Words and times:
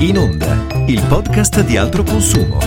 In 0.00 0.16
Onda, 0.16 0.84
il 0.86 1.04
podcast 1.08 1.60
di 1.64 1.76
altro 1.76 2.04
consumo. 2.04 2.58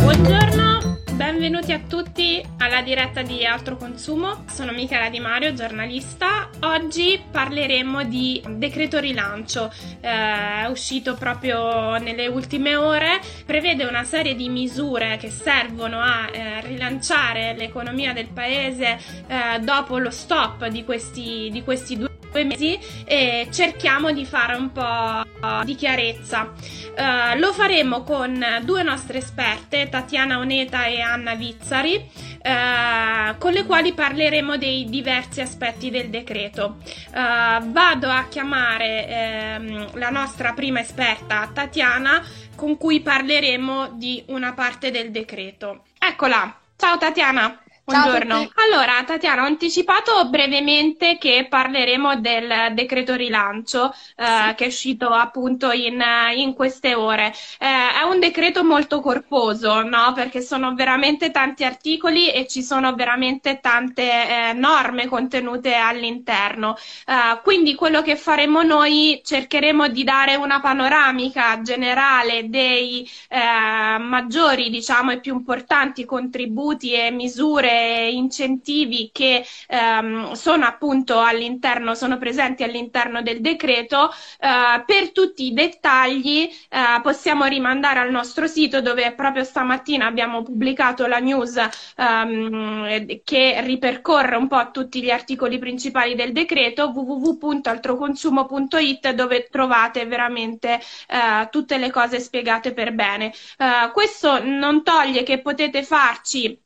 Buongiorno, 0.00 0.98
benvenuti 1.12 1.70
a 1.70 1.78
tutti 1.86 2.44
alla 2.58 2.82
diretta 2.82 3.22
di 3.22 3.46
Altro 3.46 3.76
Consumo. 3.76 4.44
Sono 4.48 4.72
Michela 4.72 5.08
Di 5.08 5.20
Mario, 5.20 5.54
giornalista. 5.54 6.50
Oggi 6.62 7.22
parleremo 7.30 8.02
di 8.02 8.42
decreto 8.56 8.98
rilancio. 8.98 9.72
Eh, 10.00 10.66
uscito 10.68 11.14
proprio 11.14 11.96
nelle 11.98 12.26
ultime 12.26 12.74
ore. 12.74 13.20
Prevede 13.44 13.84
una 13.84 14.02
serie 14.02 14.34
di 14.34 14.48
misure 14.48 15.18
che 15.18 15.30
servono 15.30 16.00
a 16.00 16.28
eh, 16.32 16.60
rilanciare 16.62 17.54
l'economia 17.56 18.12
del 18.12 18.28
paese 18.34 18.98
eh, 19.28 19.60
dopo 19.60 19.98
lo 19.98 20.10
stop 20.10 20.66
di 20.66 20.82
questi, 20.82 21.50
di 21.52 21.62
questi 21.62 21.96
due 21.96 22.15
mesi 22.44 22.78
e 23.04 23.48
cerchiamo 23.50 24.12
di 24.12 24.24
fare 24.24 24.54
un 24.54 24.72
po' 24.72 25.24
di 25.64 25.74
chiarezza. 25.74 26.52
Uh, 26.96 27.38
lo 27.38 27.52
faremo 27.52 28.02
con 28.02 28.42
due 28.62 28.82
nostre 28.82 29.18
esperte, 29.18 29.88
Tatiana 29.90 30.38
Oneta 30.38 30.86
e 30.86 31.00
Anna 31.00 31.34
Vizzari, 31.34 31.94
uh, 31.96 33.36
con 33.36 33.52
le 33.52 33.64
quali 33.66 33.92
parleremo 33.92 34.56
dei 34.56 34.86
diversi 34.88 35.42
aspetti 35.42 35.90
del 35.90 36.08
decreto. 36.08 36.78
Uh, 37.08 37.70
vado 37.70 38.08
a 38.08 38.26
chiamare 38.28 39.58
uh, 39.60 39.98
la 39.98 40.08
nostra 40.08 40.54
prima 40.54 40.80
esperta, 40.80 41.50
Tatiana, 41.52 42.24
con 42.56 42.78
cui 42.78 43.00
parleremo 43.00 43.90
di 43.92 44.24
una 44.28 44.54
parte 44.54 44.90
del 44.90 45.10
decreto. 45.10 45.84
Eccola, 45.98 46.58
ciao 46.76 46.96
Tatiana! 46.96 47.60
Buongiorno. 47.88 48.50
Allora, 48.54 49.04
Tatiana, 49.06 49.42
ho 49.42 49.44
anticipato 49.44 50.28
brevemente 50.28 51.18
che 51.18 51.46
parleremo 51.48 52.18
del 52.18 52.72
decreto 52.72 53.14
rilancio 53.14 53.94
eh, 54.16 54.24
sì. 54.48 54.54
che 54.56 54.64
è 54.64 54.66
uscito 54.66 55.08
appunto 55.10 55.70
in, 55.70 56.02
in 56.34 56.54
queste 56.54 56.96
ore. 56.96 57.32
Eh, 57.60 58.00
è 58.00 58.02
un 58.02 58.18
decreto 58.18 58.64
molto 58.64 59.00
corposo, 59.00 59.82
no? 59.82 60.12
Perché 60.16 60.40
sono 60.40 60.74
veramente 60.74 61.30
tanti 61.30 61.62
articoli 61.62 62.32
e 62.32 62.48
ci 62.48 62.64
sono 62.64 62.92
veramente 62.96 63.60
tante 63.60 64.02
eh, 64.02 64.52
norme 64.52 65.06
contenute 65.06 65.72
all'interno. 65.74 66.74
Eh, 67.06 67.40
quindi 67.44 67.76
quello 67.76 68.02
che 68.02 68.16
faremo 68.16 68.62
noi 68.64 69.20
cercheremo 69.24 69.86
di 69.86 70.02
dare 70.02 70.34
una 70.34 70.60
panoramica 70.60 71.62
generale 71.62 72.48
dei 72.48 73.08
eh, 73.28 73.98
maggiori, 73.98 74.70
diciamo, 74.70 75.12
e 75.12 75.20
più 75.20 75.34
importanti 75.36 76.04
contributi 76.04 76.92
e 76.92 77.12
misure 77.12 77.74
incentivi 78.12 79.10
che 79.12 79.44
ehm, 79.68 80.32
sono 80.32 80.64
appunto 80.66 81.18
all'interno, 81.20 81.94
sono 81.94 82.18
presenti 82.18 82.62
all'interno 82.62 83.22
del 83.22 83.40
decreto. 83.40 84.10
Eh, 84.40 84.82
per 84.84 85.12
tutti 85.12 85.46
i 85.46 85.52
dettagli 85.52 86.48
eh, 86.68 87.00
possiamo 87.02 87.44
rimandare 87.46 88.00
al 88.00 88.10
nostro 88.10 88.46
sito 88.46 88.80
dove 88.80 89.12
proprio 89.14 89.44
stamattina 89.44 90.06
abbiamo 90.06 90.42
pubblicato 90.42 91.06
la 91.06 91.18
news 91.18 91.56
ehm, 91.96 93.20
che 93.24 93.60
ripercorre 93.62 94.36
un 94.36 94.48
po' 94.48 94.70
tutti 94.70 95.02
gli 95.02 95.10
articoli 95.10 95.58
principali 95.58 96.14
del 96.14 96.32
decreto 96.32 96.90
www.altroconsumo.it 96.94 99.10
dove 99.12 99.48
trovate 99.50 100.06
veramente 100.06 100.80
eh, 101.08 101.48
tutte 101.50 101.76
le 101.78 101.90
cose 101.90 102.20
spiegate 102.20 102.72
per 102.72 102.92
bene. 102.94 103.32
Eh, 103.58 103.90
questo 103.92 104.42
non 104.44 104.82
toglie 104.82 105.22
che 105.22 105.40
potete 105.40 105.82
farci 105.82 106.58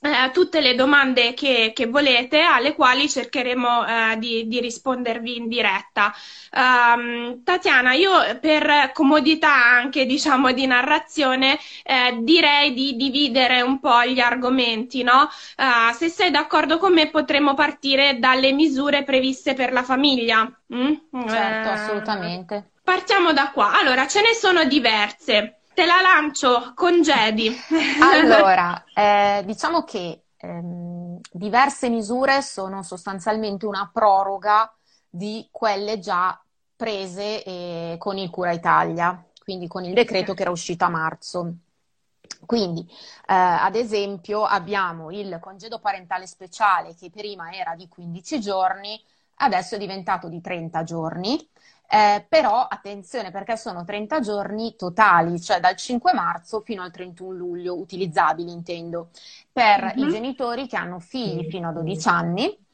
eh, 0.00 0.30
tutte 0.32 0.60
le 0.60 0.74
domande 0.74 1.34
che, 1.34 1.72
che, 1.74 1.86
volete, 1.86 2.40
alle 2.40 2.74
quali 2.74 3.08
cercheremo 3.08 3.86
eh, 3.86 4.18
di, 4.18 4.46
di, 4.46 4.60
rispondervi 4.60 5.36
in 5.36 5.48
diretta. 5.48 6.14
Um, 6.52 7.42
Tatiana, 7.42 7.92
io 7.94 8.38
per 8.40 8.92
comodità 8.92 9.52
anche 9.52 10.06
diciamo 10.06 10.52
di 10.52 10.66
narrazione 10.66 11.58
eh, 11.82 12.18
direi 12.20 12.74
di 12.74 12.96
dividere 12.96 13.60
un 13.60 13.80
po' 13.80 14.04
gli 14.04 14.20
argomenti, 14.20 15.02
no? 15.02 15.28
Uh, 15.56 15.92
se 15.94 16.08
sei 16.08 16.30
d'accordo 16.30 16.78
con 16.78 16.92
me 16.92 17.08
potremmo 17.10 17.54
partire 17.54 18.18
dalle 18.18 18.52
misure 18.52 19.02
previste 19.02 19.54
per 19.54 19.72
la 19.72 19.82
famiglia. 19.82 20.48
Mm? 20.72 20.92
Certo, 21.28 21.68
assolutamente. 21.70 22.70
Partiamo 22.84 23.32
da 23.32 23.50
qua. 23.50 23.78
Allora, 23.78 24.06
ce 24.06 24.20
ne 24.22 24.32
sono 24.32 24.64
diverse. 24.64 25.57
Te 25.78 25.86
la 25.86 26.00
lancio, 26.00 26.72
congedi. 26.74 27.54
Allora, 28.02 28.82
eh, 28.92 29.44
diciamo 29.44 29.84
che 29.84 30.24
ehm, 30.36 31.20
diverse 31.30 31.88
misure 31.88 32.42
sono 32.42 32.82
sostanzialmente 32.82 33.64
una 33.64 33.88
proroga 33.92 34.74
di 35.08 35.46
quelle 35.52 36.00
già 36.00 36.36
prese 36.74 37.44
eh, 37.44 37.94
con 37.96 38.18
il 38.18 38.28
Cura 38.28 38.50
Italia, 38.50 39.24
quindi 39.44 39.68
con 39.68 39.84
il 39.84 39.94
decreto 39.94 40.34
che 40.34 40.42
era 40.42 40.50
uscito 40.50 40.84
a 40.84 40.88
marzo. 40.88 41.58
Quindi, 42.44 42.84
eh, 43.28 43.32
ad 43.32 43.76
esempio, 43.76 44.42
abbiamo 44.42 45.12
il 45.12 45.38
congedo 45.40 45.78
parentale 45.78 46.26
speciale 46.26 46.96
che 46.96 47.08
prima 47.08 47.52
era 47.52 47.76
di 47.76 47.86
15 47.86 48.40
giorni, 48.40 49.00
adesso 49.36 49.76
è 49.76 49.78
diventato 49.78 50.28
di 50.28 50.40
30 50.40 50.82
giorni. 50.82 51.48
Eh, 51.90 52.26
però 52.28 52.66
attenzione 52.68 53.30
perché 53.30 53.56
sono 53.56 53.82
30 53.82 54.20
giorni 54.20 54.76
totali, 54.76 55.40
cioè 55.40 55.58
dal 55.58 55.74
5 55.74 56.12
marzo 56.12 56.60
fino 56.60 56.82
al 56.82 56.90
31 56.90 57.32
luglio, 57.32 57.78
utilizzabili 57.78 58.52
intendo, 58.52 59.08
per 59.50 59.84
mm-hmm. 59.84 59.98
i 59.98 60.02
mhm. 60.02 60.10
genitori 60.10 60.66
che 60.66 60.76
hanno 60.76 60.98
figli 60.98 61.48
fino 61.48 61.68
a 61.68 61.72
12 61.72 62.08
anni 62.08 62.66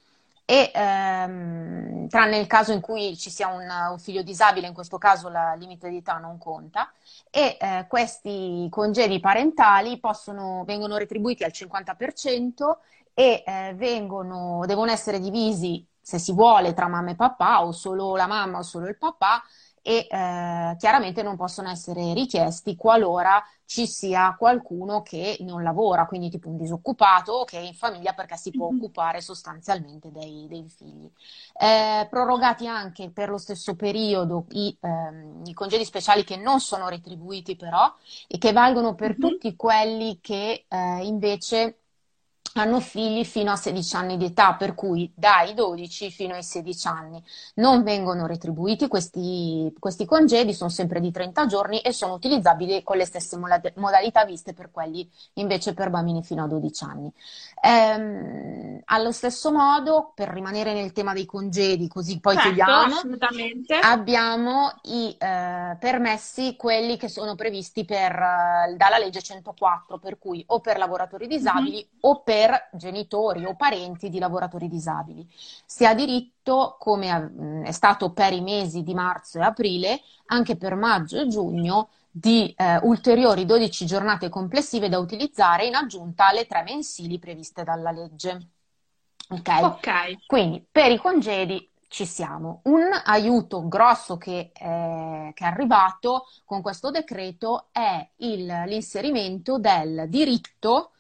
e 0.47 0.71
ehm, 0.75 2.09
tranne 2.09 2.39
il 2.39 2.47
caso 2.47 2.73
in 2.73 2.81
cui 2.81 3.17
ci 3.17 3.31
sia 3.31 3.49
un, 3.49 3.67
un, 3.93 3.99
figlio 3.99 4.23
disabile, 4.23 4.67
in 4.67 4.75
questo 4.75 4.99
caso 4.99 5.29
la 5.29 5.55
limite 5.55 5.89
di 5.89 5.99
età 5.99 6.19
non 6.19 6.37
conta, 6.37 6.93
e 7.31 7.57
eh, 7.59 7.87
questi 7.89 8.67
congedi 8.69 9.21
parentali 9.21 9.99
possono, 10.01 10.65
vengono 10.67 10.97
retribuiti 10.97 11.45
al 11.45 11.53
50% 11.55 12.77
e 13.15 13.43
eh, 13.47 13.75
vengono, 13.77 14.65
devono 14.67 14.91
essere 14.91 15.21
divisi 15.21 15.87
se 16.05 16.19
si 16.19 16.33
vuole, 16.33 16.75
tra 16.75 16.87
mamma 16.87 17.11
e 17.13 17.17
papà 17.17 17.65
o 17.65 17.73
solo 17.73 18.15
la 18.15 18.27
mamma 18.27 18.59
o 18.59 18.63
solo 18.63 18.87
il 18.87 18.99
papà 18.99 19.43
e 19.81 20.07
eh, 20.09 20.77
chiaramente 20.79 21.23
non 21.23 21.37
possono 21.37 21.69
essere 21.71 22.13
richiesti 22.15 22.77
qualora 22.77 23.43
ci 23.67 23.87
sia 23.87 24.35
qualcuno 24.39 25.03
che 25.03 25.39
non 25.41 25.63
lavora, 25.63 26.07
quindi 26.07 26.31
tipo 26.31 26.49
un 26.49 26.57
disoccupato 26.57 27.33
o 27.33 27.45
che 27.45 27.59
è 27.59 27.63
in 27.63 27.75
famiglia 27.75 28.13
perché 28.13 28.37
si 28.37 28.51
può 28.51 28.69
mm-hmm. 28.69 28.79
occupare 28.79 29.21
sostanzialmente 29.21 30.11
dei, 30.11 30.47
dei 30.49 30.69
figli. 30.69 31.11
Eh, 31.59 32.07
prorogati 32.09 32.67
anche 32.67 33.11
per 33.11 33.31
lo 33.31 33.39
stesso 33.39 33.75
periodo 33.75 34.47
i, 34.51 34.77
ehm, 34.81 35.43
i, 35.47 35.55
congedi 35.55 35.85
speciali 35.85 36.25
che 36.25 36.37
non 36.37 36.61
sono 36.61 36.89
retribuiti 36.89 37.57
però 37.57 37.93
e 38.27 38.39
che 38.39 38.53
valgono 38.53 38.95
per 38.95 39.11
mm-hmm. 39.11 39.21
tutti 39.21 39.57
quelli 39.57 40.19
che 40.21 40.67
eh, 40.69 41.05
invece 41.05 41.79
hanno 42.55 42.81
figli 42.81 43.25
fino 43.25 43.51
a 43.51 43.57
16 43.57 43.97
anni 43.97 44.17
di 44.17 44.27
età, 44.27 44.55
per 44.55 44.75
cui 44.75 45.11
dai 45.15 45.55
12 45.55 46.11
fino 46.11 46.35
ai 46.35 46.43
16 46.43 46.87
anni. 46.87 47.23
Non 47.55 47.83
vengono 47.83 48.27
retribuiti 48.27 48.87
questi, 48.87 49.73
questi 49.79 50.05
congedi, 50.05 50.55
sono 50.55 50.71
sempre 50.71 51.01
di 51.01 51.11
30 51.11 51.47
giorni 51.47 51.81
e 51.81 51.93
sono 51.93 52.15
utilizzabili 52.15 52.83
con 52.83 52.97
le 52.97 53.07
stesse 53.07 53.37
modalità 53.37 54.25
viste 54.25 54.53
per 54.53 54.71
quelli 54.71 55.09
invece 55.35 55.75
per 55.75 55.91
bambini 55.91 56.23
fino 56.23 56.45
a 56.45 56.47
12 56.47 56.85
anni. 56.85 57.13
Ehm, 57.61 58.81
allo 58.85 59.11
stesso 59.11 59.51
modo, 59.51 60.13
per 60.15 60.29
rimanere 60.29 60.75
nel 60.75 60.93
tema 60.93 61.13
dei 61.13 61.25
congedi, 61.25 61.89
così 61.89 62.21
poi 62.21 62.35
certo, 62.35 62.49
chiudiamo, 62.51 62.95
abbiamo 63.83 64.73
i 64.83 65.17
eh, 65.19 65.77
permessi, 65.81 66.55
quelli 66.57 66.97
che 66.97 67.09
sono 67.09 67.35
previsti 67.35 67.85
per, 67.85 68.13
eh, 68.13 68.75
dalla 68.77 68.99
legge 68.99 69.23
104, 69.23 69.99
per 69.99 70.19
cui 70.19 70.45
o 70.49 70.61
per 70.61 70.79
lavoratori 70.79 71.27
disabili 71.27 71.77
mm-hmm. 71.77 71.99
o 72.01 72.21
per 72.21 72.44
per 72.45 72.69
genitori 72.73 73.45
o 73.47 73.55
parenti 73.55 74.11
di 74.11 74.19
lavoratori 74.19 74.69
disabili. 74.69 75.27
Si 75.65 75.87
ha 75.87 75.95
diritto, 75.95 76.77
come 76.79 77.63
è 77.65 77.73
stato 77.73 78.13
per 78.13 78.33
i 78.33 78.43
mesi 78.43 78.83
di 78.83 78.93
marzo 78.93 79.39
e 79.39 79.43
aprile, 79.43 80.01
anche 80.27 80.57
per 80.57 80.75
maggio 80.75 81.21
e 81.21 81.27
giugno, 81.27 81.89
di 82.11 82.55
eh, 82.57 82.79
ulteriori 82.83 83.45
12 83.45 83.87
giornate 83.87 84.29
complessive 84.29 84.89
da 84.89 84.99
utilizzare 84.99 85.67
in 85.67 85.75
aggiunta 85.75 86.29
alle 86.29 86.47
tre 86.47 86.63
mensili 86.63 87.19
previste 87.19 87.65
dalla 87.65 87.91
legge. 87.91 88.49
Ok? 89.31 89.49
Ok. 89.63 90.27
Quindi 90.27 90.65
per 90.71 90.93
i 90.93 90.99
congedi 90.99 91.69
ci 91.89 92.05
siamo. 92.05 92.61
Un 92.65 92.89
aiuto 93.05 93.67
grosso 93.67 94.17
che, 94.17 94.53
eh, 94.53 95.31
che 95.33 95.45
è 95.45 95.47
arrivato 95.47 96.27
con 96.45 96.61
questo 96.61 96.91
decreto 96.91 97.69
è 97.73 98.07
il, 98.17 98.45
l'inserimento 98.67 99.59
del 99.59 100.05
diritto 100.09 100.91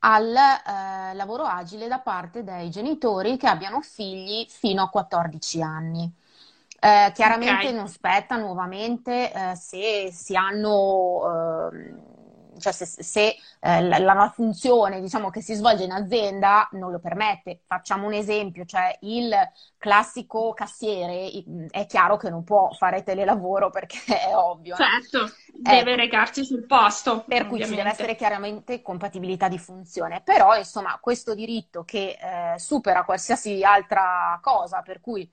al 0.00 0.34
eh, 0.34 1.14
lavoro 1.14 1.44
agile 1.44 1.88
da 1.88 1.98
parte 1.98 2.44
dei 2.44 2.70
genitori 2.70 3.36
che 3.36 3.48
abbiano 3.48 3.80
figli 3.80 4.46
fino 4.48 4.82
a 4.82 4.88
14 4.88 5.62
anni. 5.62 6.12
Eh, 6.82 7.12
chiaramente 7.14 7.66
okay. 7.66 7.74
non 7.74 7.88
spetta 7.88 8.36
nuovamente 8.36 9.30
eh, 9.32 9.54
se 9.54 10.10
si 10.12 10.34
hanno 10.34 11.70
ehm, 11.70 12.09
cioè 12.60 12.72
se, 12.72 12.86
se 12.86 13.36
eh, 13.60 13.82
la, 13.82 13.98
la, 13.98 14.32
funzione 14.34 15.00
diciamo, 15.00 15.30
che 15.30 15.40
si 15.42 15.54
svolge 15.54 15.84
in 15.84 15.92
azienda 15.92 16.68
non 16.72 16.90
lo 16.90 17.00
permette. 17.00 17.62
Facciamo 17.66 18.06
un 18.06 18.12
esempio, 18.12 18.64
cioè 18.64 18.96
il 19.02 19.34
classico 19.78 20.52
cassiere 20.52 21.30
è 21.70 21.86
chiaro 21.86 22.16
che 22.16 22.30
non 22.30 22.44
può 22.44 22.70
fare 22.72 23.02
telelavoro 23.02 23.70
perché 23.70 23.98
è 24.28 24.36
ovvio. 24.36 24.76
Certo, 24.76 25.32
deve 25.52 25.92
ecco. 25.92 26.00
recarsi 26.00 26.44
sul 26.44 26.66
posto. 26.66 27.24
Per 27.24 27.42
ovviamente. 27.42 27.48
cui 27.48 27.64
ci 27.64 27.74
deve 27.74 27.90
essere 27.90 28.14
chiaramente 28.14 28.82
compatibilità 28.82 29.48
di 29.48 29.58
funzione, 29.58 30.20
però 30.22 30.56
insomma 30.56 30.98
questo 31.00 31.34
diritto 31.34 31.84
che 31.84 32.18
eh, 32.20 32.58
supera 32.58 33.04
qualsiasi 33.04 33.62
altra 33.62 34.38
cosa, 34.42 34.82
per 34.82 35.00
cui 35.00 35.28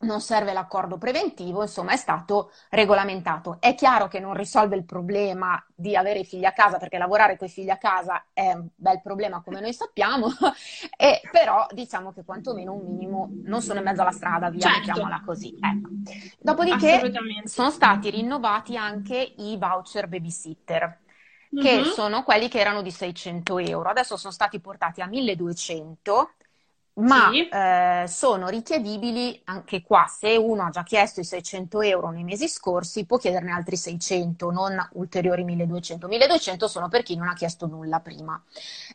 non 0.00 0.20
serve 0.20 0.52
l'accordo 0.52 0.96
preventivo, 0.96 1.62
insomma 1.62 1.92
è 1.92 1.96
stato 1.96 2.52
regolamentato. 2.70 3.56
È 3.60 3.74
chiaro 3.74 4.08
che 4.08 4.20
non 4.20 4.34
risolve 4.34 4.76
il 4.76 4.84
problema 4.84 5.62
di 5.74 5.96
avere 5.96 6.20
i 6.20 6.24
figli 6.24 6.44
a 6.44 6.52
casa, 6.52 6.78
perché 6.78 6.96
lavorare 6.98 7.36
con 7.36 7.48
i 7.48 7.50
figli 7.50 7.70
a 7.70 7.76
casa 7.76 8.26
è 8.32 8.52
un 8.52 8.68
bel 8.74 9.00
problema 9.02 9.42
come 9.42 9.60
noi 9.60 9.74
sappiamo, 9.74 10.28
e, 10.96 11.20
però 11.30 11.66
diciamo 11.72 12.12
che 12.12 12.24
quantomeno 12.24 12.72
un 12.72 12.84
minimo 12.86 13.28
non 13.44 13.60
sono 13.60 13.78
in 13.80 13.84
mezzo 13.84 14.02
alla 14.02 14.12
strada, 14.12 14.48
via, 14.48 14.60
certo. 14.60 14.78
mettiamola 14.78 15.22
così. 15.24 15.58
Ecco. 15.60 15.88
Dopodiché 16.38 17.12
sono 17.44 17.70
stati 17.70 18.10
rinnovati 18.10 18.76
anche 18.76 19.34
i 19.36 19.56
voucher 19.58 20.08
babysitter. 20.08 20.98
Che 21.52 21.80
mm-hmm. 21.80 21.90
sono 21.90 22.22
quelli 22.22 22.48
che 22.48 22.60
erano 22.60 22.80
di 22.80 22.92
600 22.92 23.58
euro, 23.58 23.88
adesso 23.88 24.16
sono 24.16 24.32
stati 24.32 24.60
portati 24.60 25.00
a 25.00 25.06
1200 25.06 26.34
ma 27.00 27.30
sì. 27.32 27.48
eh, 27.48 28.04
sono 28.06 28.48
richiedibili 28.48 29.40
anche 29.44 29.82
qua. 29.82 30.06
Se 30.06 30.36
uno 30.36 30.64
ha 30.64 30.70
già 30.70 30.82
chiesto 30.82 31.20
i 31.20 31.24
600 31.24 31.80
euro 31.82 32.10
nei 32.10 32.24
mesi 32.24 32.48
scorsi, 32.48 33.06
può 33.06 33.16
chiederne 33.18 33.52
altri 33.52 33.76
600, 33.76 34.50
non 34.50 34.88
ulteriori 34.92 35.44
1200. 35.44 36.06
1200 36.08 36.68
sono 36.68 36.88
per 36.88 37.02
chi 37.02 37.16
non 37.16 37.28
ha 37.28 37.34
chiesto 37.34 37.66
nulla 37.66 38.00
prima. 38.00 38.42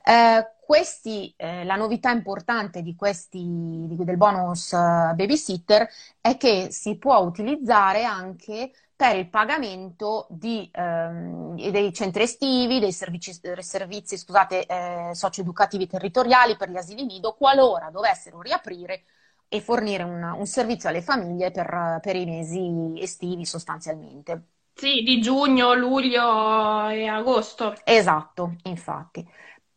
Eh, 0.03 0.49
questi, 0.65 1.33
eh, 1.37 1.63
la 1.63 1.75
novità 1.75 2.09
importante 2.11 2.81
di 2.81 2.95
questi, 2.95 3.85
di, 3.87 4.03
del 4.03 4.17
bonus 4.17 4.71
uh, 4.71 5.13
babysitter 5.13 5.87
è 6.19 6.37
che 6.37 6.69
si 6.71 6.97
può 6.97 7.19
utilizzare 7.19 8.03
anche 8.03 8.71
per 8.95 9.17
il 9.17 9.27
pagamento 9.29 10.25
di, 10.29 10.69
ehm, 10.71 11.69
dei 11.69 11.93
centri 11.93 12.23
estivi, 12.23 12.79
dei 12.79 12.93
servizi, 12.93 13.37
servizi 13.59 14.17
scusate, 14.17 14.65
eh, 14.65 15.09
socioeducativi 15.13 15.85
territoriali 15.85 16.55
per 16.55 16.69
gli 16.69 16.77
asili 16.77 17.05
nido, 17.05 17.33
qualora 17.33 17.89
dovessero 17.89 18.41
riaprire 18.41 19.03
e 19.49 19.59
fornire 19.59 20.03
un, 20.03 20.23
un 20.23 20.45
servizio 20.45 20.89
alle 20.89 21.01
famiglie 21.01 21.51
per, 21.51 21.99
per, 22.01 22.15
i 22.15 22.25
mesi 22.25 22.93
estivi 22.97 23.45
sostanzialmente. 23.45 24.47
Sì, 24.73 25.03
di 25.03 25.21
giugno, 25.21 25.73
luglio 25.73 26.87
e 26.89 27.07
agosto. 27.07 27.75
Esatto, 27.83 28.55
infatti. 28.63 29.27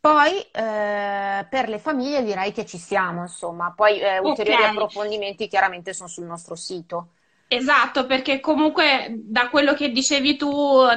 Poi 0.01 0.41
eh, 0.41 1.47
per 1.51 1.69
le 1.69 1.79
famiglie 1.79 2.23
direi 2.23 2.53
che 2.53 2.65
ci 2.65 2.79
siamo, 2.79 3.23
insomma, 3.23 3.73
poi 3.73 4.01
eh, 4.01 4.19
ulteriori 4.19 4.63
okay. 4.63 4.75
approfondimenti 4.75 5.49
chiaramente 5.49 5.93
sono 5.93 6.09
sul 6.09 6.25
nostro 6.25 6.55
sito. 6.55 7.15
Esatto, 7.51 8.05
perché 8.05 8.41
comunque 8.41 9.07
da 9.11 9.49
quello 9.49 9.73
che 9.73 9.91
dicevi 9.91 10.37
tu, 10.37 10.51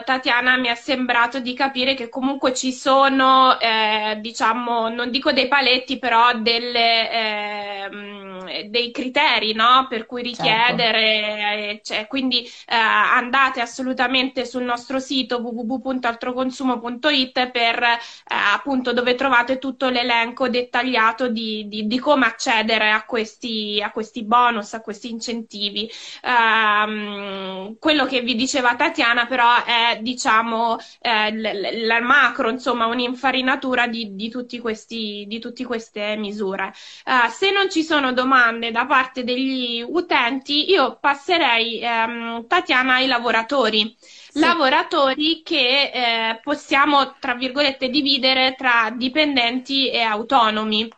Tatiana, 0.03 0.57
mi 0.57 0.67
è 0.67 0.75
sembrato 0.75 1.39
di 1.39 1.53
capire 1.53 1.93
che 1.93 2.09
comunque 2.09 2.53
ci 2.53 2.73
sono, 2.73 3.57
eh, 3.57 4.17
diciamo, 4.19 4.89
non 4.89 5.11
dico 5.11 5.31
dei 5.31 5.47
paletti, 5.47 5.97
però 5.97 6.37
delle, 6.37 7.09
eh, 7.09 8.65
dei 8.67 8.91
criteri, 8.91 9.53
no? 9.53 9.85
Per 9.87 10.05
cui 10.05 10.25
certo. 10.25 10.43
richiedere, 10.43 11.79
certo. 11.83 11.93
cioè, 11.93 12.07
quindi 12.07 12.43
eh, 12.43 12.75
andate 12.75 13.61
assolutamente 13.61 14.43
sul 14.45 14.63
nostro 14.63 14.99
sito 14.99 15.37
www.altroconsumo.it 15.37 17.49
per 17.51 17.81
eh, 17.81 17.97
appunto 18.27 18.91
dove 18.91 19.15
trovate 19.15 19.57
tutto 19.57 19.87
l'elenco 19.87 20.49
dettagliato 20.49 21.29
di, 21.29 21.69
di, 21.69 21.87
di 21.87 21.99
come 21.99 22.25
accedere 22.25 22.91
a 22.91 23.05
questi, 23.05 23.81
a 23.81 23.89
questi 23.91 24.25
bonus, 24.25 24.73
a 24.73 24.81
questi 24.81 25.09
incentivi. 25.09 25.89
Uh, 26.21 26.39
Ehm, 26.41 27.77
quello 27.79 28.05
che 28.05 28.21
vi 28.21 28.35
diceva 28.35 28.75
Tatiana 28.75 29.25
però 29.27 29.63
è 29.63 29.99
diciamo 30.01 30.77
eh, 30.99 31.31
l- 31.31 31.85
la 31.85 32.01
macro, 32.01 32.49
insomma 32.49 32.85
un'infarinatura 32.87 33.87
di, 33.87 34.15
di, 34.15 34.29
tutti 34.29 34.59
questi, 34.59 35.25
di 35.27 35.39
tutte 35.39 35.65
queste 35.65 36.15
misure. 36.17 36.73
Uh, 37.05 37.29
se 37.29 37.51
non 37.51 37.69
ci 37.69 37.83
sono 37.83 38.13
domande 38.13 38.71
da 38.71 38.85
parte 38.85 39.23
degli 39.23 39.81
utenti, 39.85 40.69
io 40.69 40.97
passerei 40.99 41.79
ehm, 41.81 42.47
Tatiana 42.47 42.95
ai 42.95 43.07
lavoratori. 43.07 43.95
Sì. 44.29 44.39
lavoratori 44.39 45.41
che 45.43 45.91
eh, 45.93 46.39
possiamo, 46.41 47.15
tra 47.19 47.33
virgolette, 47.35 47.89
dividere 47.89 48.55
tra 48.55 48.89
dipendenti 48.95 49.89
e 49.89 50.01
autonomi. 50.01 50.89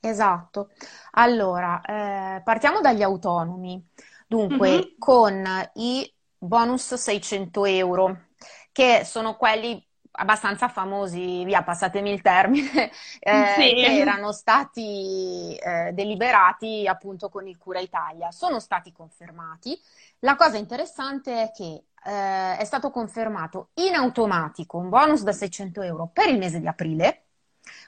Esatto. 0.00 0.70
Allora, 1.12 1.80
eh, 1.82 2.42
partiamo 2.42 2.80
dagli 2.80 3.02
autonomi. 3.02 3.87
Dunque, 4.28 4.70
mm-hmm. 4.70 4.98
con 4.98 5.70
i 5.76 6.12
bonus 6.36 6.94
600 6.94 7.64
euro, 7.64 8.26
che 8.70 9.02
sono 9.04 9.36
quelli 9.36 9.82
abbastanza 10.10 10.68
famosi, 10.68 11.44
via, 11.44 11.62
passatemi 11.62 12.10
il 12.10 12.20
termine, 12.20 12.90
eh, 13.20 13.54
sì. 13.56 13.74
che 13.74 13.98
erano 13.98 14.32
stati 14.32 15.56
eh, 15.56 15.92
deliberati 15.94 16.86
appunto 16.86 17.30
con 17.30 17.48
il 17.48 17.56
Cura 17.56 17.80
Italia. 17.80 18.30
Sono 18.30 18.60
stati 18.60 18.92
confermati. 18.92 19.80
La 20.20 20.36
cosa 20.36 20.58
interessante 20.58 21.42
è 21.44 21.50
che 21.50 21.84
eh, 22.04 22.56
è 22.56 22.64
stato 22.64 22.90
confermato 22.90 23.70
in 23.74 23.94
automatico 23.94 24.76
un 24.76 24.90
bonus 24.90 25.22
da 25.22 25.32
600 25.32 25.80
euro 25.80 26.10
per 26.12 26.28
il 26.28 26.36
mese 26.36 26.60
di 26.60 26.66
aprile, 26.66 27.28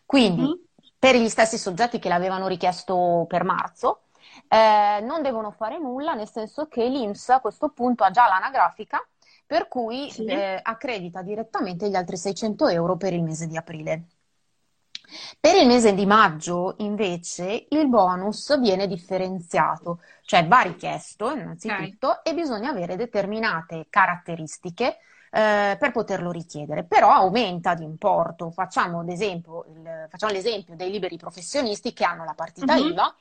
quindi 0.06 0.42
mm-hmm. 0.42 0.58
per 0.98 1.16
gli 1.16 1.28
stessi 1.28 1.58
soggetti 1.58 1.98
che 1.98 2.08
l'avevano 2.08 2.46
richiesto 2.46 3.26
per 3.28 3.44
marzo, 3.44 4.04
eh, 4.52 5.00
non 5.02 5.22
devono 5.22 5.52
fare 5.52 5.78
nulla, 5.78 6.14
nel 6.14 6.28
senso 6.28 6.66
che 6.66 6.88
l'INPS 6.88 7.28
a 7.28 7.40
questo 7.40 7.68
punto 7.68 8.02
ha 8.02 8.10
già 8.10 8.26
l'anagrafica, 8.26 9.00
per 9.46 9.68
cui 9.68 10.10
sì. 10.10 10.24
eh, 10.24 10.58
accredita 10.60 11.22
direttamente 11.22 11.88
gli 11.88 11.94
altri 11.94 12.16
600 12.16 12.66
euro 12.66 12.96
per 12.96 13.12
il 13.12 13.22
mese 13.22 13.46
di 13.46 13.56
aprile. 13.56 14.02
Per 15.38 15.54
il 15.54 15.68
mese 15.68 15.94
di 15.94 16.04
maggio, 16.04 16.74
invece, 16.78 17.66
il 17.68 17.88
bonus 17.88 18.58
viene 18.58 18.88
differenziato, 18.88 20.00
cioè 20.22 20.46
va 20.46 20.62
richiesto 20.62 21.30
innanzitutto 21.30 22.08
okay. 22.08 22.32
e 22.32 22.34
bisogna 22.34 22.70
avere 22.70 22.96
determinate 22.96 23.86
caratteristiche 23.88 24.98
eh, 25.30 25.76
per 25.78 25.92
poterlo 25.92 26.32
richiedere, 26.32 26.82
però 26.84 27.10
aumenta 27.10 27.74
di 27.74 27.84
importo. 27.84 28.50
Facciamo, 28.50 29.02
il, 29.02 30.06
facciamo 30.08 30.32
l'esempio 30.32 30.74
dei 30.74 30.90
liberi 30.90 31.16
professionisti 31.16 31.92
che 31.92 32.04
hanno 32.04 32.24
la 32.24 32.34
partita 32.34 32.74
uh-huh. 32.74 32.88
IVA 32.88 33.14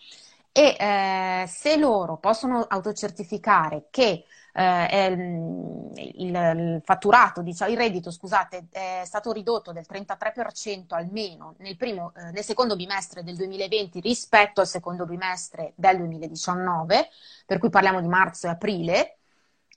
e 0.51 0.75
eh, 0.79 1.45
se 1.47 1.77
loro 1.77 2.17
possono 2.17 2.61
autocertificare 2.61 3.87
che 3.89 4.25
eh, 4.53 5.05
il, 5.07 6.13
il, 6.15 6.81
fatturato, 6.83 7.41
diciamo, 7.41 7.71
il 7.71 7.77
reddito, 7.77 8.11
scusate, 8.11 8.67
è 8.71 9.03
stato 9.05 9.31
ridotto 9.31 9.71
del 9.71 9.85
33% 9.89 10.95
almeno 10.95 11.55
nel, 11.59 11.77
primo, 11.77 12.11
eh, 12.15 12.31
nel 12.31 12.43
secondo 12.43 12.75
bimestre 12.75 13.23
del 13.23 13.35
2020 13.35 13.99
rispetto 13.99 14.61
al 14.61 14.67
secondo 14.67 15.05
bimestre 15.05 15.73
del 15.75 15.97
2019, 15.97 17.09
per 17.45 17.59
cui 17.59 17.69
parliamo 17.69 18.01
di 18.01 18.07
marzo 18.07 18.47
e 18.47 18.49
aprile, 18.49 19.13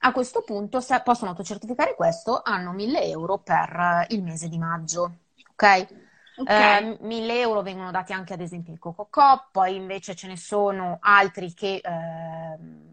a 0.04 0.12
questo 0.12 0.42
punto, 0.42 0.80
se 0.80 1.00
possono 1.02 1.30
autocertificare 1.30 1.94
questo, 1.94 2.40
hanno 2.42 2.72
1000 2.72 3.04
euro 3.04 3.38
per 3.38 4.06
il 4.08 4.22
mese 4.22 4.48
di 4.48 4.58
maggio. 4.58 5.18
Ok? 5.52 6.11
Okay. 6.34 6.92
Eh, 6.92 6.98
1000 7.00 7.40
euro 7.40 7.60
vengono 7.62 7.90
dati 7.90 8.12
anche 8.12 8.32
ad 8.32 8.40
esempio 8.40 8.72
il 8.72 8.78
Cococò, 8.78 9.48
poi 9.50 9.76
invece 9.76 10.14
ce 10.14 10.26
ne 10.26 10.36
sono 10.36 10.96
altri 11.00 11.52
che 11.52 11.80
eh, 11.82 11.90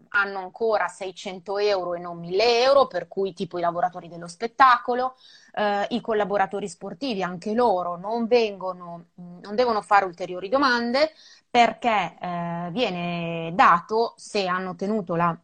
hanno 0.08 0.38
ancora 0.38 0.88
600 0.88 1.58
euro 1.58 1.94
e 1.94 2.00
non 2.00 2.18
1000 2.18 2.62
euro, 2.62 2.86
per 2.86 3.08
cui 3.08 3.32
tipo 3.32 3.56
i 3.56 3.62
lavoratori 3.62 4.08
dello 4.08 4.28
spettacolo, 4.28 5.16
eh, 5.54 5.86
i 5.90 6.00
collaboratori 6.02 6.68
sportivi, 6.68 7.22
anche 7.22 7.54
loro 7.54 7.96
non, 7.96 8.26
vengono, 8.26 9.06
non 9.14 9.54
devono 9.54 9.80
fare 9.80 10.04
ulteriori 10.04 10.48
domande 10.48 11.12
perché 11.48 12.16
eh, 12.20 12.68
viene 12.72 13.52
dato 13.54 14.14
se 14.16 14.46
hanno 14.46 14.74
tenuto 14.76 15.16
la 15.16 15.36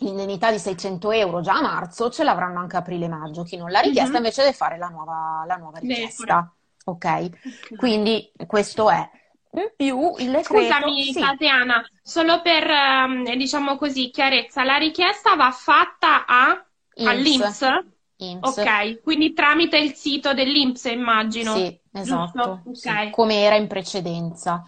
l'indennità 0.00 0.50
di 0.50 0.58
600 0.58 1.12
euro 1.12 1.40
già 1.40 1.54
a 1.54 1.62
marzo, 1.62 2.10
ce 2.10 2.24
l'avranno 2.24 2.58
anche 2.58 2.76
aprile-maggio. 2.76 3.44
Chi 3.44 3.56
non 3.56 3.70
l'ha 3.70 3.78
richiesta 3.78 4.10
mm-hmm. 4.10 4.16
invece 4.16 4.42
deve 4.42 4.54
fare 4.54 4.76
la 4.76 4.88
nuova, 4.88 5.44
la 5.46 5.54
nuova 5.54 5.78
richiesta. 5.78 6.52
Ok? 6.84 7.76
Quindi 7.76 8.30
questo 8.46 8.90
è. 8.90 9.10
In 9.52 9.72
più 9.76 10.14
il 10.18 10.30
decreto... 10.30 10.64
Scusami 10.64 11.12
sì. 11.12 11.20
Tatiana, 11.20 11.84
solo 12.02 12.42
per, 12.42 12.68
ehm, 12.68 13.36
diciamo 13.36 13.76
così, 13.76 14.10
chiarezza, 14.10 14.64
la 14.64 14.76
richiesta 14.76 15.36
va 15.36 15.50
fatta 15.52 16.26
a, 16.26 16.66
INPS. 16.94 17.08
all'Inps? 17.08 17.84
INPS. 18.16 18.48
Ok, 18.48 19.02
quindi 19.02 19.32
tramite 19.32 19.78
il 19.78 19.94
sito 19.94 20.34
dell'Inps 20.34 20.84
immagino. 20.84 21.54
Sì, 21.54 21.80
esatto, 21.92 22.62
sì, 22.72 22.88
okay. 22.88 23.10
come 23.10 23.42
era 23.42 23.54
in 23.54 23.68
precedenza. 23.68 24.64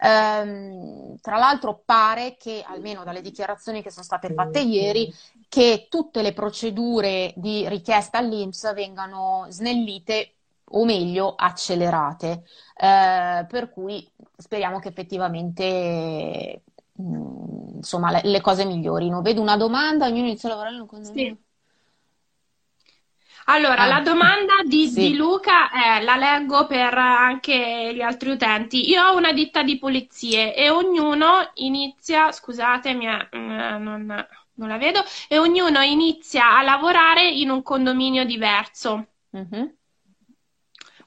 Um, 0.00 1.18
tra 1.20 1.38
l'altro 1.38 1.82
pare 1.84 2.36
che, 2.38 2.64
almeno 2.64 3.02
dalle 3.02 3.20
dichiarazioni 3.20 3.82
che 3.82 3.90
sono 3.90 4.04
state 4.04 4.32
fatte 4.32 4.60
ieri, 4.60 5.12
che 5.48 5.88
tutte 5.90 6.22
le 6.22 6.32
procedure 6.32 7.32
di 7.34 7.68
richiesta 7.68 8.18
all'INPS 8.18 8.72
vengano 8.74 9.46
snellite 9.48 10.34
o 10.70 10.84
meglio 10.84 11.34
accelerate, 11.34 12.44
eh, 12.74 13.46
per 13.48 13.70
cui 13.70 14.06
speriamo 14.36 14.78
che 14.78 14.88
effettivamente 14.88 16.62
mh, 16.92 17.76
insomma, 17.76 18.10
le, 18.10 18.20
le, 18.24 18.40
cose 18.40 18.64
migliorino. 18.64 19.22
Vedo 19.22 19.40
una 19.40 19.56
domanda, 19.56 20.06
ognuno 20.06 20.26
inizia 20.26 20.48
a 20.48 20.52
lavorare 20.52 20.74
in 20.74 20.80
un 20.80 20.86
condominio. 20.86 21.34
Sì. 21.34 21.46
Allora, 23.50 23.82
ah. 23.82 23.86
la 23.86 24.00
domanda 24.00 24.54
di, 24.66 24.88
sì. 24.88 25.08
di, 25.08 25.16
Luca 25.16 25.70
è, 25.70 26.02
la 26.02 26.16
leggo 26.16 26.66
per 26.66 26.92
anche 26.92 27.92
gli 27.94 28.02
altri 28.02 28.30
utenti. 28.30 28.90
Io 28.90 29.02
ho 29.02 29.16
una 29.16 29.32
ditta 29.32 29.62
di 29.62 29.78
pulizie 29.78 30.54
e 30.54 30.68
ognuno 30.68 31.50
inizia, 31.54 32.30
scusatemi, 32.30 33.06
eh, 33.06 33.28
non, 33.30 34.04
non, 34.54 34.68
la 34.68 34.76
vedo, 34.76 35.02
e 35.28 35.38
ognuno 35.38 35.80
inizia 35.80 36.58
a 36.58 36.62
lavorare 36.62 37.26
in 37.26 37.48
un 37.48 37.62
condominio 37.62 38.26
diverso. 38.26 39.06
Mm-hmm 39.34 39.76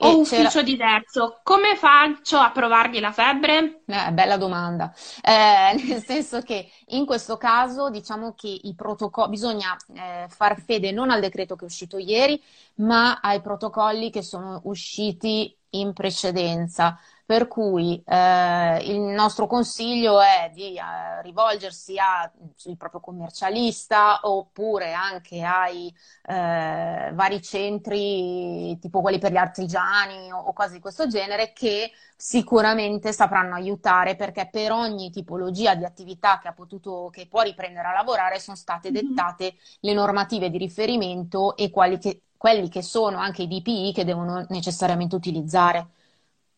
o 0.04 0.20
ufficio 0.20 0.62
diverso, 0.64 1.40
come 1.44 1.76
faccio 1.76 2.38
a 2.38 2.52
provargli 2.52 3.00
la 3.00 3.12
febbre? 3.12 3.82
Eh, 3.86 4.12
bella 4.12 4.38
domanda, 4.38 4.94
eh, 5.22 5.76
nel 5.88 6.04
senso 6.04 6.42
che 6.42 6.70
in 6.88 7.06
questo 7.06 7.38
caso 7.38 7.90
diciamo 7.90 8.34
che 8.34 8.48
i 8.64 8.74
protocolli, 8.76 9.30
bisogna 9.30 9.76
eh, 9.94 10.26
far 10.30 10.60
fede 10.62 10.92
non 10.92 11.12
al 11.12 11.20
decreto 11.20 11.56
che 11.56 11.64
è 11.64 11.68
uscito 11.68 11.98
ieri, 11.98 12.42
ma 12.76 13.20
ai 13.22 13.42
protocolli 13.42 14.10
che 14.10 14.22
sono 14.22 14.62
usciti 14.64 15.56
in 15.72 15.94
precedenza. 15.94 17.00
Per 17.32 17.48
cui 17.48 18.04
eh, 18.06 18.78
il 18.92 19.00
nostro 19.00 19.48
consiglio 19.48 20.20
è 20.20 20.52
di 20.54 20.76
eh, 20.76 21.22
rivolgersi 21.22 21.98
al 21.98 22.30
proprio 22.78 23.00
commercialista 23.00 24.20
oppure 24.24 24.92
anche 24.92 25.42
ai 25.42 25.88
eh, 26.26 27.10
vari 27.14 27.42
centri, 27.42 28.78
tipo 28.80 29.00
quelli 29.00 29.18
per 29.18 29.32
gli 29.32 29.38
artigiani 29.38 30.30
o, 30.34 30.40
o 30.40 30.52
cose 30.52 30.74
di 30.74 30.82
questo 30.82 31.08
genere, 31.08 31.54
che 31.54 31.94
sicuramente 32.18 33.14
sapranno 33.14 33.56
aiutare 33.56 34.18
perché 34.18 34.50
per 34.52 34.74
ogni 34.74 35.10
tipologia 35.10 35.74
di 35.74 35.86
attività 35.86 36.38
che, 36.38 36.50
ha 36.50 36.54
potuto, 36.54 37.08
che 37.14 37.28
può 37.30 37.44
riprendere 37.44 37.88
a 37.88 37.94
lavorare 37.94 38.42
sono 38.42 38.58
state 38.58 38.92
mm-hmm. 38.92 39.08
dettate 39.08 39.56
le 39.80 39.94
normative 39.94 40.50
di 40.50 40.58
riferimento 40.58 41.56
e 41.56 41.72
che, 41.98 42.24
quelli 42.36 42.68
che 42.68 42.82
sono 42.82 43.20
anche 43.20 43.44
i 43.44 43.48
DPI 43.48 43.94
che 43.94 44.04
devono 44.04 44.46
necessariamente 44.50 45.16
utilizzare. 45.16 45.92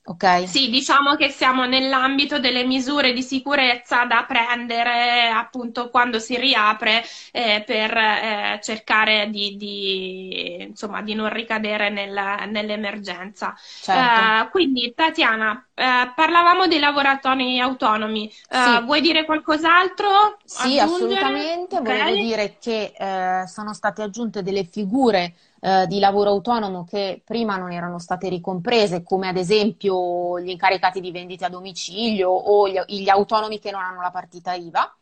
Ok. 0.05 0.49
Sì, 0.49 0.69
diciamo 0.69 1.15
che 1.15 1.29
siamo 1.29 1.63
nell'ambito 1.63 2.37
delle 2.37 2.65
misure 2.65 3.13
di 3.13 3.21
sicurezza 3.21 4.03
da 4.03 4.25
prendere 4.27 5.29
appunto 5.29 5.89
quando 5.89 6.19
si 6.19 6.37
riapre 6.37 7.01
eh, 7.31 7.63
per 7.65 7.95
eh, 7.95 8.59
cercare 8.61 9.29
di, 9.29 9.55
di, 9.55 10.61
insomma, 10.67 11.01
di, 11.01 11.13
non 11.13 11.31
ricadere 11.31 11.89
nel, 11.89 12.49
nell'emergenza. 12.49 13.55
Certo. 13.81 14.47
Uh, 14.47 14.51
quindi 14.51 14.93
Tatiana, 14.93 15.51
uh, 15.73 16.13
parlavamo 16.13 16.67
dei 16.67 16.79
lavoratori 16.79 17.61
autonomi, 17.61 18.29
uh, 18.49 18.55
sì. 18.55 18.83
vuoi 18.83 18.99
dire 18.99 19.23
qualcos'altro? 19.23 20.37
Sì, 20.43 20.79
aggiungere? 20.79 21.21
assolutamente. 21.21 21.77
Okay. 21.77 21.99
Volevo 21.99 22.21
dire 22.21 22.57
che 22.59 23.43
sono 23.47 23.73
state 23.73 24.01
aggiunte 24.01 24.43
delle 24.43 24.65
figure 24.65 25.33
eh, 25.65 25.87
di 25.87 25.99
lavoro 25.99 26.29
autonomo 26.29 26.83
che 26.83 27.21
prima 27.23 27.55
non 27.55 27.71
erano 27.71 27.97
state 27.97 28.27
ricomprese, 28.27 29.01
come 29.01 29.29
ad 29.29 29.37
esempio 29.37 30.37
gli 30.41 30.49
incaricati 30.49 30.99
di 30.99 31.09
vendita 31.09 31.45
a 31.45 31.49
domicilio 31.49 32.29
o 32.29 32.67
gli, 32.67 32.77
gli 32.87 33.07
autonomi 33.07 33.59
che 33.59 33.71
non 33.71 33.81
hanno 33.81 34.01
la 34.01 34.11
partita 34.11 34.53
IVA. 34.53 34.93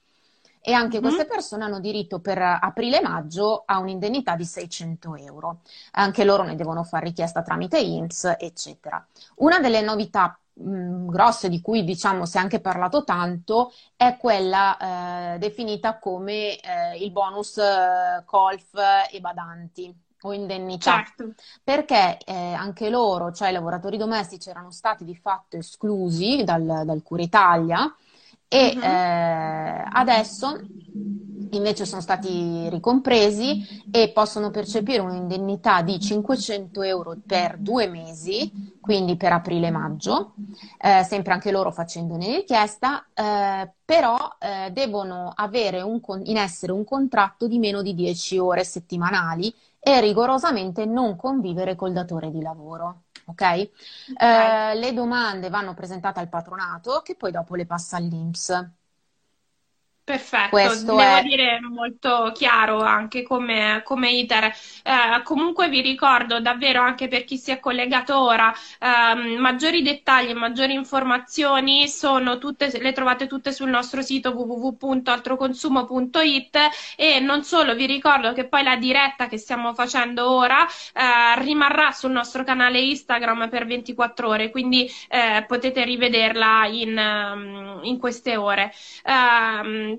E 0.63 0.73
anche 0.73 0.99
mm-hmm. 0.99 1.03
queste 1.03 1.25
persone 1.25 1.63
hanno 1.63 1.79
diritto 1.79 2.19
per 2.19 2.37
aprile 2.39 2.99
e 2.99 3.01
maggio 3.01 3.63
a 3.65 3.79
un'indennità 3.79 4.35
di 4.35 4.45
600 4.45 5.15
euro. 5.15 5.61
Anche 5.93 6.23
loro 6.23 6.43
ne 6.43 6.55
devono 6.55 6.83
fare 6.83 7.05
richiesta 7.05 7.41
tramite 7.41 7.79
INPS, 7.79 8.35
eccetera. 8.37 9.03
Una 9.37 9.59
delle 9.59 9.81
novità 9.81 10.37
mh, 10.53 11.07
grosse 11.07 11.49
di 11.49 11.59
cui 11.61 11.83
diciamo 11.83 12.27
si 12.27 12.37
è 12.37 12.39
anche 12.39 12.59
parlato 12.59 13.03
tanto 13.03 13.73
è 13.95 14.15
quella 14.17 15.33
eh, 15.33 15.39
definita 15.39 15.97
come 15.97 16.59
eh, 16.59 16.97
il 16.99 17.09
bonus 17.09 17.57
eh, 17.57 18.21
colf 18.25 18.77
e 19.11 19.19
badanti 19.19 20.09
o 20.21 20.33
indennità, 20.33 21.03
certo. 21.03 21.33
perché 21.63 22.17
eh, 22.25 22.53
anche 22.53 22.89
loro, 22.89 23.31
cioè 23.31 23.49
i 23.49 23.53
lavoratori 23.53 23.97
domestici, 23.97 24.49
erano 24.49 24.71
stati 24.71 25.03
di 25.03 25.15
fatto 25.15 25.57
esclusi 25.57 26.43
dal, 26.43 26.83
dal 26.85 27.01
Cura 27.03 27.21
Italia 27.21 27.95
e 28.47 28.73
uh-huh. 28.75 28.83
eh, 28.83 29.85
adesso 29.91 30.59
invece 31.51 31.85
sono 31.85 32.01
stati 32.01 32.69
ricompresi 32.69 33.83
e 33.91 34.11
possono 34.13 34.51
percepire 34.51 35.01
un'indennità 35.01 35.81
di 35.81 35.99
500 35.99 36.81
euro 36.83 37.15
per 37.25 37.57
due 37.57 37.87
mesi, 37.87 38.51
quindi 38.79 39.15
per 39.15 39.33
aprile 39.33 39.67
e 39.67 39.71
maggio, 39.71 40.33
eh, 40.77 41.03
sempre 41.03 41.33
anche 41.33 41.51
loro 41.51 41.71
facendone 41.71 42.35
richiesta, 42.35 43.05
eh, 43.13 43.71
però 43.83 44.17
eh, 44.39 44.71
devono 44.71 45.31
avere 45.35 45.81
un, 45.81 45.99
in 46.23 46.37
essere 46.37 46.71
un 46.71 46.83
contratto 46.83 47.47
di 47.47 47.59
meno 47.59 47.81
di 47.81 47.93
10 47.93 48.37
ore 48.37 48.63
settimanali 48.63 49.53
e 49.83 49.99
rigorosamente 49.99 50.85
non 50.85 51.15
convivere 51.15 51.75
col 51.75 51.91
datore 51.93 52.29
di 52.31 52.41
lavoro. 52.41 53.05
Okay? 53.25 53.71
okay. 54.11 54.55
Eh, 54.73 54.75
le 54.75 54.93
domande 54.93 55.49
vanno 55.49 55.73
presentate 55.73 56.19
al 56.19 56.29
patronato 56.29 57.01
che 57.03 57.15
poi 57.15 57.31
dopo 57.31 57.55
le 57.55 57.65
passa 57.65 57.97
all'INPS. 57.97 58.71
Perfetto, 60.03 60.49
Questo 60.49 60.95
devo 60.95 60.99
è... 60.99 61.21
dire 61.21 61.59
molto 61.61 62.31
chiaro 62.33 62.81
anche 62.81 63.21
come, 63.21 63.83
come 63.85 64.09
iter. 64.11 64.45
Eh, 64.45 65.21
comunque 65.23 65.69
vi 65.69 65.81
ricordo 65.81 66.39
davvero 66.41 66.81
anche 66.81 67.07
per 67.07 67.23
chi 67.23 67.37
si 67.37 67.51
è 67.51 67.59
collegato 67.59 68.19
ora, 68.19 68.51
eh, 68.79 69.37
maggiori 69.37 69.83
dettagli, 69.83 70.33
maggiori 70.33 70.73
informazioni 70.73 71.87
sono 71.87 72.39
tutte, 72.39 72.71
le 72.81 72.91
trovate 72.93 73.27
tutte 73.27 73.51
sul 73.53 73.69
nostro 73.69 74.01
sito 74.01 74.31
www.altroconsumo.it 74.31 76.57
e 76.97 77.19
non 77.19 77.43
solo, 77.43 77.75
vi 77.75 77.85
ricordo 77.85 78.33
che 78.33 78.47
poi 78.47 78.63
la 78.63 78.77
diretta 78.77 79.27
che 79.27 79.37
stiamo 79.37 79.73
facendo 79.75 80.27
ora 80.29 80.65
eh, 80.67 81.39
rimarrà 81.43 81.91
sul 81.91 82.11
nostro 82.11 82.43
canale 82.43 82.79
Instagram 82.81 83.49
per 83.49 83.65
24 83.65 84.27
ore, 84.27 84.49
quindi 84.49 84.89
eh, 85.09 85.45
potete 85.47 85.83
rivederla 85.85 86.65
in, 86.65 86.97
ehm, 86.97 87.79
in 87.83 87.99
queste 87.99 88.35
ore. 88.35 88.73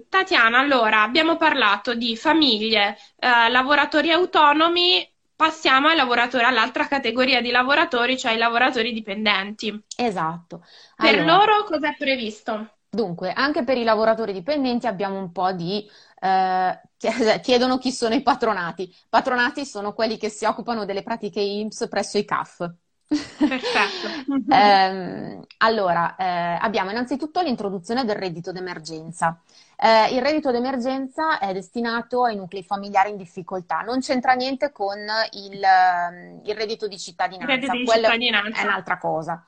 Tatiana, 0.08 0.58
allora 0.58 1.02
abbiamo 1.02 1.36
parlato 1.36 1.94
di 1.94 2.16
famiglie, 2.16 2.96
eh, 3.16 3.48
lavoratori 3.50 4.10
autonomi, 4.10 5.08
passiamo 5.34 5.88
all'altra 5.88 6.86
categoria 6.86 7.40
di 7.40 7.50
lavoratori, 7.50 8.16
cioè 8.16 8.32
i 8.32 8.38
lavoratori 8.38 8.92
dipendenti. 8.92 9.84
Esatto. 9.96 10.64
Per 10.96 11.18
allora, 11.18 11.36
loro 11.36 11.64
cosa 11.64 11.88
è 11.88 11.96
previsto? 11.96 12.76
Dunque, 12.88 13.32
anche 13.32 13.64
per 13.64 13.78
i 13.78 13.84
lavoratori 13.84 14.32
dipendenti 14.32 14.86
abbiamo 14.86 15.18
un 15.18 15.32
po' 15.32 15.52
di... 15.52 15.88
Eh, 16.20 16.80
chiedono 17.42 17.78
chi 17.78 17.90
sono 17.90 18.14
i 18.14 18.22
patronati. 18.22 18.94
Patronati 19.08 19.64
sono 19.64 19.92
quelli 19.94 20.16
che 20.16 20.28
si 20.28 20.44
occupano 20.44 20.84
delle 20.84 21.02
pratiche 21.02 21.40
IMSS 21.40 21.88
presso 21.88 22.18
i 22.18 22.24
CAF. 22.24 22.70
Perfetto. 23.08 24.08
eh, 24.52 25.40
allora, 25.58 26.16
eh, 26.16 26.58
abbiamo 26.60 26.90
innanzitutto 26.90 27.40
l'introduzione 27.40 28.04
del 28.04 28.16
reddito 28.16 28.52
d'emergenza. 28.52 29.40
Eh, 29.84 30.14
il 30.14 30.22
reddito 30.22 30.52
d'emergenza 30.52 31.40
è 31.40 31.52
destinato 31.52 32.22
ai 32.22 32.36
nuclei 32.36 32.62
familiari 32.62 33.10
in 33.10 33.16
difficoltà, 33.16 33.80
non 33.80 33.98
c'entra 33.98 34.34
niente 34.34 34.70
con 34.70 34.96
il, 35.32 35.60
ehm, 35.60 36.40
il 36.44 36.54
reddito 36.54 36.86
di 36.86 36.96
cittadinanza, 36.96 37.52
il 37.52 37.60
reddito 37.60 37.76
di 37.76 37.88
cittadinanza 37.88 38.60
è 38.60 38.64
un'altra 38.64 38.98
cosa. 38.98 39.44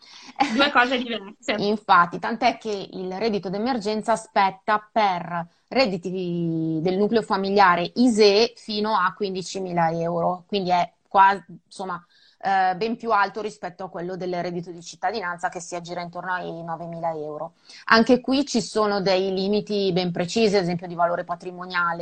Due 0.52 0.70
cose 0.74 0.98
diverse. 0.98 1.52
Infatti, 1.58 2.18
tant'è 2.18 2.58
che 2.58 2.88
il 2.90 3.12
reddito 3.12 3.48
d'emergenza 3.48 4.10
aspetta 4.10 4.84
per 4.90 5.46
redditi 5.68 6.80
del 6.82 6.96
nucleo 6.96 7.22
familiare 7.22 7.92
ISE 7.94 8.54
fino 8.56 8.96
a 8.96 9.14
15.000 9.16 10.00
euro, 10.00 10.42
quindi 10.48 10.70
è 10.70 10.94
quasi, 11.06 11.44
insomma, 11.64 12.04
eh, 12.44 12.76
ben 12.76 12.96
più 12.96 13.10
alto 13.10 13.40
rispetto 13.40 13.84
a 13.84 13.88
quello 13.88 14.16
del 14.16 14.42
reddito 14.42 14.70
di 14.70 14.82
cittadinanza 14.82 15.48
che 15.48 15.60
si 15.60 15.74
aggira 15.76 16.02
intorno 16.02 16.32
ai 16.32 16.50
9.000 16.62 17.16
euro. 17.22 17.54
Anche 17.86 18.20
qui 18.20 18.44
ci 18.44 18.60
sono 18.60 19.00
dei 19.00 19.32
limiti 19.32 19.90
ben 19.94 20.12
precisi, 20.12 20.54
ad 20.56 20.64
esempio 20.64 20.86
valore 20.94 21.24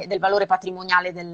del 0.09 0.19
valore 0.19 0.47
patrimoniale 0.47 1.13
del, 1.13 1.33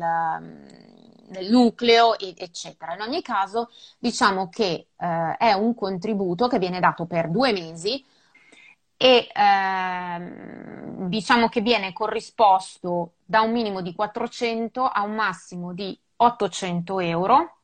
del 1.27 1.50
nucleo, 1.50 2.19
eccetera. 2.19 2.95
In 2.95 3.00
ogni 3.00 3.23
caso, 3.23 3.71
diciamo 3.99 4.50
che 4.50 4.88
eh, 4.95 5.37
è 5.38 5.53
un 5.55 5.75
contributo 5.75 6.47
che 6.47 6.59
viene 6.59 6.79
dato 6.79 7.07
per 7.07 7.31
due 7.31 7.53
mesi 7.53 8.05
e 8.95 9.29
eh, 9.33 11.07
diciamo 11.07 11.49
che 11.49 11.62
viene 11.62 11.95
corrisposto 11.95 13.12
da 13.25 13.41
un 13.41 13.53
minimo 13.53 13.81
di 13.81 13.95
400 13.95 14.85
a 14.85 15.03
un 15.03 15.15
massimo 15.15 15.73
di 15.73 15.99
800 16.17 17.00
euro 17.00 17.58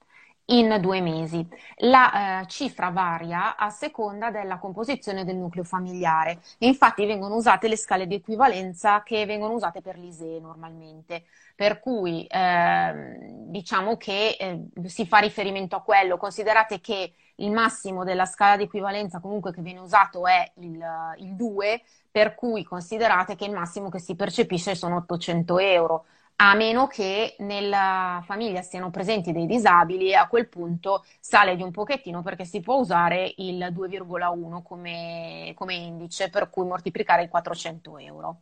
in 0.47 0.77
due 0.81 1.01
mesi. 1.01 1.47
La 1.79 2.43
eh, 2.43 2.47
cifra 2.47 2.91
varia 2.91 3.57
a 3.57 3.71
seconda 3.71 4.31
della 4.31 4.59
composizione 4.59 5.25
del 5.25 5.37
nucleo 5.37 5.65
familiare 5.65 6.41
infatti 6.59 7.07
vengono 7.07 7.37
usate 7.37 7.69
le 7.69 7.77
scale 7.77 8.07
di 8.07 8.17
equivalenza 8.17 9.03
che 9.03 9.25
vengono 9.27 9.55
usate 9.55 9.81
per 9.81 9.99
l'ISEE 9.99 10.41
normalmente, 10.41 11.25
per 11.55 11.81
cui 11.81 12.27
eh, 12.27 13.17
diciamo 13.47 13.97
che 13.97 14.37
eh, 14.39 14.89
si 14.89 15.07
fa 15.07 15.19
riferimento 15.19 15.77
a 15.77 15.83
quello. 15.83 16.17
Considerate 16.17 16.81
che 16.81 17.13
il 17.37 17.51
massimo 17.51 18.05
della 18.05 18.27
scala 18.27 18.57
di 18.57 18.65
equivalenza 18.65 19.21
comunque 19.21 19.53
che 19.53 19.61
viene 19.63 19.81
usato 19.81 20.27
è 20.27 20.51
il, 20.57 20.85
il 21.19 21.35
2, 21.35 21.83
per 22.11 22.35
cui 22.35 22.63
considerate 22.63 23.35
che 23.35 23.45
il 23.45 23.53
massimo 23.53 23.89
che 23.89 23.99
si 23.99 24.15
percepisce 24.15 24.75
sono 24.75 24.97
800 24.97 25.59
euro 25.59 26.05
a 26.37 26.55
meno 26.55 26.87
che 26.87 27.37
nella 27.38 28.23
famiglia 28.26 28.61
siano 28.62 28.91
presenti 28.91 29.33
dei 29.33 29.47
disabili 29.47 30.11
e 30.11 30.14
a 30.14 30.26
quel 30.26 30.49
punto 30.49 31.05
sale 31.21 31.55
di 31.55 31.62
un 31.62 31.71
pochettino 31.71 32.23
perché 32.23 32.45
si 32.45 32.61
può 32.61 32.76
usare 32.76 33.33
il 33.37 33.59
2,1 33.59 34.62
come, 34.62 35.53
come 35.55 35.75
indice 35.75 36.31
per 36.31 36.50
cui 36.50 36.67
moltiplicare 36.67 37.25
i 37.25 37.29
400 37.29 37.99
euro. 37.99 38.41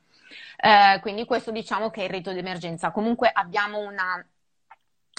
Eh, 0.57 1.01
quindi 1.01 1.27
questo 1.27 1.51
diciamo 1.51 1.91
che 1.91 2.03
è 2.03 2.05
il 2.05 2.11
rito 2.11 2.33
di 2.33 2.39
emergenza. 2.39 2.91
Comunque 2.91 3.31
abbiamo 3.31 3.79
una, 3.79 4.25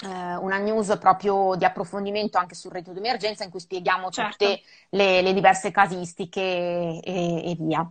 eh, 0.04 0.36
una 0.36 0.58
news 0.58 0.98
proprio 0.98 1.56
di 1.56 1.66
approfondimento 1.66 2.38
anche 2.38 2.56
sul 2.56 2.72
reddito 2.72 2.94
d'emergenza 2.94 3.44
in 3.44 3.52
cui 3.52 3.60
spieghiamo 3.60 4.10
certo. 4.10 4.46
tutte 4.46 4.62
le, 4.90 5.22
le, 5.22 5.34
diverse 5.34 5.70
casistiche 5.70 6.42
e, 6.42 7.02
e 7.04 7.56
via. 7.60 7.88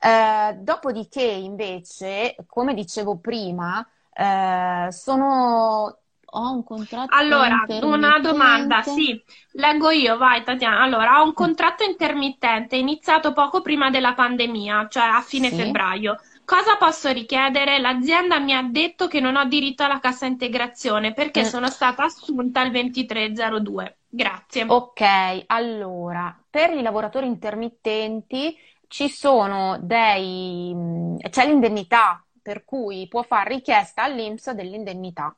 Eh, 0.00 0.54
dopodiché, 0.56 1.22
invece, 1.22 2.36
come 2.46 2.74
dicevo 2.74 3.16
prima, 3.18 3.86
eh, 4.14 4.88
sono 4.90 5.98
ho 6.36 6.50
un 6.50 6.64
contratto 6.64 7.14
Allora, 7.14 7.64
una 7.82 8.18
domanda, 8.18 8.82
sì, 8.82 9.22
leggo 9.52 9.90
io, 9.90 10.16
vai 10.16 10.42
Tatiana. 10.42 10.82
Allora, 10.82 11.20
ho 11.20 11.24
un 11.24 11.32
contratto 11.32 11.84
intermittente 11.84 12.74
iniziato 12.74 13.32
poco 13.32 13.62
prima 13.62 13.88
della 13.90 14.14
pandemia, 14.14 14.88
cioè 14.88 15.04
a 15.04 15.20
fine 15.20 15.50
sì. 15.50 15.56
febbraio. 15.56 16.16
Cosa 16.44 16.76
posso 16.76 17.10
richiedere? 17.10 17.78
L'azienda 17.78 18.40
mi 18.40 18.52
ha 18.52 18.62
detto 18.62 19.06
che 19.06 19.20
non 19.20 19.36
ho 19.36 19.44
diritto 19.44 19.84
alla 19.84 20.00
cassa 20.00 20.26
integrazione 20.26 21.14
perché 21.14 21.42
mm. 21.42 21.44
sono 21.44 21.68
stata 21.68 22.02
assunta 22.04 22.62
il 22.62 22.72
2302. 22.72 23.98
Grazie. 24.08 24.64
Ok, 24.66 25.44
allora, 25.46 26.36
per 26.50 26.72
i 26.72 26.82
lavoratori 26.82 27.26
intermittenti 27.26 28.56
ci 28.88 29.08
sono 29.08 29.78
dei... 29.80 30.72
Mm, 30.74 31.16
c'è 31.30 31.46
l'indennità 31.46 32.23
per 32.44 32.66
cui 32.66 33.08
può 33.08 33.22
fare 33.22 33.54
richiesta 33.54 34.02
all'Inps 34.02 34.50
dell'indennità. 34.50 35.34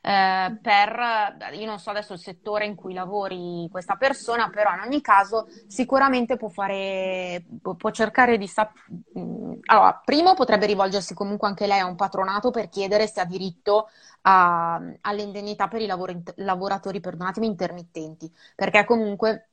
Eh, 0.00 0.58
per, 0.62 1.36
io 1.52 1.66
non 1.66 1.78
so 1.78 1.90
adesso 1.90 2.14
il 2.14 2.18
settore 2.18 2.64
in 2.64 2.74
cui 2.74 2.94
lavori 2.94 3.68
questa 3.70 3.96
persona, 3.96 4.48
però 4.48 4.72
in 4.72 4.80
ogni 4.80 5.02
caso 5.02 5.46
sicuramente 5.66 6.36
può 6.38 6.48
fare, 6.48 7.44
può 7.60 7.90
cercare 7.90 8.38
di 8.38 8.46
sapere. 8.48 8.86
Mm, 9.18 9.52
allora, 9.66 10.00
primo 10.02 10.32
potrebbe 10.34 10.64
rivolgersi 10.66 11.12
comunque 11.12 11.48
anche 11.48 11.66
lei 11.66 11.80
a 11.80 11.86
un 11.86 11.96
patronato 11.96 12.50
per 12.50 12.70
chiedere 12.70 13.06
se 13.06 13.20
ha 13.20 13.26
diritto 13.26 13.90
a, 14.22 14.80
all'indennità 15.02 15.68
per 15.68 15.82
i 15.82 15.86
lavori, 15.86 16.22
lavoratori, 16.36 17.00
perdonatemi, 17.00 17.46
intermittenti, 17.46 18.32
perché 18.56 18.84
comunque 18.86 19.48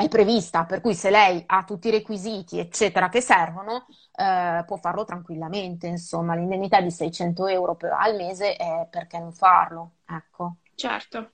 è 0.00 0.06
prevista, 0.08 0.64
per 0.64 0.80
cui 0.80 0.94
se 0.94 1.10
lei 1.10 1.42
ha 1.44 1.64
tutti 1.64 1.88
i 1.88 1.90
requisiti, 1.90 2.60
eccetera, 2.60 3.08
che 3.08 3.20
servono, 3.20 3.86
eh, 4.14 4.62
può 4.64 4.76
farlo 4.76 5.04
tranquillamente. 5.04 5.88
Insomma, 5.88 6.36
l'indennità 6.36 6.80
di 6.80 6.92
600 6.92 7.48
euro 7.48 7.74
per, 7.74 7.90
al 7.90 8.14
mese 8.14 8.54
è 8.54 8.86
perché 8.88 9.18
non 9.18 9.32
farlo, 9.32 9.94
ecco. 10.06 10.58
Certo. 10.76 11.32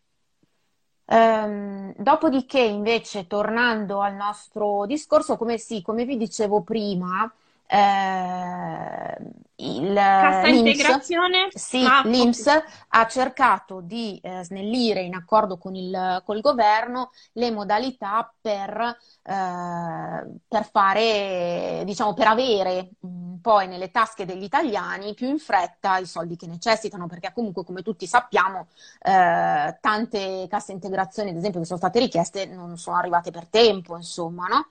Ehm, 1.04 1.92
dopodiché, 1.99 2.61
invece, 2.61 3.26
tornando 3.26 4.00
al 4.00 4.14
nostro 4.14 4.87
discorso, 4.87 5.37
come, 5.37 5.59
sì, 5.59 5.83
come 5.83 6.06
vi 6.06 6.16
dicevo 6.16 6.62
prima, 6.62 7.30
eh, 7.75 9.16
il, 9.57 9.95
Cassa 9.95 10.47
integrazione? 10.47 11.49
Sì, 11.52 11.85
ah, 11.85 12.02
l'INPS 12.04 12.47
okay. 12.47 12.62
ha 12.88 13.07
cercato 13.07 13.81
di 13.81 14.21
eh, 14.23 14.45
snellire 14.45 15.00
in 15.00 15.14
accordo 15.14 15.59
con 15.59 15.75
il, 15.75 16.23
col 16.25 16.40
governo 16.40 17.11
le 17.33 17.50
modalità 17.50 18.33
per, 18.40 18.97
eh, 19.23 20.25
per 20.47 20.69
fare, 20.71 21.83
diciamo, 21.85 22.14
per 22.14 22.28
avere 22.28 22.90
mh, 23.00 23.09
mm, 23.09 23.35
poi 23.37 23.66
nelle 23.66 23.90
tasche 23.90 24.25
degli 24.25 24.45
italiani 24.45 25.14
più 25.14 25.28
in 25.28 25.38
fretta 25.38 25.99
i 25.99 26.07
soldi 26.07 26.37
che 26.37 26.47
necessitano, 26.47 27.07
perché 27.07 27.33
comunque, 27.35 27.64
come 27.64 27.83
tutti 27.83 28.07
sappiamo, 28.07 28.69
eh, 29.00 29.78
tante 29.81 30.47
casse 30.49 30.73
integrazioni, 30.73 31.31
ad 31.31 31.37
esempio, 31.37 31.61
che 31.61 31.66
sono 31.66 31.79
state 31.79 31.99
richieste 31.99 32.46
non 32.46 32.77
sono 32.79 32.96
arrivate 32.96 33.31
per 33.33 33.46
tempo, 33.46 33.96
insomma, 33.96 34.46
no? 34.46 34.68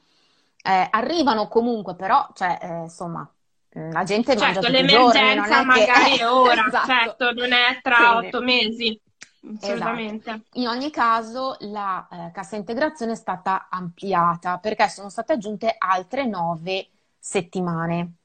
Eh, 0.63 0.87
arrivano 0.89 1.47
comunque, 1.49 1.95
però, 1.95 2.27
cioè, 2.33 2.57
eh, 2.61 2.67
insomma, 2.83 3.29
mm, 3.77 3.91
la 3.91 4.03
gente 4.03 4.37
certo, 4.37 4.61
mangia 4.61 4.69
l'emergenza 4.69 5.63
giorni, 5.63 5.65
magari 5.65 6.17
è 6.17 6.27
ora, 6.31 6.65
esatto. 6.67 6.87
certo, 6.87 7.31
non 7.33 7.51
è 7.51 7.79
tra 7.81 7.97
Quindi, 7.97 8.27
otto 8.27 8.41
mesi. 8.41 9.01
Assolutamente. 9.59 10.29
Esatto. 10.29 10.59
In 10.59 10.67
ogni 10.67 10.89
caso, 10.89 11.57
la 11.59 12.07
eh, 12.09 12.31
cassa 12.31 12.55
integrazione 12.55 13.11
è 13.11 13.15
stata 13.15 13.67
ampliata 13.69 14.57
perché 14.57 14.87
sono 14.87 15.09
state 15.09 15.33
aggiunte 15.33 15.75
altre 15.77 16.25
nove 16.25 16.89
settimane. 17.19 18.15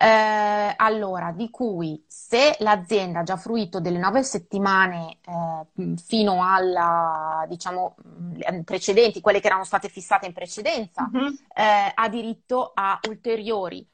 Eh, 0.00 0.74
allora, 0.76 1.32
di 1.32 1.50
cui 1.50 2.04
se 2.06 2.54
l'azienda 2.60 3.20
ha 3.20 3.22
già 3.24 3.36
fruito 3.36 3.80
delle 3.80 3.98
nove 3.98 4.22
settimane 4.22 5.18
eh, 5.24 5.94
fino 5.96 6.44
alla, 6.44 7.44
diciamo, 7.48 7.96
precedenti, 8.64 9.20
quelle 9.20 9.40
che 9.40 9.48
erano 9.48 9.64
state 9.64 9.88
fissate 9.88 10.26
in 10.26 10.32
precedenza, 10.32 11.10
uh-huh. 11.12 11.34
eh, 11.52 11.92
ha 11.92 12.08
diritto 12.08 12.70
a 12.74 13.00
ulteriori 13.08 13.84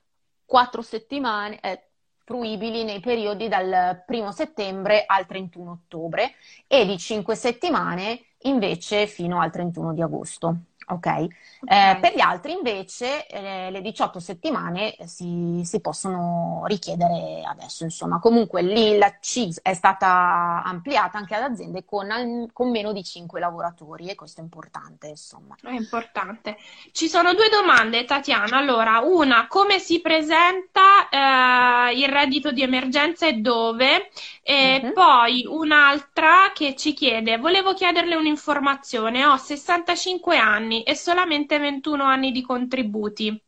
quattro 0.45 0.83
settimane 0.83 1.59
eh, 1.61 1.89
fruibili 2.25 2.85
nei 2.85 3.01
periodi 3.01 3.49
dal 3.49 4.05
1 4.07 4.33
settembre 4.33 5.05
al 5.07 5.25
31 5.25 5.71
ottobre 5.71 6.35
e 6.67 6.85
di 6.85 6.99
cinque 6.99 7.35
settimane 7.35 8.21
invece 8.41 9.07
fino 9.07 9.41
al 9.41 9.51
31 9.51 9.95
di 9.95 10.03
agosto. 10.03 10.57
Ok, 10.87 11.07
okay. 11.07 11.29
Eh, 11.65 11.99
per 12.01 12.15
gli 12.15 12.21
altri 12.21 12.53
invece 12.53 13.27
eh, 13.27 13.71
le 13.71 13.81
18 13.81 14.21
settimane 14.21 14.97
si, 15.07 15.63
si, 15.65 15.81
possono 15.81 16.65
richiedere 16.67 17.43
adesso, 17.47 17.85
insomma, 17.85 18.19
comunque 18.19 18.63
lì 18.63 18.99
la 18.99 19.17
CIS 19.21 19.61
è 19.63 19.73
stata 19.73 20.63
ampliata 20.65 21.17
anche 21.17 21.35
ad 21.35 21.51
aziende 21.53 21.85
con, 21.85 22.49
con, 22.53 22.71
meno 22.71 22.93
di 22.93 23.03
5 23.03 23.41
lavoratori 23.41 24.09
e 24.09 24.15
questo 24.15 24.41
è 24.41 24.45
importante, 24.45 25.09
insomma. 25.09 25.57
È 25.63 25.71
importante. 25.71 26.57
Ci 26.93 27.09
sono 27.09 27.33
due 27.33 27.49
domande, 27.49 28.05
Tatiana. 28.05 28.59
Allora, 28.59 29.01
una, 29.01 29.47
come 29.47 29.79
si 29.79 30.01
presenta 30.01 31.09
eh, 31.09 31.99
il 31.99 32.09
reddito 32.09 32.53
di 32.53 32.63
emergenza 32.63 33.27
e 33.27 33.35
dove? 33.35 34.11
E 34.43 34.81
uh-huh. 34.83 34.93
poi 34.93 35.47
un'altra 35.49 36.53
che 36.53 36.75
ci 36.77 36.93
chiede, 36.93 37.39
volevo 37.39 37.73
chiederle 37.73 38.15
un'informazione, 38.17 39.25
ho 39.25 39.37
65 39.37 40.37
anni 40.37 40.74
e 40.83 40.95
solamente 40.95 41.59
21 41.59 42.05
anni 42.05 42.33
di 42.33 42.43
contributi. 42.43 43.41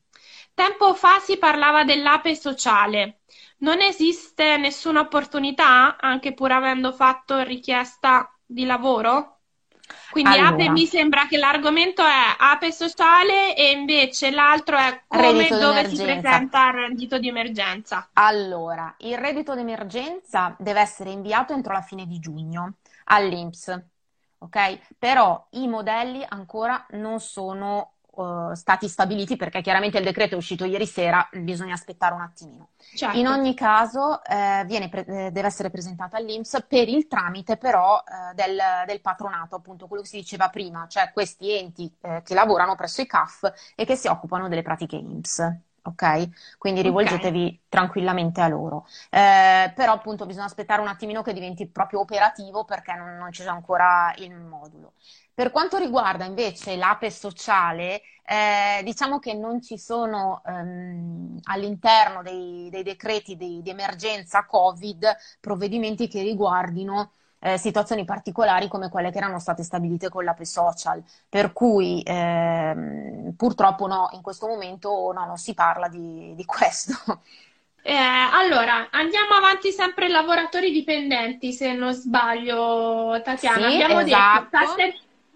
Tempo 0.55 0.95
fa 0.95 1.19
si 1.19 1.37
parlava 1.37 1.85
dell'ape 1.85 2.35
sociale. 2.35 3.21
Non 3.59 3.81
esiste 3.81 4.57
nessuna 4.57 5.01
opportunità, 5.01 5.97
anche 5.99 6.33
pur 6.33 6.53
avendo 6.53 6.93
fatto 6.93 7.41
richiesta 7.43 8.31
di 8.45 8.65
lavoro? 8.65 9.37
Quindi 10.11 10.39
allora. 10.39 10.49
APE 10.49 10.71
mi 10.71 10.87
sembra 10.87 11.27
che 11.27 11.37
l'argomento 11.37 12.03
è 12.03 12.35
APE 12.39 12.73
sociale 12.73 13.55
e 13.55 13.71
invece 13.71 14.31
l'altro 14.31 14.77
è 14.77 15.03
come 15.07 15.49
dove 15.49 15.89
si 15.89 16.03
presenta 16.03 16.69
il 16.69 16.75
reddito 16.75 17.19
di 17.19 17.29
emergenza. 17.29 18.09
Allora, 18.15 18.95
il 18.99 19.17
reddito 19.17 19.55
di 19.55 19.61
emergenza 19.61 20.57
deve 20.59 20.81
essere 20.81 21.11
inviato 21.11 21.53
entro 21.53 21.73
la 21.73 21.83
fine 21.83 22.07
di 22.07 22.19
giugno 22.19 22.75
all'INPS, 23.05 23.85
ok? 24.39 24.97
Però 24.99 25.47
i 25.51 25.69
modelli 25.69 26.25
ancora 26.27 26.87
non 26.91 27.21
sono 27.21 27.93
uh, 28.17 28.55
stati 28.55 28.89
stabiliti 28.89 29.37
perché 29.37 29.61
chiaramente 29.61 29.99
il 29.99 30.05
decreto 30.05 30.35
è 30.35 30.39
uscito 30.39 30.65
ieri 30.65 30.87
sera, 30.87 31.29
bisogna 31.33 31.75
aspettare 31.75 32.15
un 32.15 32.23
attimino. 32.23 32.69
Certo. 32.95 33.19
In 33.19 33.27
ogni 33.27 33.55
caso 33.55 34.23
eh, 34.25 34.89
pre- 34.91 35.05
eh, 35.07 35.31
deve 35.31 35.47
essere 35.47 35.71
presentato 35.71 36.17
all'Inps 36.17 36.65
per 36.69 36.89
il 36.89 37.07
tramite 37.07 37.57
però 37.57 37.99
eh, 37.99 38.35
del, 38.35 38.59
del, 38.87 39.01
patronato, 39.01 39.57
appunto 39.57 39.87
quello 39.87 40.03
che 40.03 40.09
si 40.09 40.19
diceva 40.19 40.49
prima, 40.49 40.87
cioè 40.89 41.11
questi 41.13 41.53
enti 41.53 41.93
eh, 42.01 42.23
che 42.25 42.35
lavorano 42.35 42.75
presso 42.75 43.01
i 43.01 43.07
CAF 43.07 43.53
e 43.75 43.85
che 43.85 43.97
si 43.97 44.09
occupano 44.09 44.49
delle 44.49 44.63
pratiche 44.63 44.97
INPS 44.97 45.66
ok? 45.89 46.57
Quindi 46.59 46.83
rivolgetevi 46.83 47.45
okay. 47.45 47.61
tranquillamente 47.69 48.41
a 48.41 48.49
loro. 48.49 48.87
Eh, 49.11 49.73
però 49.75 49.93
appunto 49.93 50.27
bisogna 50.27 50.47
aspettare 50.47 50.81
un 50.81 50.89
attimino 50.89 51.23
che 51.23 51.33
diventi 51.33 51.67
proprio 51.67 52.01
operativo 52.01 52.65
perché 52.65 52.95
non, 52.95 53.17
non 53.17 53.31
c'è 53.31 53.47
ancora 53.47 54.13
il 54.19 54.35
modulo. 54.35 54.93
Per 55.35 55.51
quanto 55.51 55.77
riguarda 55.77 56.25
invece 56.25 56.77
l'APE 56.77 57.11
sociale, 57.11 58.01
eh, 58.25 58.83
diciamo 58.83 59.19
che 59.19 59.35
non 59.35 59.61
ci 59.63 59.79
sono 59.79 60.43
ehm, 60.47 61.39
all'interno 61.45 62.23
dei, 62.23 62.69
dei 62.71 62.83
decreti 62.83 63.37
di, 63.37 63.61
di, 63.63 63.71
emergenza 63.71 64.47
Covid 64.47 65.15
provvedimenti 65.39 66.09
che 66.09 66.23
riguardino 66.23 67.13
eh, 67.39 67.59
situazioni 67.59 68.05
particolari 68.05 68.69
come 68.69 68.89
quelle 68.89 69.11
che 69.11 69.19
erano 69.19 69.39
state 69.39 69.63
stabilite 69.63 70.09
con 70.09 70.25
l'APE 70.25 70.45
social, 70.45 71.03
per 71.29 71.53
cui 71.53 72.03
ehm, 72.05 73.35
purtroppo 73.37 73.87
no, 73.87 74.09
in 74.13 74.23
questo 74.23 74.47
momento 74.47 75.13
no, 75.13 75.25
non 75.25 75.37
si 75.37 75.55
parla 75.55 75.89
di, 75.89 76.35
di 76.35 76.45
questo. 76.45 76.95
Eh, 77.89 77.95
allora, 77.95 78.89
andiamo 78.91 79.35
avanti 79.37 79.71
sempre 79.71 80.09
lavoratori 80.09 80.73
dipendenti, 80.73 81.53
se 81.53 81.73
non 81.73 81.93
sbaglio, 81.93 83.21
Tatiana. 83.23 83.69
Sì, 83.69 83.81
Abbiamo 83.81 84.01
esatto. 84.01 84.41
detto 84.41 84.51
cassa, 84.51 84.83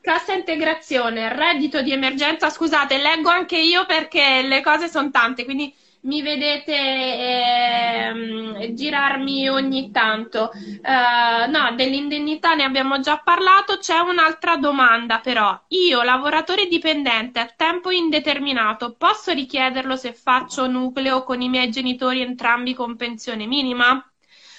cassa 0.00 0.32
integrazione, 0.32 1.32
reddito 1.32 1.80
di 1.80 1.92
emergenza. 1.92 2.50
Scusate, 2.50 2.98
leggo 2.98 3.28
anche 3.28 3.56
io 3.56 3.86
perché 3.86 4.42
le 4.42 4.62
cose 4.62 4.88
sono 4.88 5.10
tante, 5.10 5.44
quindi 5.44 5.72
mi 6.02 6.22
vedete 6.22 6.72
eh, 6.72 8.72
girarmi 8.74 9.48
ogni 9.48 9.90
tanto. 9.90 10.50
Eh, 10.52 11.46
no, 11.46 11.74
dell'indennità 11.74 12.54
ne 12.54 12.64
abbiamo 12.64 13.00
già 13.00 13.18
parlato. 13.18 13.78
C'è 13.78 13.98
un'altra 13.98 14.56
domanda, 14.56 15.20
però. 15.20 15.58
Io, 15.68 16.02
lavoratore 16.02 16.66
dipendente 16.66 17.38
a 17.40 17.52
tempo 17.54 17.90
indeterminato, 17.90 18.94
posso 18.94 19.32
richiederlo 19.32 19.96
se 19.96 20.12
faccio 20.12 20.66
nucleo 20.66 21.22
con 21.24 21.40
i 21.42 21.48
miei 21.48 21.70
genitori 21.70 22.20
entrambi 22.22 22.74
con 22.74 22.96
pensione 22.96 23.46
minima? 23.46 24.02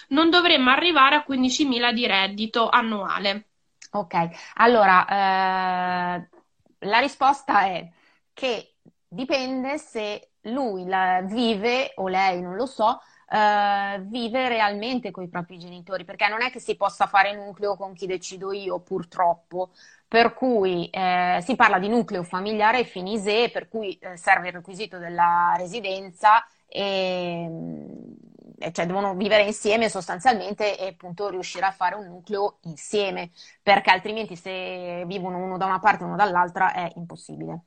Non 0.09 0.29
dovremmo 0.29 0.69
arrivare 0.69 1.15
a 1.15 1.23
15.000 1.23 1.91
di 1.91 2.05
reddito 2.05 2.69
annuale. 2.69 3.45
Ok, 3.93 4.29
allora 4.55 6.15
eh, 6.15 6.29
la 6.79 6.99
risposta 6.99 7.65
è 7.65 7.89
che 8.33 8.75
dipende 9.07 9.77
se 9.77 10.30
lui 10.43 10.85
la 10.85 11.21
vive 11.23 11.91
o 11.95 12.07
lei, 12.07 12.41
non 12.41 12.55
lo 12.55 12.65
so, 12.65 12.99
eh, 13.29 13.99
vive 14.05 14.47
realmente 14.49 15.11
con 15.11 15.23
i 15.23 15.29
propri 15.29 15.57
genitori, 15.57 16.03
perché 16.05 16.27
non 16.27 16.41
è 16.41 16.49
che 16.51 16.59
si 16.59 16.75
possa 16.75 17.07
fare 17.07 17.33
nucleo 17.35 17.75
con 17.75 17.93
chi 17.93 18.05
decido 18.07 18.51
io, 18.51 18.79
purtroppo. 18.79 19.71
Per 20.07 20.33
cui 20.33 20.89
eh, 20.89 21.39
si 21.41 21.55
parla 21.55 21.79
di 21.79 21.87
nucleo 21.87 22.23
familiare 22.23 22.79
e 22.79 22.83
finise, 22.83 23.49
per 23.49 23.69
cui 23.69 23.97
eh, 23.99 24.17
serve 24.17 24.47
il 24.49 24.53
requisito 24.55 24.97
della 24.97 25.53
residenza 25.57 26.45
e, 26.67 27.49
cioè 28.71 28.85
devono 28.85 29.15
vivere 29.15 29.43
insieme 29.43 29.89
sostanzialmente 29.89 30.77
e 30.77 30.87
appunto 30.89 31.29
riuscire 31.29 31.65
a 31.65 31.71
fare 31.71 31.95
un 31.95 32.05
nucleo 32.07 32.59
insieme, 32.63 33.31
perché 33.63 33.89
altrimenti 33.89 34.35
se 34.35 35.03
vivono 35.05 35.37
uno 35.37 35.57
da 35.57 35.65
una 35.65 35.79
parte 35.79 36.03
e 36.03 36.07
uno 36.07 36.15
dall'altra 36.15 36.73
è 36.73 36.91
impossibile. 36.95 37.61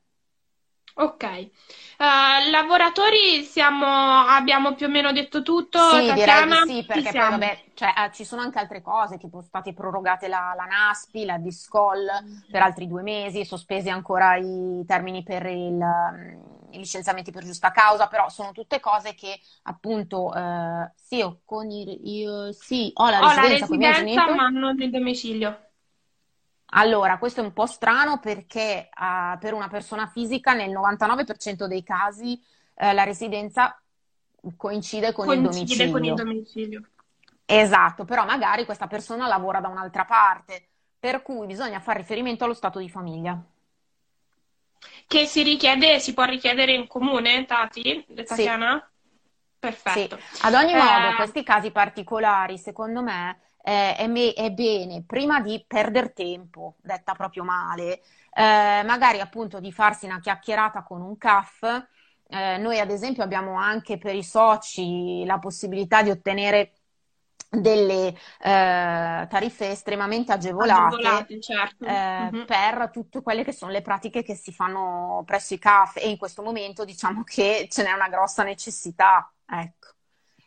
Ok, 0.96 1.22
uh, 1.98 2.50
lavoratori 2.50 3.42
siamo, 3.42 3.84
abbiamo 3.86 4.74
più 4.74 4.86
o 4.86 4.88
meno 4.88 5.10
detto 5.10 5.42
tutto, 5.42 5.78
Sì, 5.78 6.04
Tatiana, 6.04 6.14
direi 6.14 6.46
di 6.46 6.54
sì, 6.54 6.84
perché 6.86 7.12
poi 7.14 7.28
vabbè, 7.28 7.64
cioè, 7.74 7.92
eh, 8.06 8.12
ci 8.12 8.24
sono 8.24 8.42
anche 8.42 8.60
altre 8.60 8.80
cose, 8.80 9.18
tipo 9.18 9.40
state 9.42 9.74
prorogate 9.74 10.28
la, 10.28 10.54
la 10.56 10.64
NASPI, 10.66 11.24
la 11.24 11.36
Discol 11.38 12.06
per 12.48 12.62
altri 12.62 12.86
due 12.86 13.02
mesi, 13.02 13.44
sospesi 13.44 13.90
ancora 13.90 14.36
i 14.36 14.84
termini 14.86 15.24
per 15.24 15.46
il, 15.46 15.72
um, 15.74 16.66
i 16.70 16.78
licenziamenti 16.78 17.32
per 17.32 17.42
giusta 17.44 17.72
causa, 17.72 18.06
però 18.06 18.28
sono 18.28 18.52
tutte 18.52 18.78
cose 18.78 19.14
che 19.14 19.36
appunto 19.62 20.32
eh, 20.32 20.92
sì, 20.94 21.20
ho, 21.20 21.40
con 21.44 21.68
i, 21.72 22.18
io, 22.20 22.52
sì, 22.52 22.92
ho 22.94 23.10
la 23.10 23.18
Ho 23.18 23.32
la 23.32 23.48
residenza 23.48 23.76
miei 23.76 23.92
residenza 23.92 24.24
ma 24.28 24.48
non 24.50 24.80
il 24.80 24.90
domicilio. 24.90 25.58
Allora, 26.76 27.18
questo 27.18 27.40
è 27.40 27.44
un 27.44 27.52
po' 27.52 27.66
strano 27.66 28.18
perché 28.18 28.88
ah, 28.90 29.36
per 29.40 29.54
una 29.54 29.68
persona 29.68 30.06
fisica 30.06 30.54
nel 30.54 30.70
99% 30.70 31.66
dei 31.66 31.82
casi 31.82 32.40
eh, 32.74 32.92
la 32.92 33.04
residenza 33.04 33.80
coincide 34.56 35.12
con 35.12 35.28
il 35.30 35.42
Coincide 35.42 35.90
con 35.90 36.04
il 36.04 36.14
domicilio. 36.14 36.14
domicilio. 36.14 36.82
Esatto, 37.46 38.04
però 38.04 38.24
magari 38.24 38.64
questa 38.64 38.86
persona 38.86 39.26
lavora 39.28 39.60
da 39.60 39.68
un'altra 39.68 40.04
parte, 40.04 40.66
per 40.98 41.22
cui 41.22 41.46
bisogna 41.46 41.78
fare 41.78 42.00
riferimento 42.00 42.44
allo 42.44 42.54
stato 42.54 42.78
di 42.78 42.88
famiglia. 42.88 43.40
Che 45.06 45.26
si 45.26 45.42
richiede, 45.42 46.00
si 46.00 46.12
può 46.14 46.24
richiedere 46.24 46.72
in 46.72 46.86
comune, 46.86 47.44
Tati? 47.44 48.04
Sì, 48.06 48.24
Tatiana? 48.24 48.78
sì. 48.78 48.92
Perfetto. 49.58 50.18
Ad 50.42 50.54
ogni 50.54 50.74
modo, 50.74 51.08
Eh, 51.08 51.14
questi 51.16 51.42
casi 51.42 51.70
particolari, 51.70 52.58
secondo 52.58 53.02
me, 53.02 53.38
eh, 53.64 53.96
è, 53.96 54.06
me- 54.06 54.32
è 54.34 54.50
bene, 54.52 55.04
prima 55.04 55.40
di 55.40 55.64
perdere 55.66 56.12
tempo, 56.12 56.76
detta 56.82 57.14
proprio 57.14 57.44
male, 57.44 58.02
eh, 58.32 58.82
magari 58.84 59.20
appunto 59.20 59.60
di 59.60 59.72
farsi 59.72 60.06
una 60.06 60.20
chiacchierata 60.20 60.82
con 60.82 61.00
un 61.02 61.16
CAF. 61.18 61.86
Eh, 62.28 62.58
noi, 62.58 62.78
ad 62.80 62.90
esempio, 62.90 63.22
abbiamo 63.22 63.54
anche 63.58 63.98
per 63.98 64.14
i 64.14 64.22
soci 64.24 65.24
la 65.24 65.38
possibilità 65.38 66.02
di 66.02 66.10
ottenere 66.10 66.72
delle 67.48 68.08
eh, 68.08 68.16
tariffe 69.28 69.70
estremamente 69.70 70.32
agevolate 70.32 71.28
agevolati, 71.28 71.40
certo. 71.40 71.86
eh, 71.86 71.92
Mhm. 72.18 72.44
per 72.44 72.90
tutte 72.90 73.22
quelle 73.22 73.44
che 73.44 73.52
sono 73.52 73.70
le 73.70 73.82
pratiche 73.82 74.22
che 74.22 74.34
si 74.34 74.52
fanno 74.52 75.22
presso 75.26 75.54
i 75.54 75.58
CAF 75.58 75.96
e 75.98 76.08
in 76.10 76.16
questo 76.16 76.42
momento 76.42 76.84
diciamo 76.84 77.22
che 77.24 77.68
ce 77.70 77.82
n'è 77.84 77.92
una 77.92 78.08
grossa 78.08 78.42
necessità, 78.42 79.32
ecco. 79.46 79.93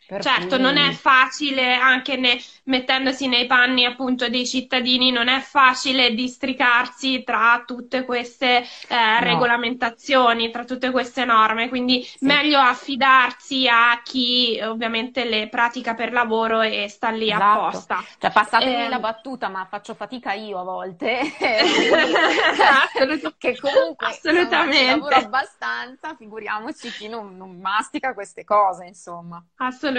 Per 0.08 0.24
Certo, 0.24 0.58
non 0.58 0.78
è 0.78 0.92
cui 0.92 0.94
facile, 0.94 1.76
anche 1.76 2.16
ne- 2.18 2.40
mettendosi 2.64 3.28
nei 3.28 3.46
panni 3.46 3.86
appunto 3.86 4.28
dei 4.30 4.48
cittadini, 4.48 5.12
non 5.12 5.28
è 5.28 5.40
facile 5.42 6.14
districarsi 6.16 7.24
tra 7.24 7.64
tutte 7.66 8.04
queste 8.04 8.64
eh, 8.88 9.20
no, 9.20 9.22
regolamentazioni, 9.22 10.50
tra 10.50 10.66
tutte 10.66 10.90
queste 10.90 11.24
norme, 11.24 11.70
quindi 11.70 12.04
sì, 12.16 12.40
meglio 12.40 12.58
affidarsi 12.60 13.68
a 13.68 14.02
chi 14.04 14.60
ovviamente 14.64 15.24
le 15.26 15.50
pratica 15.50 15.94
per 15.94 16.12
lavoro 16.12 16.62
e 16.62 16.88
sta 16.90 17.10
lì 17.10 17.32
esatto. 17.32 17.32
apposta. 17.32 18.04
Cioè, 18.18 18.32
passatemi 18.32 18.88
la 18.88 19.00
Eh, 19.00 19.00
battuta, 19.00 19.50
ma 19.50 19.66
faccio 19.66 19.94
fatica 19.96 20.34
io 20.34 20.60
a 20.60 20.64
volte, 20.64 21.20
assolut- 22.70 23.36
che 23.38 23.58
comunque 23.58 24.08
insomma 24.10 24.70
ci 24.70 24.86
lavoro 24.86 25.16
assolutamente. 25.16 25.18
abbastanza, 25.18 26.16
figuriamoci 26.16 26.94
chi 26.94 27.08
non, 27.08 27.36
non 27.38 27.60
mastica 27.60 28.14
queste 28.14 28.44
cose, 28.44 28.86
insomma. 28.86 29.44
Assolutamente, 29.60 29.97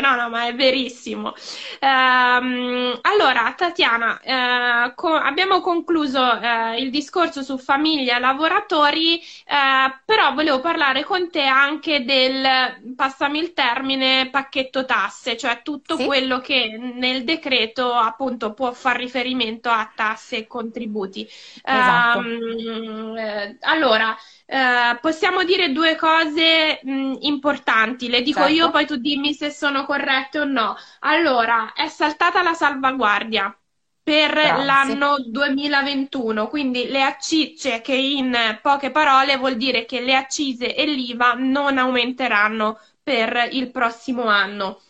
no, 0.00 0.14
no, 0.16 0.28
ma 0.28 0.46
è 0.46 0.54
verissimo. 0.54 1.34
Ehm, 1.80 2.98
allora, 3.02 3.52
Tatiana, 3.56 4.20
eh, 4.20 4.94
co- 4.94 5.14
abbiamo 5.14 5.60
concluso 5.60 6.40
eh, 6.40 6.80
il 6.80 6.90
discorso 6.90 7.42
su 7.42 7.58
famiglia 7.58 8.16
e 8.16 8.20
lavoratori, 8.20 9.18
eh, 9.20 10.00
però 10.04 10.32
volevo 10.34 10.60
parlare 10.60 11.04
con 11.04 11.30
te 11.30 11.42
anche 11.44 12.04
del, 12.04 12.94
passami 12.96 13.38
il 13.38 13.52
termine, 13.52 14.28
pacchetto 14.30 14.84
tasse, 14.84 15.36
cioè 15.36 15.62
tutto 15.62 15.96
Sì? 15.96 16.04
quello 16.04 16.40
che 16.40 16.76
nel 16.78 17.24
decreto 17.24 17.92
appunto 17.94 18.52
può 18.54 18.72
far 18.72 18.96
riferimento 18.96 19.68
a 19.70 19.90
tasse 19.94 20.36
e 20.38 20.46
contributi. 20.46 21.28
Esatto. 21.70 22.20
Ehm, 22.20 23.16
eh, 23.16 23.56
allora. 23.60 24.16
Eh, 24.54 24.98
possiamo 25.00 25.44
dire 25.44 25.72
due 25.72 25.96
cose 25.96 26.78
mh, 26.82 27.16
importanti, 27.20 28.08
le 28.08 28.20
dico 28.22 28.44
io, 28.46 28.64
Certo. 28.64 28.70
poi 28.70 28.86
tu 28.86 28.96
dimmi 28.96 29.32
se 29.32 29.50
sono 29.50 29.86
corrette 29.86 30.40
o 30.40 30.44
no. 30.44 30.76
Allora, 31.00 31.72
è 31.72 31.88
saltata 31.88 32.42
la 32.42 32.52
salvaguardia 32.52 33.56
per 34.02 34.34
sì. 34.34 34.48
l'anno 34.64 35.16
2021, 35.26 36.48
quindi 36.48 36.86
le 36.88 37.02
accise, 37.02 37.80
che 37.80 37.94
in 37.94 38.36
poche 38.60 38.90
parole 38.90 39.36
vuol 39.38 39.56
dire 39.56 39.86
che 39.86 40.00
le 40.02 40.14
accise 40.14 40.74
e 40.74 40.84
l'IVA 40.84 41.32
non 41.34 41.78
aumenteranno 41.78 42.78
per 43.02 43.48
il 43.52 43.70
prossimo 43.70 44.24
anno. 44.26 44.80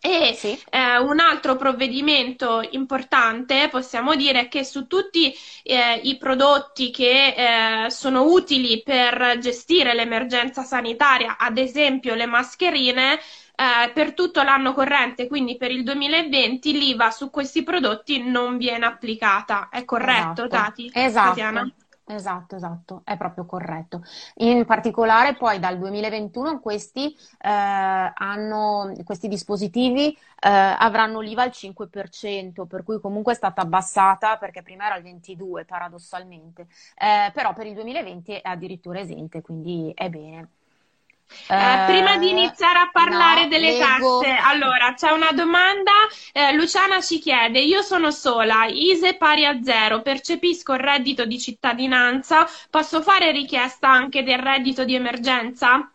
E 0.00 0.38
Sì? 0.40 0.64
eh, 0.70 0.98
un 0.98 1.18
altro 1.20 1.56
provvedimento 1.56 2.60
importante, 2.70 3.68
possiamo 3.70 4.14
dire, 4.14 4.40
è 4.42 4.48
che 4.48 4.64
su 4.64 4.86
tutti 4.86 5.34
eh, 5.64 6.00
i 6.04 6.16
prodotti 6.16 6.90
che 6.90 7.84
eh, 7.86 7.90
sono 7.90 8.22
utili 8.30 8.82
per 8.82 9.38
gestire 9.40 9.94
l'emergenza 9.94 10.62
sanitaria, 10.62 11.36
ad 11.38 11.58
esempio 11.58 12.14
le 12.14 12.26
mascherine, 12.26 13.14
eh, 13.18 13.90
per 13.92 14.12
tutto 14.14 14.42
l'anno 14.42 14.72
corrente, 14.74 15.26
quindi 15.26 15.56
per 15.56 15.70
il 15.72 15.82
2020, 15.82 16.72
l'IVA 16.72 17.10
su 17.10 17.30
questi 17.30 17.62
prodotti 17.64 18.22
non 18.22 18.56
viene 18.58 18.86
applicata. 18.86 19.68
È 19.70 19.84
corretto, 19.84 20.46
Esatto, 20.46 20.48
Tati? 20.48 20.92
esatto, 20.92 20.92
Tatiana? 21.18 21.68
Esatto, 22.08 22.54
esatto, 22.56 23.02
è 23.04 23.16
proprio 23.16 23.46
corretto. 23.46 24.02
In 24.36 24.64
particolare 24.64 25.34
poi 25.36 25.58
dal 25.58 25.76
2021 25.78 26.60
questi, 26.60 27.12
eh, 27.38 27.48
hanno, 27.48 28.92
questi 29.04 29.26
dispositivi 29.28 30.10
eh, 30.12 30.18
avranno 30.48 31.20
l'IVA 31.20 31.42
al 31.42 31.52
5%, 31.52 32.66
per 32.66 32.82
cui 32.84 33.00
comunque 33.00 33.32
è 33.32 33.36
stata 33.36 33.60
abbassata 33.62 34.36
perché 34.38 34.62
prima 34.62 34.86
era 34.86 34.96
il 34.96 35.02
22% 35.02 35.64
paradossalmente, 35.66 36.66
Eh, 36.96 37.30
però 37.32 37.52
per 37.52 37.66
il 37.66 37.74
2020 37.74 38.32
è 38.34 38.48
addirittura 38.48 39.00
esente, 39.00 39.42
quindi 39.42 39.90
è 39.94 40.08
bene. 40.08 40.50
Eh, 41.54 41.82
prima 41.84 42.16
di 42.18 42.28
Eh, 42.28 42.30
iniziare 42.30 42.78
a 42.80 42.90
parlare 42.90 43.46
no, 43.46 43.48
delle 43.48 43.74
leggo. 43.74 43.74
tasse, 43.76 44.28
allora 44.28 44.94
c'è 44.94 45.10
una 45.10 45.32
domanda. 45.32 45.90
eh, 46.32 46.52
Luciana 46.54 47.00
ci 47.00 47.18
chiede: 47.18 47.60
Io 47.60 47.82
sono 47.82 48.10
sola, 48.10 48.66
ISE 48.66 49.16
pari 49.16 49.44
a 49.46 49.62
zero, 49.62 50.02
percepisco 50.02 50.74
il 50.74 50.80
reddito 50.80 51.24
di 51.24 51.38
cittadinanza, 51.40 52.46
posso 52.70 53.02
fare 53.02 53.30
richiesta 53.32 53.88
anche 53.88 54.22
del 54.22 54.38
reddito 54.38 54.84
di 54.84 54.94
emergenza? 54.94 55.90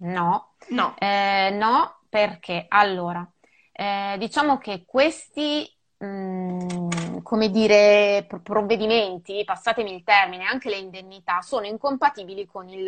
No. 0.00 0.56
No. 0.70 0.88
Eh, 0.94 1.50
no, 1.52 2.00
perché 2.08 2.66
allora, 2.68 3.26
eh, 3.72 4.16
diciamo 4.18 4.58
che 4.58 4.84
questi 4.84 5.66
mm, 6.04 7.18
come 7.22 7.50
dire, 7.50 8.26
provvedimenti, 8.42 9.42
passatemi 9.44 9.94
il 9.94 10.02
termine, 10.04 10.44
anche 10.44 10.68
le 10.68 10.76
indennità, 10.78 11.40
sono 11.40 11.66
incompatibili 11.66 12.46
con 12.46 12.68
il 12.68 12.86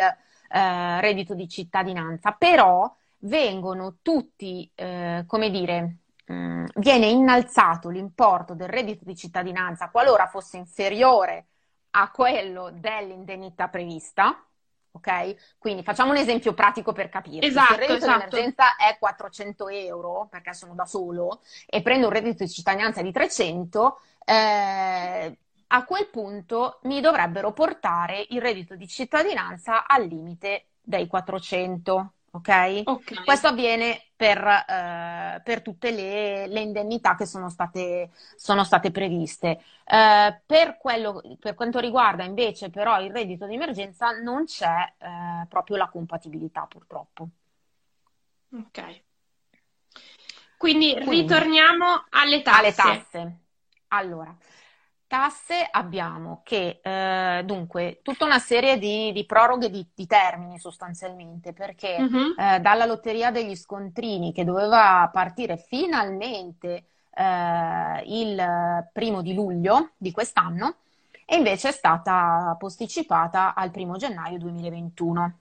eh, 0.52 1.00
reddito 1.00 1.34
di 1.34 1.48
cittadinanza, 1.48 2.32
però 2.32 2.94
vengono 3.20 3.96
tutti, 4.02 4.70
eh, 4.74 5.24
come 5.26 5.50
dire, 5.50 5.96
mh, 6.26 6.34
mm, 6.34 6.64
viene 6.76 7.06
innalzato 7.06 7.88
l'importo 7.88 8.54
del 8.54 8.68
reddito 8.68 9.04
di 9.04 9.16
cittadinanza 9.16 9.88
qualora 9.90 10.26
fosse 10.26 10.56
inferiore 10.56 11.46
a 11.92 12.10
quello 12.10 12.70
dell'indennità 12.72 13.68
prevista, 13.68 14.44
ok? 14.92 15.56
Quindi 15.58 15.82
facciamo 15.82 16.10
un 16.10 16.16
esempio 16.16 16.54
pratico 16.54 16.92
per 16.92 17.08
capire. 17.08 17.46
Esatto, 17.46 17.66
Se 17.66 17.72
il 17.72 17.78
reddito 17.80 18.04
esatto. 18.04 18.18
di 18.18 18.24
emergenza 18.24 18.76
è 18.76 18.96
400 18.98 19.68
euro, 19.68 20.28
perché 20.30 20.54
sono 20.54 20.74
da 20.74 20.84
solo, 20.86 21.40
e 21.66 21.82
prendo 21.82 22.06
un 22.06 22.12
reddito 22.12 22.44
di 22.44 22.50
cittadinanza 22.50 23.02
di 23.02 23.12
300, 23.12 24.00
eh, 24.24 25.36
a 25.74 25.85
quel 25.85 26.08
punto 26.08 26.78
mi 26.82 27.00
dovrebbero 27.00 27.52
portare 27.52 28.26
il 28.30 28.40
reddito 28.40 28.76
di 28.76 28.87
cittadinanza 28.87 29.87
al 29.87 30.06
limite 30.06 30.66
dei 30.80 31.06
400. 31.06 32.12
Okay? 32.35 32.82
ok? 32.85 33.24
Questo 33.24 33.48
avviene 33.48 34.06
per, 34.16 34.38
eh, 34.38 35.40
per 35.44 35.61
tutte 35.61 35.90
le, 35.90 36.46
le, 36.46 36.61
indennità 36.61 37.14
che 37.14 37.26
sono 37.26 37.50
state, 37.50 38.11
sono 38.37 38.64
state 38.64 38.90
previste. 38.90 39.62
Eh, 39.85 40.40
per, 40.46 40.78
quello, 40.78 41.20
per, 41.38 41.54
quanto 41.54 41.78
riguarda 41.78 42.22
invece 42.24 42.70
però 42.70 43.00
il 43.02 43.11
reddito 43.11 43.46
di 43.46 43.54
emergenza 43.54 44.12
non 44.12 44.44
c'è 44.46 44.94
eh, 44.96 45.46
proprio 45.46 45.76
la 45.76 45.88
compatibilità 45.88 46.66
purtroppo. 46.66 47.28
Ok. 48.54 49.02
Quindi, 50.56 50.92
Quindi 50.92 51.20
ritorniamo 51.20 52.06
alle 52.11 52.40
tasse. 52.40 52.58
Alle 52.58 52.74
tasse. 52.74 53.37
Allora, 53.88 54.35
tasse 55.12 55.68
abbiamo 55.70 56.40
che, 56.42 56.81
eh, 56.83 57.42
dunque, 57.44 58.01
tutta 58.03 58.25
una 58.25 58.38
serie 58.38 58.79
di, 58.79 59.12
di 59.12 59.27
proroghe 59.27 59.68
di, 59.68 59.87
di, 59.94 60.07
termini 60.07 60.59
sostanzialmente, 60.59 61.53
perché 61.53 61.96
uh-huh. 61.98 62.35
eh, 62.38 62.61
dalla 62.61 62.87
lotteria 62.87 63.31
degli 63.31 63.55
scontrini 63.55 64.33
che 64.33 64.42
doveva 64.42 65.11
partire 65.12 65.59
finalmente 65.59 66.87
eh, 67.12 68.03
il 68.07 68.88
primo 68.90 69.20
di 69.20 69.35
luglio 69.35 69.90
di 69.98 70.12
quest'anno 70.12 70.77
e 71.27 71.37
invece 71.37 71.68
è 71.68 71.72
stata 71.72 72.57
posticipata 72.59 73.53
al 73.55 73.70
primo 73.70 73.98
gennaio 73.98 74.38
2021. 74.38 75.38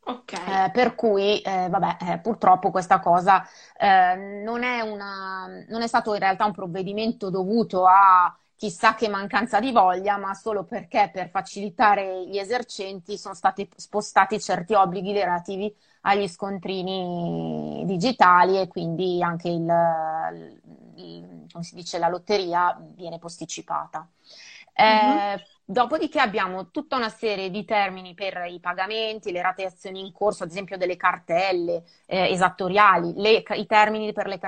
Okay. 0.00 0.64
Eh, 0.64 0.70
per 0.70 0.94
cui, 0.94 1.42
eh, 1.42 1.68
vabbè, 1.68 2.12
eh, 2.12 2.18
purtroppo 2.20 2.70
questa 2.70 3.00
cosa 3.00 3.46
eh, 3.76 4.14
non 4.42 4.62
è, 4.62 4.80
una, 4.80 5.46
non 5.68 5.82
è 5.82 5.86
stato 5.86 6.14
in 6.14 6.20
realtà 6.20 6.46
un 6.46 6.52
provvedimento 6.52 7.28
dovuto 7.28 7.84
a 7.84 8.34
chissà 8.58 8.96
che 8.96 9.08
mancanza 9.08 9.60
di 9.60 9.70
voglia, 9.70 10.16
ma 10.16 10.34
solo 10.34 10.64
perché 10.64 11.10
per 11.12 11.30
facilitare 11.30 12.26
gli 12.26 12.38
esercenti 12.38 13.16
sono 13.16 13.34
stati 13.34 13.68
spostati 13.76 14.40
certi 14.40 14.74
obblighi 14.74 15.12
relativi 15.12 15.72
agli 16.00 16.26
scontrini 16.26 17.84
digitali 17.86 18.58
e 18.58 18.66
quindi 18.66 19.22
anche 19.22 19.48
il, 19.48 20.60
il 20.96 21.46
come 21.52 21.62
si 21.62 21.76
dice, 21.76 21.98
la 21.98 22.08
lotteria 22.08 22.76
viene 22.96 23.20
posticipata. 23.20 24.08
Mm-hmm. 24.82 25.18
Eh, 25.18 25.44
dopodiché 25.64 26.18
abbiamo 26.18 26.70
tutta 26.70 26.96
una 26.96 27.10
serie 27.10 27.50
di 27.50 27.64
termini 27.64 28.14
per 28.14 28.44
i 28.48 28.58
pagamenti, 28.58 29.30
le 29.30 29.42
rateazioni 29.42 30.00
in 30.00 30.12
corso, 30.12 30.42
ad 30.42 30.50
esempio 30.50 30.76
delle 30.76 30.96
cartelle 30.96 31.84
eh, 32.06 32.32
esattoriali, 32.32 33.12
le, 33.14 33.44
i 33.54 33.66
termini 33.66 34.12
per 34.12 34.26
le, 34.26 34.40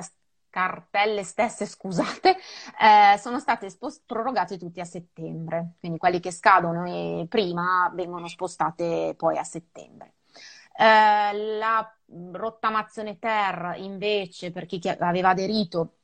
cartelle 0.51 1.23
stesse, 1.25 1.65
scusate, 1.67 2.37
eh, 2.81 3.17
sono 3.19 3.39
state 3.39 3.71
spost- 3.71 4.03
prorogate 4.05 4.59
tutti 4.59 4.81
a 4.81 4.85
settembre, 4.85 5.75
quindi 5.79 5.99
quelli 5.99 6.21
che 6.21 6.33
scadono 6.33 7.27
prima 7.29 7.91
vengono 7.95 8.29
spostate 8.29 9.15
poi 9.17 9.39
a 9.39 9.45
settembre. 9.45 10.15
Eh, 10.77 11.57
la 11.59 11.95
rottamazione 12.33 13.19
ter 13.19 13.75
invece 13.79 14.51
per 14.51 14.67
chi 14.67 14.81
aveva 14.99 15.31
aderito 15.31 15.95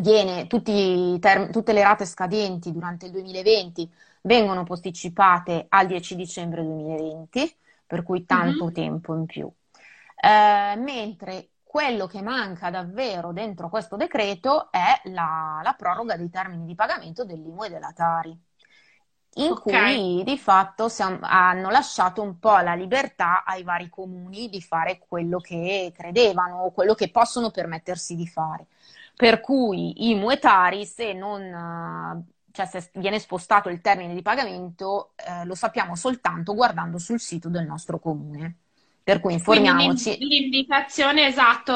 viene 0.00 0.46
term- 0.46 1.50
tutte 1.50 1.72
le 1.72 1.82
rate 1.82 2.04
scadenti 2.04 2.72
durante 2.72 3.06
il 3.06 3.12
2020 3.12 3.90
vengono 4.22 4.64
posticipate 4.64 5.66
al 5.68 5.86
10 5.86 6.16
dicembre 6.16 6.62
2020 6.62 7.56
per 7.86 8.02
cui 8.02 8.24
tanto 8.24 8.64
mm-hmm. 8.64 8.74
tempo 8.74 9.14
in 9.14 9.26
più 9.26 9.50
eh, 10.20 10.76
mentre 10.76 11.50
quello 11.74 12.06
che 12.06 12.22
manca 12.22 12.70
davvero 12.70 13.32
dentro 13.32 13.68
questo 13.68 13.96
decreto 13.96 14.70
è 14.70 15.00
la, 15.06 15.58
la 15.60 15.72
proroga 15.72 16.16
dei 16.16 16.30
termini 16.30 16.66
di 16.66 16.76
pagamento 16.76 17.24
dell'IMU 17.24 17.64
e 17.64 17.68
della 17.68 17.90
Tari, 17.92 18.30
in 19.34 19.50
okay. 19.50 19.96
cui 19.96 20.22
di 20.22 20.38
fatto 20.38 20.88
siamo, 20.88 21.18
hanno 21.22 21.70
lasciato 21.70 22.22
un 22.22 22.38
po' 22.38 22.58
la 22.58 22.74
libertà 22.74 23.42
ai 23.42 23.64
vari 23.64 23.88
comuni 23.88 24.48
di 24.48 24.62
fare 24.62 25.00
quello 25.00 25.40
che 25.40 25.92
credevano 25.92 26.58
o 26.58 26.70
quello 26.70 26.94
che 26.94 27.10
possono 27.10 27.50
permettersi 27.50 28.14
di 28.14 28.28
fare. 28.28 28.66
Per 29.16 29.40
cui 29.40 30.10
IMU 30.10 30.30
e 30.30 30.38
Tari, 30.38 30.86
se 30.86 31.12
non 31.12 32.24
cioè 32.52 32.66
se 32.66 32.88
viene 32.94 33.18
spostato 33.18 33.68
il 33.68 33.80
termine 33.80 34.14
di 34.14 34.22
pagamento, 34.22 35.14
eh, 35.16 35.44
lo 35.44 35.56
sappiamo 35.56 35.96
soltanto 35.96 36.54
guardando 36.54 36.98
sul 36.98 37.18
sito 37.18 37.48
del 37.48 37.66
nostro 37.66 37.98
comune. 37.98 38.58
Per 39.04 39.20
cui 39.20 39.34
informiamoci. 39.34 40.16
Quindi 40.16 40.38
l'indicazione 40.38 41.26
esatto, 41.26 41.72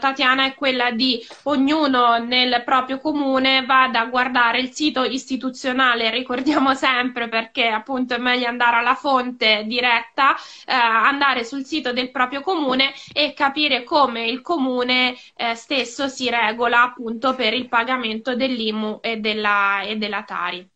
Tatiana, 0.00 0.46
è 0.46 0.54
quella 0.54 0.90
di 0.90 1.24
ognuno 1.44 2.18
nel 2.18 2.60
proprio 2.64 2.98
comune 2.98 3.64
vada 3.64 4.00
a 4.00 4.06
guardare 4.06 4.58
il 4.58 4.72
sito 4.72 5.04
istituzionale, 5.04 6.10
ricordiamo 6.10 6.74
sempre 6.74 7.28
perché 7.28 7.68
appunto 7.68 8.14
è 8.14 8.18
meglio 8.18 8.48
andare 8.48 8.78
alla 8.78 8.96
fonte 8.96 9.62
diretta, 9.64 10.34
eh, 10.34 10.72
andare 10.74 11.44
sul 11.44 11.64
sito 11.64 11.92
del 11.92 12.10
proprio 12.10 12.40
comune 12.40 12.92
e 13.12 13.32
capire 13.32 13.84
come 13.84 14.26
il 14.26 14.40
comune 14.42 15.14
eh, 15.36 15.54
stesso 15.54 16.08
si 16.08 16.28
regola 16.28 16.82
appunto 16.82 17.36
per 17.36 17.54
il 17.54 17.68
pagamento 17.68 18.34
dell'IMU 18.34 18.98
e 19.00 19.18
della, 19.18 19.82
e 19.82 19.96
della 19.98 20.24
Tari. 20.24 20.71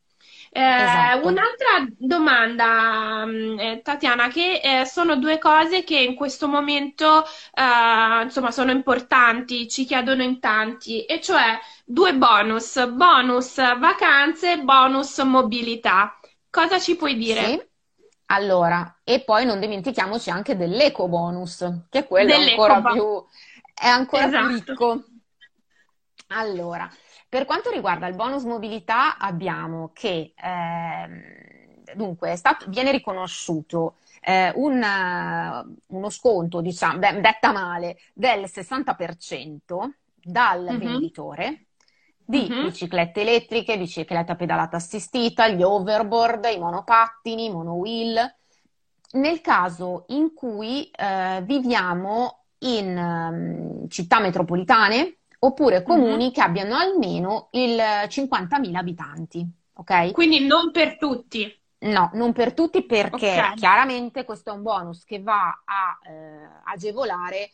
Eh, 0.56 0.82
esatto. 0.84 1.28
Un'altra 1.28 1.86
domanda, 1.98 3.26
mm, 3.26 3.58
eh, 3.58 3.82
Tatiana, 3.82 4.28
che 4.28 4.60
eh, 4.62 4.86
sono 4.86 5.16
due 5.16 5.36
cose 5.38 5.84
che 5.84 5.98
in 5.98 6.14
questo 6.14 6.48
momento 6.48 7.24
eh, 7.52 8.22
insomma 8.22 8.50
sono 8.50 8.70
importanti, 8.70 9.68
ci 9.68 9.84
chiedono 9.84 10.22
in 10.22 10.40
tanti, 10.40 11.04
e 11.04 11.20
cioè 11.20 11.58
due 11.84 12.14
bonus, 12.14 12.88
bonus 12.88 13.56
vacanze 13.56 14.62
bonus 14.62 15.18
mobilità. 15.18 16.18
Cosa 16.48 16.80
ci 16.80 16.96
puoi 16.96 17.18
dire? 17.18 17.44
Sì. 17.44 17.62
Allora, 18.28 19.00
e 19.04 19.20
poi 19.20 19.44
non 19.44 19.60
dimentichiamoci 19.60 20.30
anche 20.30 20.56
dell'eco 20.56 21.06
bonus, 21.06 21.70
che 21.90 22.06
quello 22.06 22.32
è 22.32 22.50
ancora 22.50 22.80
più, 22.80 23.22
è 23.74 23.86
ancora 23.88 24.24
esatto. 24.24 24.46
più 24.46 24.54
ricco. 24.56 25.04
Allora, 26.28 26.90
per 27.28 27.44
quanto 27.44 27.70
riguarda 27.70 28.06
il 28.06 28.14
bonus 28.14 28.44
mobilità, 28.44 29.18
abbiamo 29.18 29.90
che 29.92 30.32
eh, 30.34 31.94
dunque 31.94 32.36
stato, 32.36 32.66
viene 32.68 32.92
riconosciuto 32.92 33.96
eh, 34.20 34.52
un, 34.54 34.84
uno 35.86 36.10
sconto, 36.10 36.60
diciamo, 36.60 36.98
beh, 36.98 37.20
detta 37.20 37.52
male, 37.52 37.98
del 38.12 38.44
60% 38.44 39.88
dal 40.22 40.62
mm-hmm. 40.62 40.78
venditore 40.78 41.66
di 42.28 42.48
mm-hmm. 42.48 42.64
biciclette 42.64 43.20
elettriche, 43.20 43.78
bicicletta 43.78 44.34
pedalata 44.34 44.76
assistita, 44.76 45.48
gli 45.48 45.62
overboard, 45.62 46.44
i 46.52 46.58
monopattini, 46.58 47.44
i 47.44 47.50
monowheel. 47.50 48.34
Nel 49.12 49.40
caso 49.40 50.04
in 50.08 50.34
cui 50.34 50.90
eh, 50.90 51.40
viviamo 51.44 52.46
in 52.58 52.96
um, 52.96 53.88
città 53.88 54.18
metropolitane, 54.18 55.18
oppure 55.40 55.82
comuni 55.82 56.24
mm-hmm. 56.24 56.32
che 56.32 56.40
abbiano 56.40 56.76
almeno 56.76 57.48
il 57.52 57.76
50.000 57.76 58.74
abitanti. 58.74 59.46
Ok? 59.74 60.12
Quindi 60.12 60.46
non 60.46 60.70
per 60.70 60.96
tutti. 60.96 61.52
No, 61.78 62.10
non 62.14 62.32
per 62.32 62.54
tutti 62.54 62.84
perché 62.84 63.32
okay. 63.32 63.54
chiaramente 63.54 64.24
questo 64.24 64.50
è 64.50 64.52
un 64.54 64.62
bonus 64.62 65.04
che 65.04 65.20
va 65.20 65.62
a 65.64 65.98
eh, 66.08 66.48
agevolare 66.64 67.50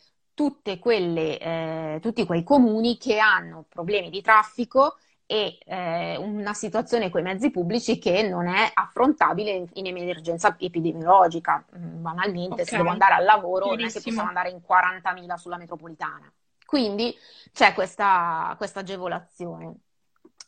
quelle, 0.81 1.39
eh, 1.39 1.99
tutti 2.01 2.25
quei 2.25 2.43
comuni 2.43 2.99
che 2.99 3.19
hanno 3.19 3.65
problemi 3.69 4.11
di 4.11 4.23
traffico 4.23 4.97
e 5.27 5.59
eh, 5.65 6.17
una 6.17 6.53
situazione 6.53 7.11
con 7.11 7.21
i 7.21 7.25
mezzi 7.25 7.51
pubblici 7.51 7.99
che 7.99 8.23
non 8.23 8.49
è 8.49 8.71
affrontabile 8.75 9.67
in, 9.75 9.87
emergenza 9.87 10.57
epidemiologica. 10.59 11.65
Mm, 11.77 12.03
banalmente, 12.03 12.53
okay. 12.53 12.65
se 12.65 12.77
devo 12.77 12.91
andare 12.91 13.15
al 13.15 13.25
lavoro, 13.25 13.67
non 13.67 13.81
è 13.81 13.91
che 13.91 14.01
possiamo 14.01 14.29
andare 14.29 14.51
in 14.51 14.61
40.000 14.67 15.35
sulla 15.37 15.57
metropolitana. 15.57 16.31
Quindi 16.73 17.15
c'è 17.53 17.75
questa, 17.75 18.55
questa 18.57 18.81
agevolazione. 18.81 19.75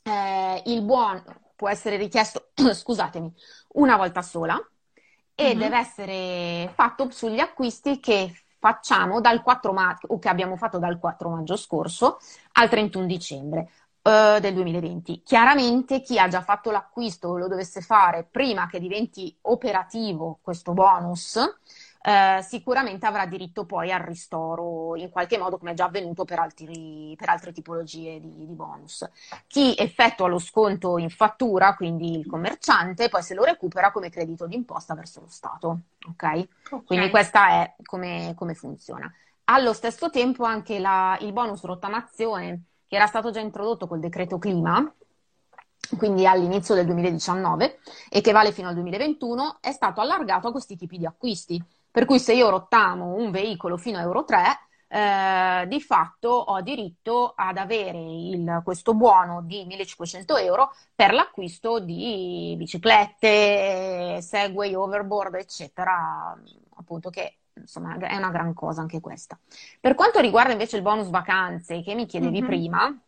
Eh, 0.03 0.63
il 0.65 0.81
buono 0.81 1.23
può 1.55 1.69
essere 1.69 1.99
richiesto, 1.99 2.49
scusatemi, 2.73 3.31
una 3.75 3.99
volta 3.99 4.23
sola 4.23 4.59
e 5.35 5.49
mm-hmm. 5.49 5.59
deve 5.59 5.77
essere 5.77 6.73
fatto 6.73 7.11
sugli 7.11 7.41
acquisti 7.41 8.01
che 8.01 8.33
facciamo 8.59 9.21
dal 9.21 9.43
4 9.43 9.75
maggio 9.75 10.07
o 10.07 10.19
che 10.19 10.31
abbiamo 10.31 10.57
fatto 10.57 10.79
dal 10.79 10.99
4 10.99 11.29
maggio 11.29 11.57
scorso 11.57 12.17
al 12.53 12.71
31 12.71 13.05
dicembre. 13.05 13.69
uh, 14.01 14.41
del 14.41 14.55
2020. 14.55 15.21
Chiaramente 15.23 16.01
chi 16.01 16.19
ha 16.19 16.29
già 16.29 16.41
fatto 16.41 16.71
l'acquisto 16.71 17.29
o 17.29 17.37
lo 17.37 17.49
dovesse 17.49 17.83
fare 17.83 18.27
prima 18.31 18.67
che 18.67 18.81
diventi 18.81 19.37
operativo 19.43 20.39
questo 20.43 20.73
bonus, 20.73 21.39
eh, 22.07 22.43
sicuramente 22.43 23.07
avrà 23.07 23.25
diritto 23.25 23.65
poi 23.65 23.91
al 23.91 24.01
ristoro 24.01 24.95
in 24.95 25.09
qualche 25.09 25.39
modo 25.39 25.57
come 25.57 25.71
è 25.71 25.75
già 25.75 25.87
avvenuto 25.87 26.27
per, 26.27 26.39
altri, 26.39 27.15
per 27.17 27.31
altre 27.31 27.51
tipologie 27.51 28.21
di, 28.21 28.45
di, 28.45 28.53
bonus. 28.53 29.09
Chi 29.47 29.75
effettua 29.75 30.29
lo 30.29 30.39
sconto 30.39 30.99
in 30.99 31.09
fattura, 31.09 31.75
quindi 31.75 32.19
il 32.19 32.27
commerciante, 32.27 33.09
poi 33.09 33.23
se 33.23 33.33
lo 33.33 33.43
recupera 33.43 33.91
come 33.91 34.11
credito 34.11 34.47
d'imposta 34.47 34.95
verso 34.95 35.21
lo 35.21 35.29
Stato. 35.29 35.79
Ok? 36.07 36.23
okay. 36.23 36.85
Quindi 36.85 37.09
questa 37.09 37.49
è 37.49 37.75
come, 37.83 38.35
come, 38.37 38.53
funziona. 38.53 39.11
Allo 39.45 39.73
stesso 39.73 40.11
tempo 40.11 40.45
anche 40.45 40.79
la, 40.79 41.17
il 41.23 41.33
bonus 41.33 41.63
rottamazione 41.63 42.65
che 42.87 42.97
era 42.97 43.07
stato 43.07 43.31
già 43.31 43.41
introdotto 43.41 43.87
col 43.87 44.01
decreto 44.01 44.39
clima, 44.39 44.93
quindi 45.97 46.27
all'inizio 46.27 46.75
del 46.75 46.85
2019 46.85 47.79
e 48.11 48.21
che 48.21 48.33
vale 48.33 48.53
fino 48.53 48.69
al 48.69 48.75
2021, 48.75 49.57
è 49.63 49.73
stato 49.73 50.03
allargato 50.03 50.49
a 50.49 50.53
questi 50.53 50.77
tipi 50.77 50.99
di 50.99 51.07
acquisti. 51.07 51.65
Per 51.95 52.07
cui 52.07 52.19
se 52.19 52.35
io 52.35 52.51
rottamo 52.51 53.15
un 53.15 53.31
veicolo 53.31 53.77
fino 53.77 53.99
a 53.99 54.01
Euro 54.01 54.25
3, 54.25 54.43
eh, 54.89 55.65
di 55.69 55.81
fatto 55.81 56.29
ho 56.29 56.61
diritto 56.61 57.35
ad 57.37 57.57
avere 57.57 58.01
il, 58.01 58.63
questo 58.65 58.95
buono 58.95 59.43
di 59.43 59.65
1500 59.65 60.37
euro 60.39 60.75
per 60.93 61.13
l'acquisto 61.13 61.79
di 61.79 62.53
biciclette, 62.59 64.21
Segway, 64.21 64.75
overboard, 64.75 65.37
eccetera, 65.37 66.37
appunto 66.75 67.11
che 67.11 67.37
insomma 67.53 67.97
è 67.97 68.17
una 68.17 68.31
gran 68.31 68.55
cosa 68.55 68.81
anche 68.81 68.99
questa. 68.99 69.39
Per 69.79 69.95
quanto 69.95 70.19
riguarda 70.19 70.51
invece 70.51 70.75
il 70.75 70.83
bonus 70.83 71.11
vacanze 71.11 71.81
che 71.81 71.95
mi 71.95 72.07
chiedevi 72.07 72.41
mm-hmm. 72.41 72.49
prima, 72.49 72.99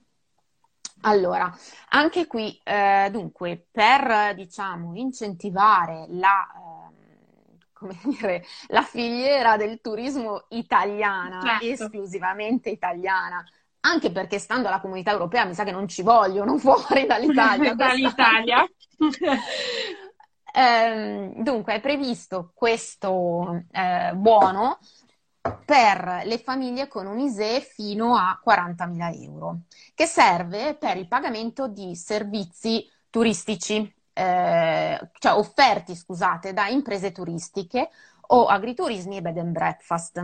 allora, 1.01 1.53
anche 1.89 2.29
qui, 2.29 2.57
eh, 2.63 3.09
dunque, 3.11 3.67
per 3.69 4.33
diciamo 4.37 4.95
incentivare 4.95 6.07
la 6.11 6.47
come 7.87 7.99
dire, 8.17 8.45
la 8.69 8.83
filiera 8.83 9.57
del 9.57 9.81
turismo 9.81 10.47
italiana, 10.51 11.41
certo. 11.41 11.85
esclusivamente 11.85 12.71
italiana, 12.71 13.45
anche 13.81 14.11
perché 14.11 14.39
stando 14.39 14.69
alla 14.69 14.81
comunità 14.81 15.13
europea 15.13 15.45
mi 15.45 15.55
sa 15.55 15.65
che 15.65 15.73
non 15.73 15.89
ci 15.89 16.03
vogliono 16.03 16.57
fuori 16.59 17.07
dall'Italia. 17.07 17.75
dall'Italia. 17.77 18.67
eh, 20.53 21.33
dunque 21.37 21.75
è 21.75 21.81
previsto 21.81 22.53
questo 22.55 23.65
eh, 23.71 24.13
buono 24.15 24.79
per 25.65 26.23
le 26.25 26.39
famiglie 26.39 26.89
con 26.89 27.07
un 27.07 27.21
ISE 27.21 27.61
fino 27.61 28.17
a 28.17 28.41
40.000 28.45 29.23
euro, 29.23 29.61
che 29.95 30.07
serve 30.07 30.75
per 30.75 30.97
il 30.97 31.07
pagamento 31.07 31.69
di 31.69 31.95
servizi 31.95 32.85
turistici 33.11 33.96
eh, 34.17 35.11
cioè 35.19 35.33
offerti, 35.35 35.95
scusate, 35.95 36.55
da 36.55 36.69
imprese 36.69 37.13
turistiche 37.13 37.91
o 38.29 38.47
agriturismi 38.47 39.19
e 39.19 39.23
bed 39.23 39.37
and 39.37 39.53
breakfast. 39.53 40.17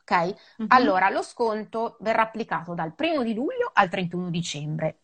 Ok? 0.00 0.12
Mm-hmm. 0.12 0.68
Allora, 0.68 1.10
lo 1.10 1.22
sconto 1.22 1.96
verrà 2.00 2.22
applicato 2.22 2.74
dal 2.74 2.94
1 2.96 3.24
di 3.24 3.34
luglio 3.34 3.70
al 3.72 3.88
31 3.88 4.30
dicembre, 4.30 4.98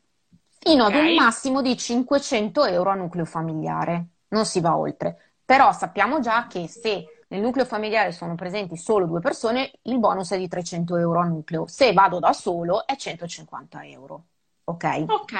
fino 0.60 0.86
okay. 0.86 0.98
ad 0.98 1.06
un 1.06 1.14
massimo 1.14 1.60
di 1.60 1.76
500 1.76 2.64
euro 2.66 2.90
a 2.90 2.94
nucleo 2.94 3.24
familiare. 3.24 4.06
Non 4.28 4.46
si 4.46 4.60
va 4.60 4.76
oltre. 4.76 5.32
Però 5.44 5.72
sappiamo 5.72 6.20
già 6.20 6.46
che 6.46 6.68
se 6.68 7.24
nel 7.28 7.40
nucleo 7.40 7.64
familiare 7.64 8.12
sono 8.12 8.36
presenti 8.36 8.76
solo 8.76 9.06
due 9.06 9.20
persone, 9.20 9.72
il 9.82 9.98
bonus 9.98 10.30
è 10.30 10.38
di 10.38 10.46
300 10.46 10.96
euro 10.96 11.20
a 11.20 11.24
nucleo. 11.24 11.66
Se 11.66 11.92
vado 11.92 12.20
da 12.20 12.32
solo 12.32 12.86
è 12.86 12.94
150 12.94 13.84
euro. 13.86 14.24
Ok? 14.64 15.04
Ok, 15.08 15.34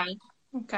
ok. 0.51 0.77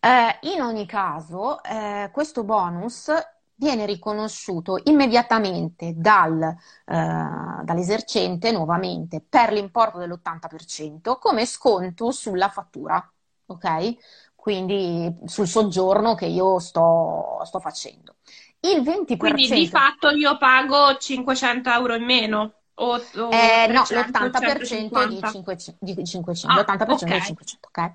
Eh, 0.00 0.38
in 0.54 0.62
ogni 0.62 0.86
caso, 0.86 1.62
eh, 1.62 2.08
questo 2.12 2.42
bonus 2.42 3.12
viene 3.60 3.84
riconosciuto 3.84 4.80
immediatamente 4.84 5.92
dal, 5.94 6.42
eh, 6.42 6.54
dall'esercente 6.86 8.50
nuovamente 8.50 9.22
per 9.26 9.52
l'importo 9.52 9.98
dell'80% 9.98 11.18
come 11.18 11.44
sconto 11.44 12.10
sulla 12.10 12.48
fattura, 12.48 13.06
ok? 13.46 14.32
Quindi 14.34 15.14
sul 15.26 15.46
soggiorno 15.46 16.14
che 16.14 16.24
io 16.24 16.58
sto, 16.58 17.42
sto 17.44 17.60
facendo. 17.60 18.16
Il 18.60 18.80
20%... 18.80 19.18
Quindi 19.18 19.48
di 19.48 19.68
fatto 19.68 20.08
io 20.08 20.38
pago 20.38 20.96
500 20.96 21.70
euro 21.70 21.94
in 21.94 22.04
meno? 22.04 22.54
O, 22.74 22.94
o 22.94 23.28
eh, 23.30 23.66
300, 23.68 24.18
no, 24.18 24.26
l'80% 24.26 24.64
150. 24.64 25.06
di 25.06 25.20
500, 25.32 25.76
di 25.78 26.06
500 26.06 26.46
ah, 26.46 26.60
l'80% 26.62 26.92
okay. 26.92 27.18
di 27.18 27.24
500, 27.26 27.68
ok? 27.68 27.92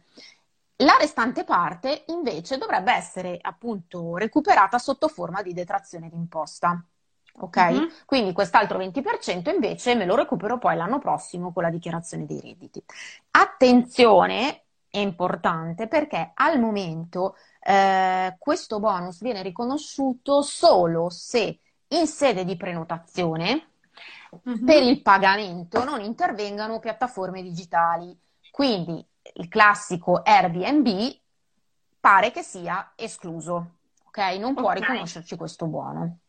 La 0.80 0.98
restante 1.00 1.44
parte 1.46 2.04
invece 2.08 2.58
dovrebbe 2.58 2.94
essere 2.94 3.38
appunto 3.40 4.18
recuperata 4.18 4.78
sotto 4.78 5.08
forma 5.08 5.42
di 5.42 5.54
detrazione 5.54 6.10
d'imposta. 6.10 6.84
Ok? 7.38 7.58
Mm-hmm. 7.58 7.88
Quindi 8.06 8.34
quest'altro 8.34 8.78
20% 8.80 9.54
invece 9.54 9.96
me 9.96 10.06
lo 10.06 10.16
recupero 10.16 10.58
poi 10.58 10.76
l'anno 10.76 11.00
prossimo 11.00 11.54
con 11.54 11.64
la 11.64 11.70
dichiarazione 11.70 12.26
dei 12.26 12.42
redditi. 12.42 12.84
Attenzione, 13.32 14.64
è 14.90 15.00
importante 15.00 15.88
perché 15.88 16.32
al 16.34 16.60
momento 16.60 17.36
eh, 17.60 18.36
questo 18.38 18.80
bonus 18.80 19.22
viene 19.22 19.42
riconosciuto 19.42 20.42
solo 20.42 21.10
se 21.10 21.60
in 21.90 22.08
sede 22.08 22.46
di 22.46 22.56
prenotazione 22.56 23.72
mm-hmm. 24.48 24.66
per 24.66 24.84
il 24.84 25.02
pagamento 25.02 25.84
non 25.84 26.02
intervengano 26.02 26.80
piattaforme 26.80 27.42
digitali. 27.42 28.18
Quindi 28.50 29.06
il 29.34 29.48
classico 29.48 30.22
Airbnb 30.24 31.18
pare 32.00 32.32
che 32.32 32.44
sia 32.44 32.94
escluso, 32.96 33.78
ok? 34.06 34.18
Non 34.38 34.54
può 34.54 34.70
okay. 34.70 34.82
riconoscerci 34.82 35.36
questo 35.36 35.66
buono. 35.66 36.20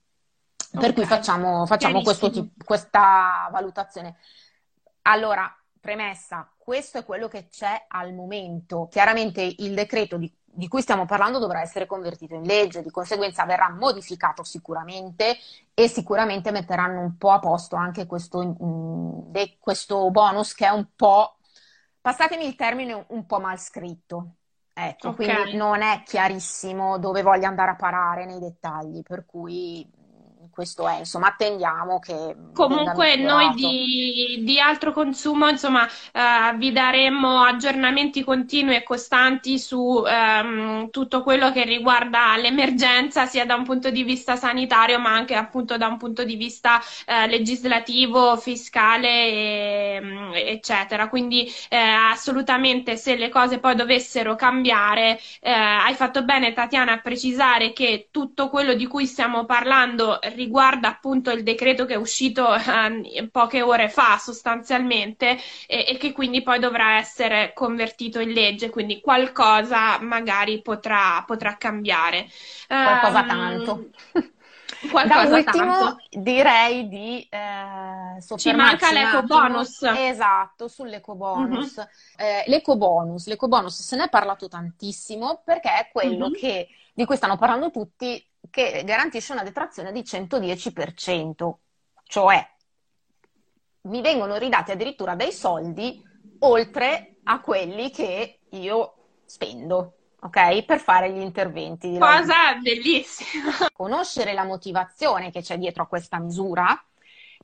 Per 0.70 0.80
okay. 0.80 0.92
cui 0.94 1.04
facciamo, 1.04 1.66
facciamo 1.66 2.00
tipo, 2.02 2.48
questa 2.64 3.48
valutazione. 3.52 4.16
Allora, 5.02 5.54
premessa, 5.78 6.50
questo 6.56 6.98
è 6.98 7.04
quello 7.04 7.28
che 7.28 7.48
c'è 7.48 7.84
al 7.88 8.12
momento. 8.12 8.88
Chiaramente 8.90 9.42
il 9.42 9.74
decreto 9.74 10.16
di, 10.16 10.32
di, 10.44 10.66
cui 10.66 10.82
stiamo 10.82 11.04
parlando 11.04 11.38
dovrà 11.38 11.60
essere 11.60 11.86
convertito 11.86 12.34
in 12.34 12.42
legge, 12.42 12.82
di 12.82 12.90
conseguenza 12.90 13.44
verrà 13.44 13.70
modificato 13.70 14.42
sicuramente 14.42 15.36
e 15.72 15.88
sicuramente 15.88 16.50
metteranno 16.50 17.00
un 17.00 17.16
po' 17.16 17.30
a 17.30 17.38
posto 17.38 17.76
anche 17.76 18.06
questo, 18.06 18.42
mh, 18.42 19.30
de, 19.30 19.56
questo 19.60 20.10
bonus 20.10 20.54
che 20.54 20.66
è 20.66 20.70
un 20.70 20.88
po' 20.96 21.35
passatemi 22.06 22.46
il 22.46 22.54
termine 22.54 23.04
un 23.08 23.26
po' 23.26 23.40
mal 23.40 23.58
scritto. 23.58 24.36
Ecco, 24.72 25.08
okay. 25.08 25.26
quindi 25.26 25.56
non 25.56 25.82
è 25.82 26.02
chiarissimo 26.04 26.98
dove 26.98 27.22
voglia 27.22 27.48
andare 27.48 27.72
a 27.72 27.74
parare 27.74 28.26
nei 28.26 28.38
dettagli, 28.38 29.02
per 29.02 29.26
cui 29.26 29.84
questo 30.56 30.88
è, 30.88 31.00
insomma, 31.00 31.26
attendiamo 31.26 31.98
che... 31.98 32.34
Comunque 32.54 33.16
noi 33.16 33.52
di, 33.52 34.40
di, 34.42 34.58
altro 34.58 34.90
consumo, 34.90 35.46
insomma, 35.48 35.86
eh, 35.86 36.56
vi 36.56 36.72
daremo 36.72 37.42
aggiornamenti 37.42 38.24
continui 38.24 38.74
e 38.74 38.82
costanti 38.82 39.58
su 39.58 40.02
ehm, 40.06 40.88
tutto 40.88 41.22
quello 41.22 41.52
che 41.52 41.64
riguarda 41.64 42.38
l'emergenza, 42.38 43.26
sia 43.26 43.44
da 43.44 43.54
un 43.54 43.64
punto 43.64 43.90
di 43.90 44.02
vista 44.02 44.36
sanitario, 44.36 44.98
ma 44.98 45.12
anche 45.12 45.34
appunto 45.34 45.76
da 45.76 45.88
un 45.88 45.98
punto 45.98 46.24
di 46.24 46.36
vista 46.36 46.80
eh, 47.04 47.26
legislativo, 47.26 48.38
fiscale, 48.38 49.08
e, 49.08 50.00
mm, 50.00 50.32
eccetera. 50.36 51.10
Quindi 51.10 51.52
eh, 51.68 51.76
assolutamente 51.76 52.96
se 52.96 53.16
le 53.16 53.28
cose 53.28 53.58
poi 53.58 53.74
dovessero 53.74 54.36
cambiare, 54.36 55.20
eh, 55.40 55.50
hai 55.50 55.92
fatto 55.92 56.24
bene 56.24 56.54
Tatiana 56.54 56.92
a 56.92 57.00
precisare 57.00 57.74
che 57.74 58.08
tutto 58.10 58.48
quello 58.48 58.72
di 58.72 58.86
cui 58.86 59.04
stiamo 59.04 59.44
parlando 59.44 60.18
riguarda 60.22 60.44
appunto 60.88 61.30
il 61.30 61.42
decreto 61.42 61.84
che 61.84 61.94
è 61.94 61.96
uscito 61.96 62.54
eh, 62.54 63.28
poche 63.30 63.62
ore 63.62 63.88
fa 63.88 64.18
sostanzialmente 64.18 65.38
e, 65.66 65.86
e, 65.88 65.96
che 65.98 66.12
quindi 66.12 66.42
poi 66.42 66.58
dovrà 66.58 66.96
essere 66.96 67.52
convertito 67.54 68.20
in 68.20 68.30
legge, 68.30 68.70
quindi 68.70 69.00
qualcosa 69.00 69.98
magari 70.00 70.62
potrà, 70.62 71.22
potrà 71.26 71.56
cambiare. 71.56 72.28
Qualcosa 72.66 73.20
um, 73.20 73.26
tanto. 73.26 73.88
Qualcosa 74.90 75.28
da 75.28 75.36
ultimo 75.36 75.78
tanto. 75.78 75.96
direi 76.10 76.88
di 76.88 77.26
eh, 77.30 78.36
Ci 78.36 78.52
manca 78.52 78.92
l'eco 78.92 79.22
bonus. 79.22 79.82
Esatto, 79.82 80.68
sull'eco 80.68 81.14
bonus. 81.14 81.78
Mm-hmm. 81.78 81.88
Eh, 82.16 82.44
l'eco 82.48 82.76
bonus, 82.76 83.26
l'eco 83.26 83.48
bonus 83.48 83.80
se 83.80 83.96
ne 83.96 84.04
è 84.04 84.08
parlato 84.08 84.48
tantissimo 84.48 85.42
perché 85.44 85.70
è 85.70 85.88
quello 85.92 86.28
mm-hmm. 86.28 86.38
che, 86.38 86.68
di 86.92 87.04
cui 87.04 87.16
stanno 87.16 87.36
parlando 87.36 87.70
tutti 87.70 88.22
che 88.50 88.82
garantisce 88.84 89.32
una 89.32 89.42
detrazione 89.42 89.92
di 89.92 90.00
110%, 90.00 91.52
cioè 92.04 92.48
mi 93.82 94.00
vengono 94.00 94.36
ridati 94.36 94.72
addirittura 94.72 95.14
dei 95.14 95.32
soldi 95.32 96.02
oltre 96.40 97.16
a 97.24 97.40
quelli 97.40 97.90
che 97.90 98.40
io 98.50 98.94
spendo. 99.24 99.92
Ok? 100.20 100.64
Per 100.64 100.80
fare 100.80 101.12
gli 101.12 101.20
interventi. 101.20 101.96
Cosa 101.98 102.54
bellissima! 102.60 103.52
Conoscere 103.72 104.32
la 104.32 104.44
motivazione 104.44 105.30
che 105.30 105.42
c'è 105.42 105.56
dietro 105.58 105.84
a 105.84 105.86
questa 105.86 106.18
misura, 106.18 106.82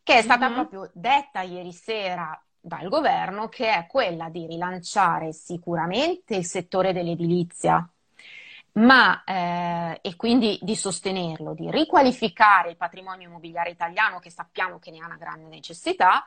che 0.02 0.18
è 0.18 0.22
stata 0.22 0.46
mm-hmm. 0.46 0.54
proprio 0.54 0.90
detta 0.92 1.42
ieri 1.42 1.72
sera 1.72 2.42
dal 2.58 2.88
governo, 2.88 3.48
che 3.48 3.72
è 3.72 3.86
quella 3.86 4.28
di 4.28 4.46
rilanciare 4.46 5.32
sicuramente 5.32 6.34
il 6.34 6.44
settore 6.44 6.92
dell'edilizia, 6.92 7.88
ma 8.74 9.22
eh, 9.24 9.98
e 10.00 10.16
quindi 10.16 10.58
di 10.62 10.74
sostenerlo, 10.74 11.54
di 11.54 11.70
riqualificare 11.70 12.70
il 12.70 12.76
patrimonio 12.76 13.28
immobiliare 13.28 13.70
italiano 13.70 14.18
che 14.18 14.30
sappiamo 14.30 14.78
che 14.78 14.90
ne 14.90 15.00
ha 15.00 15.06
una 15.06 15.16
grande 15.16 15.48
necessità 15.48 16.26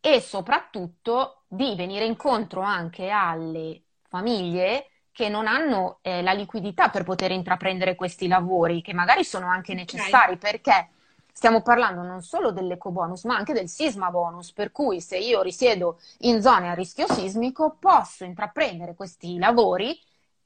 e 0.00 0.20
soprattutto 0.20 1.42
di 1.46 1.74
venire 1.76 2.04
incontro 2.04 2.60
anche 2.60 3.10
alle 3.10 3.82
famiglie 4.08 4.88
che 5.12 5.28
non 5.28 5.46
hanno 5.46 5.98
eh, 6.02 6.22
la 6.22 6.32
liquidità 6.32 6.88
per 6.88 7.04
poter 7.04 7.30
intraprendere 7.30 7.94
questi 7.94 8.26
lavori, 8.26 8.82
che 8.82 8.92
magari 8.92 9.24
sono 9.24 9.46
anche 9.46 9.72
necessari 9.72 10.34
okay. 10.34 10.50
perché 10.50 10.88
stiamo 11.32 11.62
parlando 11.62 12.02
non 12.02 12.20
solo 12.22 12.50
dell'eco 12.50 12.90
bonus, 12.90 13.24
ma 13.24 13.36
anche 13.36 13.52
del 13.52 13.68
sisma 13.68 14.10
bonus, 14.10 14.52
per 14.52 14.72
cui 14.72 15.00
se 15.00 15.16
io 15.16 15.40
risiedo 15.40 16.00
in 16.20 16.42
zone 16.42 16.68
a 16.68 16.74
rischio 16.74 17.06
sismico 17.06 17.76
posso 17.78 18.24
intraprendere 18.24 18.94
questi 18.94 19.38
lavori 19.38 19.96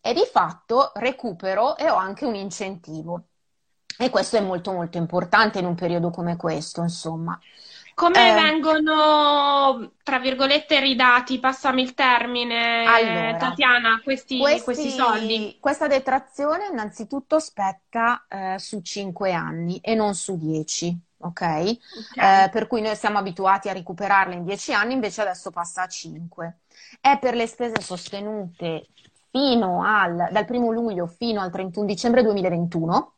e 0.09 0.15
di 0.15 0.27
fatto 0.31 0.93
recupero 0.95 1.77
e 1.77 1.91
ho 1.91 1.97
anche 1.97 2.25
un 2.25 2.35
incentivo. 2.35 3.25
E 3.99 4.09
questo 4.09 4.39
è 4.39 4.41
molto 4.41 4.73
molto 4.73 4.97
importante 4.97 5.59
in 5.59 5.67
un 5.67 5.75
periodo 5.75 6.09
come 6.09 6.37
questo, 6.37 6.81
insomma. 6.81 7.39
Come 7.93 8.31
eh, 8.31 8.35
vengono, 8.35 9.91
tra 10.03 10.19
virgolette, 10.19 10.81
ridati, 10.81 11.41
passami 11.41 11.83
il 11.83 11.95
termine, 11.95 12.87
allora, 12.87 13.37
Tatiana, 13.37 14.01
questi, 14.03 14.39
questi, 14.39 14.63
questi, 14.63 14.91
soldi? 14.91 15.57
Questa 15.61 15.89
detrazione 15.89 16.69
innanzitutto 16.71 17.39
spetta 17.39 18.25
eh, 18.29 18.55
su 18.59 18.81
5 18.81 19.33
anni 19.33 19.79
e 19.83 19.95
non 19.95 20.15
su 20.15 20.39
10. 20.39 20.97
Okay? 21.21 21.71
ok? 21.73 22.17
Eh, 22.17 22.49
per 22.51 22.69
cui 22.69 22.81
noi 22.81 22.95
siamo 22.95 23.19
abituati 23.19 23.69
a 23.69 23.73
recuperarle 23.73 24.37
in 24.37 24.45
10 24.45 24.73
anni, 24.73 24.93
invece 24.95 25.21
adesso 25.21 25.51
passa 25.51 25.83
a 25.83 25.89
5. 25.89 26.59
È 27.01 27.19
per 27.19 27.35
le 27.35 27.49
spese 27.49 27.83
sostenute 27.83 28.87
fino 29.31 29.85
al, 29.85 30.29
dal 30.31 30.47
1 30.49 30.71
luglio 30.71 31.07
fino 31.07 31.41
al 31.41 31.51
31 31.51 31.87
dicembre 31.87 32.23
2021, 32.23 33.15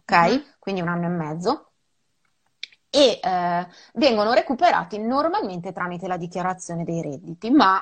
ok? 0.00 0.16
Mm-hmm. 0.16 0.40
Quindi 0.58 0.80
un 0.80 0.88
anno 0.88 1.06
e 1.06 1.08
mezzo 1.08 1.66
e 2.94 3.18
eh, 3.22 3.66
vengono 3.94 4.34
recuperati 4.34 4.98
normalmente 4.98 5.72
tramite 5.72 6.06
la 6.06 6.18
dichiarazione 6.18 6.84
dei 6.84 7.00
redditi, 7.00 7.50
ma 7.50 7.80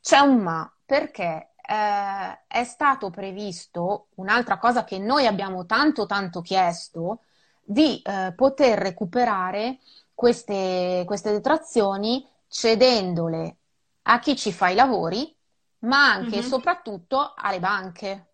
c'è 0.00 0.18
un 0.18 0.38
ma 0.38 0.72
perché 0.84 1.50
eh, 1.64 2.40
è 2.48 2.64
stato 2.64 3.10
previsto 3.10 4.08
un'altra 4.16 4.58
cosa 4.58 4.82
che 4.82 4.98
noi 4.98 5.26
abbiamo 5.26 5.64
tanto 5.64 6.06
tanto 6.06 6.40
chiesto 6.40 7.20
di 7.62 8.02
eh, 8.02 8.32
poter 8.34 8.80
recuperare 8.80 9.78
queste, 10.12 11.04
queste 11.06 11.30
detrazioni 11.30 12.26
cedendole 12.48 13.56
a 14.02 14.18
chi 14.18 14.36
ci 14.36 14.52
fa 14.52 14.68
i 14.68 14.74
lavori, 14.74 15.34
ma 15.82 16.12
anche 16.12 16.36
mm-hmm. 16.36 16.38
e 16.38 16.42
soprattutto 16.42 17.34
alle 17.36 17.60
banche. 17.60 18.26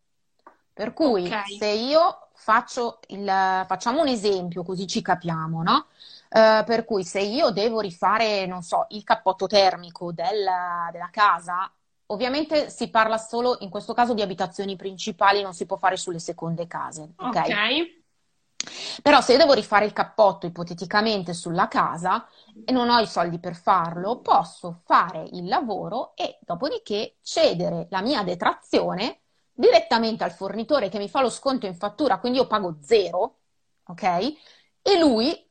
Per 0.73 0.93
cui 0.93 1.27
okay. 1.27 1.57
se 1.59 1.67
io 1.67 2.29
faccio 2.35 3.01
il, 3.09 3.27
facciamo 3.67 4.01
un 4.01 4.09
esempio 4.09 4.63
così 4.63 4.87
ci 4.87 5.03
capiamo, 5.03 5.63
no? 5.63 5.87
Uh, 6.31 6.63
per 6.65 6.85
cui 6.85 7.05
se 7.05 7.21
io 7.21 7.51
devo 7.51 7.81
rifare, 7.81 8.47
non 8.47 8.63
so, 8.63 8.87
il 8.91 9.03
cappotto 9.03 9.47
termico 9.47 10.13
della, 10.13 10.89
della 10.93 11.09
casa, 11.11 11.71
ovviamente 12.07 12.71
si 12.71 12.91
parla 12.91 13.19
solo 13.19 13.57
in 13.61 13.71
questo 13.71 13.93
caso 13.93 14.15
di 14.15 14.23
abitazioni 14.23 14.77
principali, 14.77 15.43
non 15.43 15.55
si 15.55 15.67
può 15.67 15.77
fare 15.77 15.97
sulle 15.97 16.21
seconde 16.21 16.67
case. 16.67 17.15
Ok. 17.17 17.29
okay. 17.29 17.98
Però 19.03 19.21
se 19.21 19.33
io 19.33 19.39
devo 19.39 19.53
rifare 19.53 19.85
il 19.85 19.93
cappotto 19.93 20.47
ipoteticamente 20.47 21.33
sulla 21.33 21.69
casa 21.69 22.27
e 22.65 22.73
non 22.73 22.91
ho 22.91 22.99
i 22.99 23.07
soldi 23.07 23.39
per 23.39 23.55
farlo, 23.55 24.21
posso 24.21 24.81
fare 24.85 25.23
il 25.33 25.47
lavoro 25.47 26.13
e 26.17 26.39
dopodiché 26.41 27.17
cedere 27.23 27.87
la 27.91 28.03
mia 28.03 28.23
detrazione 28.23 29.21
direttamente 29.53 30.25
al 30.25 30.33
fornitore 30.33 30.89
che 30.89 30.99
mi 30.99 31.09
fa 31.09 31.21
lo 31.21 31.31
sconto 31.31 31.67
in 31.67 31.75
fattura, 31.75 32.19
quindi 32.19 32.39
io 32.39 32.47
pago 32.47 32.79
zero, 32.81 33.39
ok? 33.85 34.03
E 34.83 34.99
lui 34.99 35.47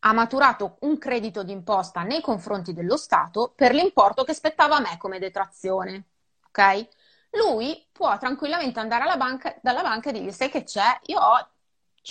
ha 0.00 0.12
maturato 0.12 0.76
un 0.80 0.98
credito 0.98 1.42
d'imposta 1.42 2.02
nei 2.02 2.20
confronti 2.20 2.72
dello 2.72 2.96
Stato 2.96 3.52
per 3.54 3.74
l'importo 3.74 4.24
che 4.24 4.34
spettava 4.34 4.76
a 4.76 4.80
me 4.80 4.96
come 4.98 5.18
detrazione. 5.18 6.06
Ok? 6.46 6.88
Lui 7.32 7.86
può 7.92 8.16
tranquillamente 8.18 8.80
andare 8.80 9.16
banca, 9.16 9.56
dalla 9.62 9.82
banca 9.82 10.10
e 10.10 10.12
dirgli: 10.12 10.32
Sai 10.32 10.50
che 10.50 10.64
c'è? 10.64 10.98
Io 11.06 11.18
ho 11.20 11.48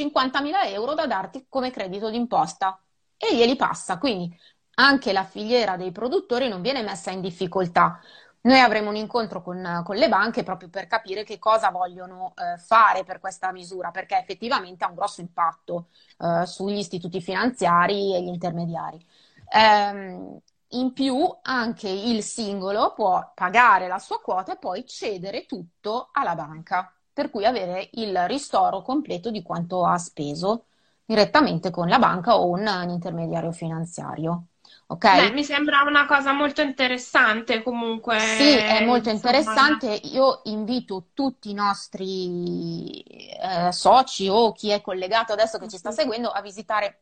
50.000 0.03 0.71
euro 0.71 0.93
da 0.93 1.07
darti 1.07 1.45
come 1.49 1.71
credito 1.71 2.09
d'imposta 2.09 2.79
e 3.17 3.35
glieli 3.35 3.55
passa. 3.55 3.97
Quindi 3.97 4.35
anche 4.75 5.11
la 5.11 5.23
filiera 5.23 5.75
dei 5.75 5.91
produttori 5.91 6.47
non 6.47 6.61
viene 6.61 6.81
messa 6.81 7.11
in 7.11 7.21
difficoltà. 7.21 7.99
Noi 8.41 8.59
avremo 8.59 8.89
un 8.89 8.95
incontro 8.95 9.41
con, 9.41 9.81
con, 9.83 9.97
le 9.97 10.07
banche 10.07 10.43
proprio 10.43 10.69
per 10.69 10.87
capire 10.87 11.25
che 11.25 11.39
cosa 11.39 11.71
vogliono 11.71 12.33
eh, 12.37 12.57
fare 12.57 13.03
per 13.03 13.19
questa 13.19 13.51
misura, 13.51 13.91
perché 13.91 14.17
effettivamente 14.17 14.85
ha 14.85 14.87
un 14.87 14.95
grosso 14.95 15.19
impatto 15.19 15.89
eh, 16.19 16.45
sugli 16.45 16.77
istituti 16.77 17.19
finanziari 17.19 18.15
e 18.15 18.21
gli 18.23 18.27
intermediari. 18.29 19.05
Ehm, 19.51 20.39
in 20.73 20.93
più 20.93 21.37
anche 21.41 21.89
il 21.89 22.21
singolo 22.23 22.93
può 22.93 23.31
pagare 23.33 23.87
la 23.87 23.97
sua 23.99 24.21
quota 24.21 24.53
e 24.53 24.57
poi 24.57 24.85
cedere 24.85 25.45
tutto 25.45 26.09
alla 26.13 26.35
banca, 26.35 26.93
per 27.19 27.29
cui 27.31 27.45
avere 27.45 27.89
il 27.95 28.17
ristoro 28.27 28.81
completo 28.81 29.29
di 29.29 29.41
quanto 29.41 29.85
ha 29.85 29.97
speso 29.97 30.67
direttamente 31.03 31.69
con 31.69 31.89
la 31.89 31.99
banca 31.99 32.37
o 32.37 32.47
un, 32.47 32.65
un 32.65 32.89
intermediario 32.89 33.51
finanziario. 33.51 34.45
Ok? 34.87 35.03
Beh, 35.03 35.31
mi 35.31 35.43
sembra 35.43 35.81
una 35.85 36.05
cosa 36.05 36.31
molto 36.31 36.61
interessante 36.61 37.61
comunque. 37.61 38.17
Sì, 38.19 38.55
è 38.55 38.85
molto 38.85 39.09
insomma. 39.09 39.33
interessante. 39.33 39.99
Io 40.13 40.39
invito 40.45 41.07
tutti 41.13 41.49
i 41.49 41.53
nostri 41.53 43.01
eh, 43.01 43.73
soci 43.73 44.29
o 44.29 44.53
chi 44.53 44.69
è 44.69 44.79
collegato 44.79 45.33
adesso 45.33 45.57
che 45.57 45.67
ci 45.67 45.77
sta 45.77 45.91
seguendo 45.91 46.29
a 46.29 46.41
visitare 46.41 47.01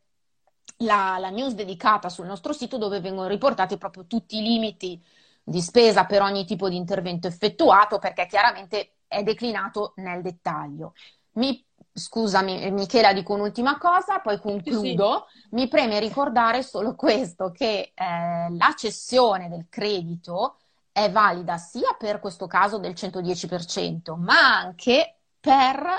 la, 0.78 1.18
la 1.20 1.30
news 1.30 1.54
dedicata 1.54 2.10
sul 2.10 2.26
nostro 2.26 2.54
sito 2.54 2.80
dove 2.80 3.00
vengono 3.02 3.28
riportati 3.28 3.78
proprio 3.78 4.08
tutti 4.08 4.40
i 4.40 4.42
limiti 4.42 5.00
di 5.44 5.62
spesa 5.62 6.06
per 6.06 6.24
ogni 6.24 6.44
tipo 6.44 6.70
di 6.70 6.76
intervento 6.76 7.28
effettuato 7.28 8.00
perché 8.00 8.26
chiaramente 8.26 8.94
è 9.08 9.24
declinato 9.24 9.94
nel 9.96 10.22
dettaglio. 10.22 10.94
Mi 11.34 11.66
Scusami, 11.98 12.70
Michela, 12.70 13.12
dico 13.12 13.34
un'ultima 13.34 13.80
cosa, 13.80 14.20
poi 14.20 14.40
concludo. 14.40 15.26
Sì, 15.28 15.40
sì. 15.40 15.48
Mi 15.56 15.68
preme 15.68 16.00
ricordare 16.00 16.62
solo 16.62 16.94
questo, 16.94 17.52
che 17.52 17.92
eh, 17.94 18.56
la 18.56 18.74
cessione 18.78 19.50
del 19.50 19.66
credito 19.68 20.58
è 20.92 21.10
valida 21.10 21.58
sia 21.58 21.96
per 21.98 22.20
questo 22.20 22.46
caso 22.46 22.78
del 22.78 22.94
110%, 22.94 24.16
ma 24.16 24.58
anche 24.60 25.18
per 25.40 25.90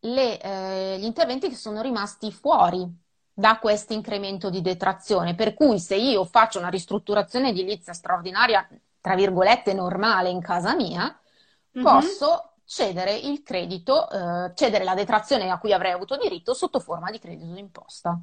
le, 0.00 0.40
eh, 0.40 0.98
gli 1.00 1.04
interventi 1.04 1.48
che 1.48 1.56
sono 1.56 1.82
rimasti 1.82 2.30
fuori 2.30 2.88
da 3.32 3.58
questo 3.58 3.92
incremento 3.92 4.50
di 4.50 4.60
detrazione. 4.60 5.34
Per 5.34 5.54
cui 5.54 5.80
se 5.80 5.96
io 5.96 6.24
faccio 6.24 6.60
una 6.60 6.68
ristrutturazione 6.68 7.48
edilizia 7.48 7.92
straordinaria, 7.92 8.68
tra 9.00 9.16
virgolette, 9.16 9.74
normale 9.74 10.28
in 10.28 10.40
casa 10.40 10.76
mia, 10.76 11.04
mm-hmm. 11.76 11.84
posso 11.84 12.49
cedere 12.70 13.16
il 13.16 13.42
credito, 13.42 14.08
eh, 14.08 14.52
cedere 14.54 14.84
la 14.84 14.94
detrazione 14.94 15.50
a 15.50 15.58
cui 15.58 15.72
avrei 15.72 15.90
avuto 15.90 16.16
diritto 16.16 16.54
sotto 16.54 16.78
forma 16.78 17.10
di 17.10 17.18
credito 17.18 17.52
d'imposta. 17.52 18.16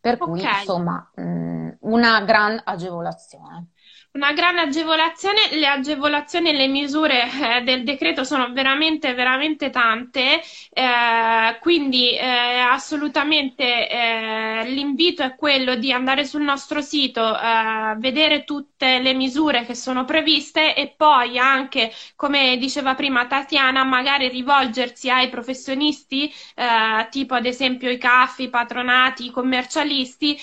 Per 0.00 0.18
cui, 0.18 0.40
okay. 0.40 0.58
insomma, 0.58 1.08
mh, 1.14 1.22
mm, 1.22 1.70
una 1.80 2.22
gran 2.22 2.60
agevolazione. 2.64 3.68
Una 4.12 4.32
grande 4.32 4.62
agevolazione, 4.62 5.38
le 5.52 5.68
agevolazioni 5.68 6.48
e 6.48 6.52
le 6.52 6.66
misure 6.66 7.30
eh, 7.58 7.62
del 7.62 7.84
decreto 7.84 8.24
sono 8.24 8.52
veramente, 8.52 9.14
veramente 9.14 9.70
tante, 9.70 10.40
eh, 10.72 11.56
quindi 11.60 12.16
eh, 12.16 12.58
assolutamente 12.58 13.88
eh, 13.88 14.64
l'invito 14.66 15.22
è 15.22 15.36
quello 15.36 15.76
di 15.76 15.92
andare 15.92 16.24
sul 16.24 16.42
nostro 16.42 16.80
sito, 16.80 17.22
eh, 17.38 17.94
vedere 17.98 18.42
tutte 18.42 18.98
le 18.98 19.14
misure 19.14 19.64
che 19.64 19.76
sono 19.76 20.04
previste 20.04 20.74
e 20.74 20.92
poi 20.96 21.38
anche, 21.38 21.92
come 22.16 22.56
diceva 22.58 22.96
prima 22.96 23.26
Tatiana, 23.28 23.84
magari 23.84 24.28
rivolgersi 24.28 25.08
ai 25.08 25.28
professionisti, 25.28 26.28
eh, 26.56 27.06
tipo 27.10 27.34
ad 27.34 27.46
esempio 27.46 27.88
i 27.88 27.96
CAF, 27.96 28.40
i 28.40 28.48
patronati, 28.50 29.26
i 29.26 29.30
commercialisti, 29.30 30.36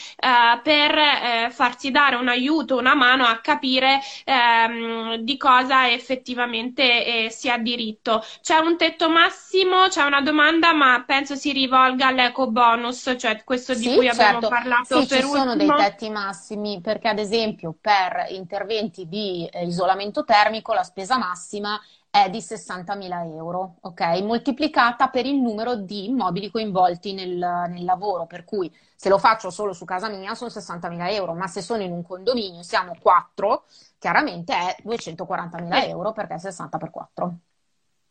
per 0.64 1.52
farsi 1.52 1.92
dare 1.92 2.16
un 2.16 2.28
aiuto, 2.28 2.78
una 2.78 2.96
mano 2.96 3.26
a 3.26 3.38
capire 3.38 3.56
capire 3.58 4.00
ehm, 4.24 5.16
di 5.18 5.38
cosa 5.38 5.90
effettivamente 5.92 7.26
eh, 7.26 7.30
si 7.30 7.50
ha 7.50 7.58
diritto. 7.58 8.24
C'è 8.42 8.58
un 8.58 8.78
tetto 8.78 9.10
massimo, 9.10 9.88
c'è 9.88 10.04
una 10.04 10.22
domanda, 10.22 10.74
ma 10.74 11.04
penso 11.06 11.36
si 11.36 11.52
rivolga 11.52 12.08
all'eco 12.08 12.50
bonus, 12.50 13.16
cioè 13.18 13.44
questo 13.44 13.74
di 13.74 13.84
sì, 13.84 13.96
cui 13.96 14.06
certo. 14.06 14.22
abbiamo 14.22 14.48
parlato 14.48 15.02
sì, 15.02 15.08
per 15.08 15.20
ci 15.20 15.26
ultimo. 15.26 15.36
sono 15.38 15.56
dei 15.56 15.68
tetti 15.76 16.10
massimi, 16.10 16.80
perché 16.82 17.08
ad 17.08 17.20
esempio 17.20 17.76
per 17.80 18.28
interventi 18.30 19.08
di 19.08 19.48
eh, 19.52 19.66
isolamento 19.66 20.24
termico 20.24 20.74
la 20.74 20.84
spesa 20.84 21.18
massima 21.18 21.80
è 22.24 22.30
di 22.30 22.40
60.000 22.40 23.36
euro, 23.36 23.78
ok? 23.82 24.22
Moltiplicata 24.22 25.10
per 25.10 25.26
il 25.26 25.36
numero 25.40 25.76
di 25.76 26.06
immobili 26.06 26.50
coinvolti 26.50 27.14
nel, 27.14 27.38
nel, 27.70 27.84
lavoro, 27.84 28.26
per 28.26 28.44
cui 28.44 28.74
se 28.96 29.10
lo 29.10 29.18
faccio 29.18 29.50
solo 29.50 29.74
su 29.74 29.86
casa 29.86 30.10
mia 30.10 30.34
sono 30.36 30.50
60.000 30.50 31.12
euro, 31.12 31.34
ma 31.34 31.48
se 31.48 31.62
sono 31.62 31.84
in 31.84 31.92
un 31.92 32.04
condominio, 32.04 32.64
siamo 32.64 32.96
4, 33.00 33.66
chiaramente 34.00 34.54
è 34.54 34.76
240.000 34.84 35.88
euro 35.90 36.12
perché 36.12 36.36
è 36.36 36.40
60 36.40 36.78
per 36.78 36.90
4. 36.90 37.38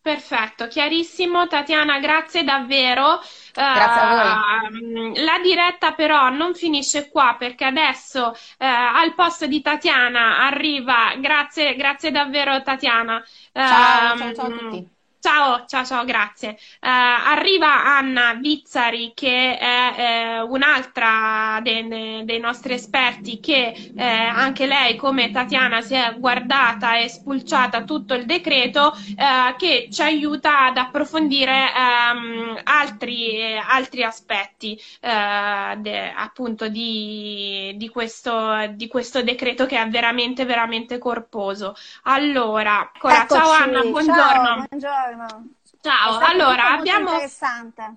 Perfetto, 0.06 0.68
chiarissimo. 0.68 1.48
Tatiana, 1.48 1.98
grazie 1.98 2.44
davvero. 2.44 3.20
Grazie 3.52 4.00
a 4.00 4.62
voi. 4.62 5.10
Uh, 5.10 5.24
la 5.24 5.40
diretta 5.42 5.94
però 5.94 6.28
non 6.28 6.54
finisce 6.54 7.10
qua 7.10 7.34
perché 7.36 7.64
adesso 7.64 8.28
uh, 8.28 8.34
al 8.58 9.14
posto 9.16 9.48
di 9.48 9.60
Tatiana 9.60 10.46
arriva, 10.46 11.16
grazie, 11.18 11.74
grazie 11.74 12.12
davvero 12.12 12.62
Tatiana. 12.62 13.20
Ciao, 13.52 14.14
uh, 14.14 14.16
ciao, 14.16 14.32
ciao 14.32 14.46
a 14.46 14.50
tutti. 14.50 14.94
Ciao, 15.26 15.64
ciao, 15.66 15.84
ciao, 15.84 16.04
grazie. 16.04 16.50
Uh, 16.50 16.86
arriva 16.86 17.84
Anna 17.84 18.34
Vizzari, 18.34 19.10
che 19.12 19.58
è 19.58 19.94
eh, 19.96 20.40
un'altra 20.40 21.58
dei, 21.64 21.88
de, 21.88 22.24
dei 22.24 22.38
nostri 22.38 22.74
esperti, 22.74 23.40
che 23.40 23.90
eh, 23.96 24.04
anche 24.04 24.66
lei, 24.66 24.94
come 24.94 25.32
Tatiana, 25.32 25.80
si 25.80 25.94
è 25.94 26.14
guardata 26.16 26.96
e 26.96 27.08
spulciata 27.08 27.82
tutto 27.82 28.14
il 28.14 28.24
decreto, 28.24 28.94
eh, 28.94 29.56
che 29.58 29.88
ci 29.90 30.00
aiuta 30.00 30.66
ad 30.66 30.76
approfondire 30.76 31.72
um, 31.74 32.60
altri, 32.62 33.58
altri, 33.58 34.04
aspetti 34.04 34.80
eh, 35.00 35.76
de, 35.78 36.12
appunto 36.12 36.68
di, 36.68 37.74
di, 37.76 37.88
questo, 37.88 38.64
di 38.74 38.86
questo 38.86 39.24
decreto 39.24 39.66
che 39.66 39.76
è 39.76 39.88
veramente, 39.88 40.44
veramente 40.44 40.98
corposo. 40.98 41.74
Allora, 42.04 42.92
eccola, 42.94 43.26
ciao 43.28 43.50
Anna, 43.50 43.80
buongiorno. 43.80 44.14
Ciao, 44.14 44.66
buongiorno 44.68 45.14
buongiorno. 45.16 45.48
Ciao, 45.80 46.18
allora 46.18 46.72
abbiamo... 46.72 47.10
interessante. 47.10 47.94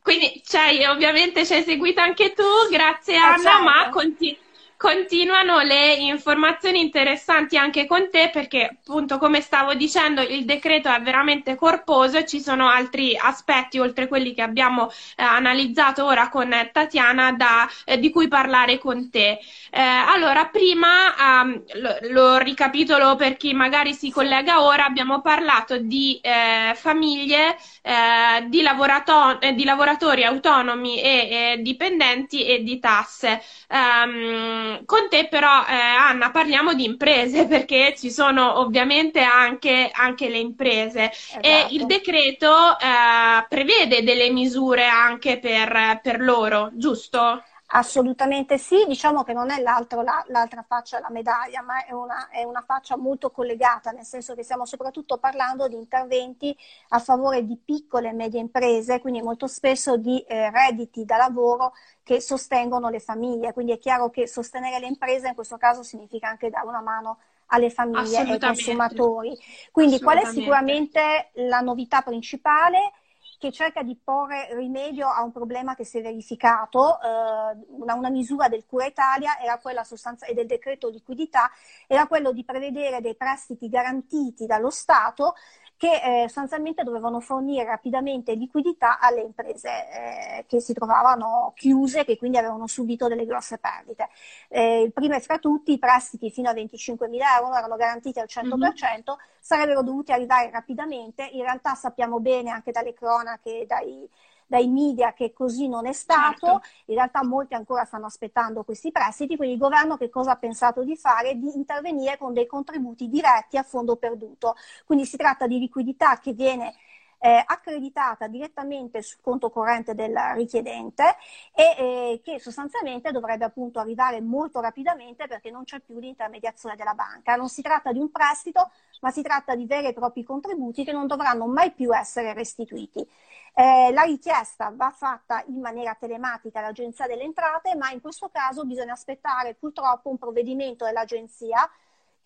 Quindi, 0.00 0.42
cioè, 0.46 0.88
ovviamente 0.88 1.44
ci 1.44 1.52
hai 1.52 1.62
seguito 1.64 2.00
anche 2.00 2.32
tu, 2.32 2.42
grazie 2.70 3.14
eh, 3.14 3.18
Anna, 3.18 3.38
certo. 3.38 3.62
ma 3.62 3.88
continua 3.90 4.38
continuano 4.78 5.60
le 5.62 5.94
informazioni 5.94 6.80
interessanti 6.80 7.56
anche 7.56 7.84
con 7.84 8.08
te 8.10 8.30
perché 8.32 8.78
appunto 8.80 9.18
come 9.18 9.40
stavo 9.40 9.74
dicendo 9.74 10.22
il 10.22 10.44
decreto 10.44 10.88
è 10.88 11.00
veramente 11.00 11.56
corposo 11.56 12.18
e 12.18 12.24
ci 12.24 12.40
sono 12.40 12.68
altri 12.68 13.16
aspetti 13.16 13.80
oltre 13.80 14.06
quelli 14.06 14.32
che 14.32 14.42
abbiamo 14.42 14.88
eh, 14.88 15.24
analizzato 15.24 16.04
ora 16.04 16.28
con 16.28 16.54
Tatiana 16.70 17.32
da, 17.32 17.68
eh, 17.84 17.98
di 17.98 18.10
cui 18.10 18.28
parlare 18.28 18.78
con 18.78 19.10
te. 19.10 19.40
Eh, 19.70 19.80
allora 19.80 20.46
prima 20.46 21.42
um, 21.42 21.60
lo, 21.80 21.96
lo, 22.10 22.38
ricapitolo 22.38 23.16
per 23.16 23.36
chi 23.36 23.52
magari 23.54 23.94
si 23.94 24.12
collega 24.12 24.62
ora 24.62 24.84
abbiamo 24.84 25.20
parlato 25.20 25.78
di 25.78 26.20
eh, 26.22 26.72
famiglie 26.76 27.56
eh, 27.82 28.46
di, 28.46 28.62
lavorato- 28.62 29.40
eh, 29.40 29.54
di, 29.54 29.64
lavoratori 29.64 30.22
autonomi 30.22 31.02
e 31.02 31.58
dipendenti 31.62 32.46
e 32.46 32.62
di 32.62 32.78
tasse. 32.78 33.42
Um, 33.68 34.67
con 34.84 35.08
te 35.08 35.28
però, 35.28 35.64
eh, 35.66 35.72
Anna, 35.74 36.30
parliamo 36.30 36.74
di 36.74 36.84
imprese 36.84 37.46
perché 37.48 37.94
ci 37.96 38.10
sono 38.10 38.58
ovviamente 38.60 39.20
anche, 39.20 39.90
anche 39.92 40.28
le 40.28 40.38
imprese 40.38 41.10
esatto. 41.10 41.46
e 41.46 41.66
il 41.70 41.86
decreto 41.86 42.78
eh, 42.78 43.46
prevede 43.48 44.02
delle 44.02 44.30
misure 44.30 44.86
anche 44.86 45.38
per, 45.38 46.00
per 46.02 46.20
loro, 46.20 46.70
giusto? 46.72 47.42
Assolutamente 47.70 48.56
sì, 48.56 48.86
diciamo 48.86 49.24
che 49.24 49.34
non 49.34 49.50
è 49.50 49.60
la, 49.60 49.84
l'altra 50.28 50.64
faccia 50.66 50.96
della 50.96 51.10
medaglia, 51.10 51.60
ma 51.60 51.84
è 51.84 51.92
una, 51.92 52.30
è 52.30 52.42
una, 52.42 52.62
faccia 52.66 52.96
molto 52.96 53.30
collegata, 53.30 53.90
nel 53.90 54.06
senso 54.06 54.34
che 54.34 54.42
stiamo 54.42 54.64
soprattutto 54.64 55.18
parlando 55.18 55.68
di 55.68 55.74
interventi 55.74 56.56
a 56.88 56.98
favore 56.98 57.44
di 57.44 57.58
piccole 57.62 58.08
e 58.08 58.12
medie 58.14 58.40
imprese, 58.40 59.00
quindi 59.00 59.20
molto 59.20 59.46
spesso 59.46 59.98
di 59.98 60.18
eh, 60.20 60.50
redditi 60.50 61.04
da 61.04 61.18
lavoro 61.18 61.74
che 62.02 62.22
sostengono 62.22 62.88
le 62.88 63.00
famiglie. 63.00 63.52
Quindi 63.52 63.72
è 63.72 63.78
chiaro 63.78 64.08
che 64.08 64.26
sostenere 64.26 64.78
le 64.78 64.86
imprese 64.86 65.28
in 65.28 65.34
questo 65.34 65.58
caso 65.58 65.82
significa 65.82 66.26
anche 66.26 66.48
dare 66.48 66.66
una 66.66 66.80
mano 66.80 67.18
alle 67.48 67.68
famiglie 67.68 68.24
e 68.24 68.30
ai 68.30 68.38
consumatori. 68.38 69.38
Quindi 69.70 70.00
qual 70.00 70.18
è 70.18 70.24
sicuramente 70.24 71.30
la 71.34 71.60
novità 71.60 72.00
principale? 72.00 72.92
Che 73.38 73.52
cerca 73.52 73.82
di 73.82 73.96
porre 73.96 74.48
rimedio 74.54 75.08
a 75.08 75.22
un 75.22 75.30
problema 75.32 75.74
che 75.74 75.84
si 75.84 75.98
è 75.98 76.02
verificato. 76.02 77.00
Eh, 77.00 77.66
una, 77.68 77.94
una, 77.94 78.10
misura 78.10 78.48
del 78.48 78.66
Cura 78.66 78.86
Italia 78.86 79.38
era 79.38 79.58
quella 79.58 79.84
sostanza- 79.84 80.26
e 80.26 80.34
del 80.34 80.46
decreto 80.46 80.88
liquidità 80.88 81.50
era 81.86 82.06
quello 82.06 82.32
di 82.32 82.44
prevedere 82.44 83.00
dei 83.00 83.14
prestiti 83.16 83.68
garantiti 83.68 84.44
dallo 84.46 84.70
Stato 84.70 85.34
che 85.78 86.22
eh, 86.22 86.22
sostanzialmente 86.24 86.82
dovevano 86.82 87.20
fornire 87.20 87.64
rapidamente 87.64 88.34
liquidità 88.34 88.98
alle 88.98 89.20
imprese 89.20 89.68
eh, 89.68 90.44
che 90.48 90.60
si 90.60 90.72
trovavano 90.72 91.52
chiuse, 91.54 92.04
che 92.04 92.18
quindi 92.18 92.36
avevano 92.36 92.66
subito 92.66 93.06
delle 93.06 93.24
grosse 93.24 93.58
perdite. 93.58 94.08
Eh, 94.48 94.82
il 94.82 94.92
primo 94.92 95.18
fra 95.20 95.38
tutti, 95.38 95.72
i 95.72 95.78
prestiti 95.78 96.32
fino 96.32 96.50
a 96.50 96.52
25.000 96.52 97.08
euro 97.40 97.54
erano 97.54 97.76
garantiti 97.76 98.18
al 98.18 98.26
100%, 98.28 98.56
mm-hmm. 98.56 99.18
sarebbero 99.38 99.82
dovuti 99.82 100.10
arrivare 100.10 100.50
rapidamente. 100.50 101.24
In 101.24 101.42
realtà 101.42 101.76
sappiamo 101.76 102.18
bene 102.18 102.50
anche 102.50 102.72
dalle 102.72 102.92
cronache, 102.92 103.64
dai, 103.64 104.08
dai 104.48 104.66
media 104.66 105.12
che 105.12 105.32
così 105.32 105.68
non 105.68 105.86
è 105.86 105.92
stato, 105.92 106.46
certo. 106.46 106.68
in 106.86 106.94
realtà 106.94 107.22
molti 107.22 107.54
ancora 107.54 107.84
stanno 107.84 108.06
aspettando 108.06 108.64
questi 108.64 108.90
prestiti, 108.90 109.36
quindi 109.36 109.54
il 109.54 109.60
governo 109.60 109.96
che 109.96 110.08
cosa 110.08 110.32
ha 110.32 110.36
pensato 110.36 110.82
di 110.82 110.96
fare? 110.96 111.38
Di 111.38 111.54
intervenire 111.54 112.16
con 112.16 112.32
dei 112.32 112.46
contributi 112.46 113.08
diretti 113.08 113.58
a 113.58 113.62
fondo 113.62 113.96
perduto, 113.96 114.56
quindi 114.86 115.04
si 115.04 115.16
tratta 115.16 115.46
di 115.46 115.58
liquidità 115.58 116.18
che 116.18 116.32
viene 116.32 116.74
eh, 117.18 117.42
accreditata 117.44 118.26
direttamente 118.28 119.02
sul 119.02 119.20
conto 119.20 119.50
corrente 119.50 119.94
del 119.94 120.16
richiedente 120.34 121.16
e 121.54 121.74
eh, 121.76 122.20
che 122.22 122.38
sostanzialmente 122.38 123.10
dovrebbe 123.10 123.44
appunto 123.44 123.80
arrivare 123.80 124.20
molto 124.20 124.60
rapidamente 124.60 125.26
perché 125.26 125.50
non 125.50 125.64
c'è 125.64 125.80
più 125.80 125.98
l'intermediazione 125.98 126.76
della 126.76 126.94
banca. 126.94 127.36
Non 127.36 127.48
si 127.48 127.62
tratta 127.62 127.92
di 127.92 127.98
un 127.98 128.10
prestito, 128.10 128.70
ma 129.00 129.10
si 129.10 129.22
tratta 129.22 129.54
di 129.54 129.66
veri 129.66 129.88
e 129.88 129.92
propri 129.92 130.22
contributi 130.22 130.84
che 130.84 130.92
non 130.92 131.06
dovranno 131.06 131.46
mai 131.46 131.72
più 131.72 131.94
essere 131.94 132.32
restituiti. 132.32 133.06
Eh, 133.54 133.90
la 133.92 134.02
richiesta 134.02 134.72
va 134.72 134.90
fatta 134.90 135.42
in 135.48 135.58
maniera 135.60 135.96
telematica 135.98 136.60
all'Agenzia 136.60 137.06
delle 137.08 137.24
Entrate, 137.24 137.74
ma 137.74 137.90
in 137.90 138.00
questo 138.00 138.28
caso 138.28 138.64
bisogna 138.64 138.92
aspettare 138.92 139.54
purtroppo 139.54 140.10
un 140.10 140.18
provvedimento 140.18 140.84
dell'Agenzia 140.84 141.68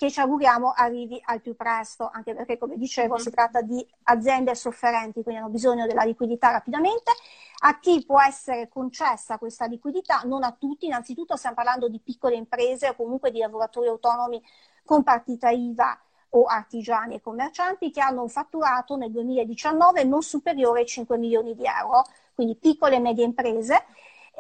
che 0.02 0.10
ci 0.10 0.18
auguriamo 0.18 0.72
arrivi 0.74 1.22
al 1.26 1.40
più 1.40 1.54
presto, 1.54 2.10
anche 2.12 2.34
perché 2.34 2.58
come 2.58 2.76
dicevo 2.76 3.18
si 3.18 3.30
tratta 3.30 3.62
di 3.62 3.86
aziende 4.04 4.52
sofferenti, 4.56 5.22
quindi 5.22 5.40
hanno 5.40 5.50
bisogno 5.50 5.86
della 5.86 6.02
liquidità 6.02 6.50
rapidamente. 6.50 7.12
A 7.60 7.78
chi 7.78 8.04
può 8.04 8.20
essere 8.20 8.68
concessa 8.68 9.38
questa 9.38 9.66
liquidità? 9.66 10.22
Non 10.24 10.42
a 10.42 10.56
tutti, 10.58 10.86
innanzitutto 10.86 11.36
stiamo 11.36 11.54
parlando 11.54 11.88
di 11.88 12.00
piccole 12.00 12.34
imprese 12.34 12.88
o 12.88 12.96
comunque 12.96 13.30
di 13.30 13.38
lavoratori 13.38 13.86
autonomi 13.86 14.42
con 14.84 15.04
partita 15.04 15.50
IVA 15.50 15.96
o 16.30 16.46
artigiani 16.46 17.14
e 17.14 17.20
commercianti 17.20 17.92
che 17.92 18.00
hanno 18.00 18.22
un 18.22 18.28
fatturato 18.28 18.96
nel 18.96 19.12
2019 19.12 20.02
non 20.02 20.22
superiore 20.22 20.80
ai 20.80 20.86
5 20.86 21.16
milioni 21.16 21.54
di 21.54 21.62
euro, 21.64 22.02
quindi 22.34 22.56
piccole 22.56 22.96
e 22.96 22.98
medie 22.98 23.24
imprese 23.24 23.84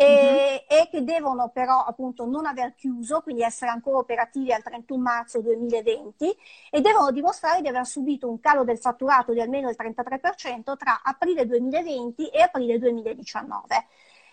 e, 0.02 0.66
mm-hmm. 0.68 0.80
e, 0.82 0.88
che 0.90 1.04
devono 1.04 1.48
però 1.50 1.84
appunto 1.84 2.26
non 2.26 2.46
aver 2.46 2.74
chiuso, 2.74 3.20
quindi 3.20 3.42
essere 3.42 3.70
ancora 3.70 3.98
operativi 3.98 4.52
al 4.52 4.62
31 4.62 5.00
marzo 5.00 5.40
2020 5.40 6.36
e 6.70 6.80
devono 6.80 7.10
dimostrare 7.10 7.60
di 7.60 7.68
aver 7.68 7.86
subito 7.86 8.28
un 8.28 8.40
calo 8.40 8.64
del 8.64 8.78
fatturato 8.78 9.32
di 9.32 9.40
almeno 9.40 9.68
il 9.68 9.76
33% 9.78 10.76
tra 10.76 11.02
aprile 11.02 11.46
2020 11.46 12.28
e 12.28 12.40
aprile 12.40 12.78
2019. 12.78 13.86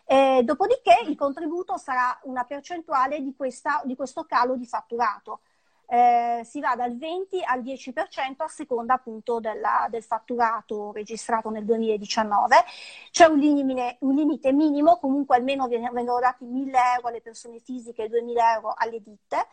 Eh, 0.05 0.41
dopodiché 0.43 1.03
il 1.07 1.15
contributo 1.15 1.78
sarà 1.78 2.20
una 2.24 2.43
percentuale 2.43 3.22
di, 3.22 3.36
questa, 3.36 3.82
di 3.86 3.95
questo 3.95 4.24
calo 4.24 4.55
di 4.55 4.65
fatturato 4.65 5.41
eh, 5.90 6.42
si 6.44 6.60
va 6.60 6.76
dal 6.76 6.96
20 6.96 7.44
al 7.44 7.62
10% 7.62 8.44
a 8.44 8.48
seconda 8.48 8.94
appunto 8.94 9.40
della, 9.40 9.88
del 9.90 10.04
fatturato 10.04 10.92
registrato 10.92 11.50
nel 11.50 11.66
2019. 11.66 12.56
C'è 13.12 13.26
un 13.26 13.40
limite, 13.40 13.98
un 14.02 14.14
limite 14.14 14.54
minimo, 14.54 14.98
comunque 14.98 15.36
almeno 15.36 15.68
vengono 15.68 16.20
dati 16.20 16.46
1000 16.46 16.78
euro 16.96 17.08
alle 17.08 17.22
persone 17.22 17.60
fisiche 17.60 18.04
e 18.04 18.10
2000 18.10 18.54
euro 18.54 18.74
alle 18.78 19.02
ditte 19.02 19.48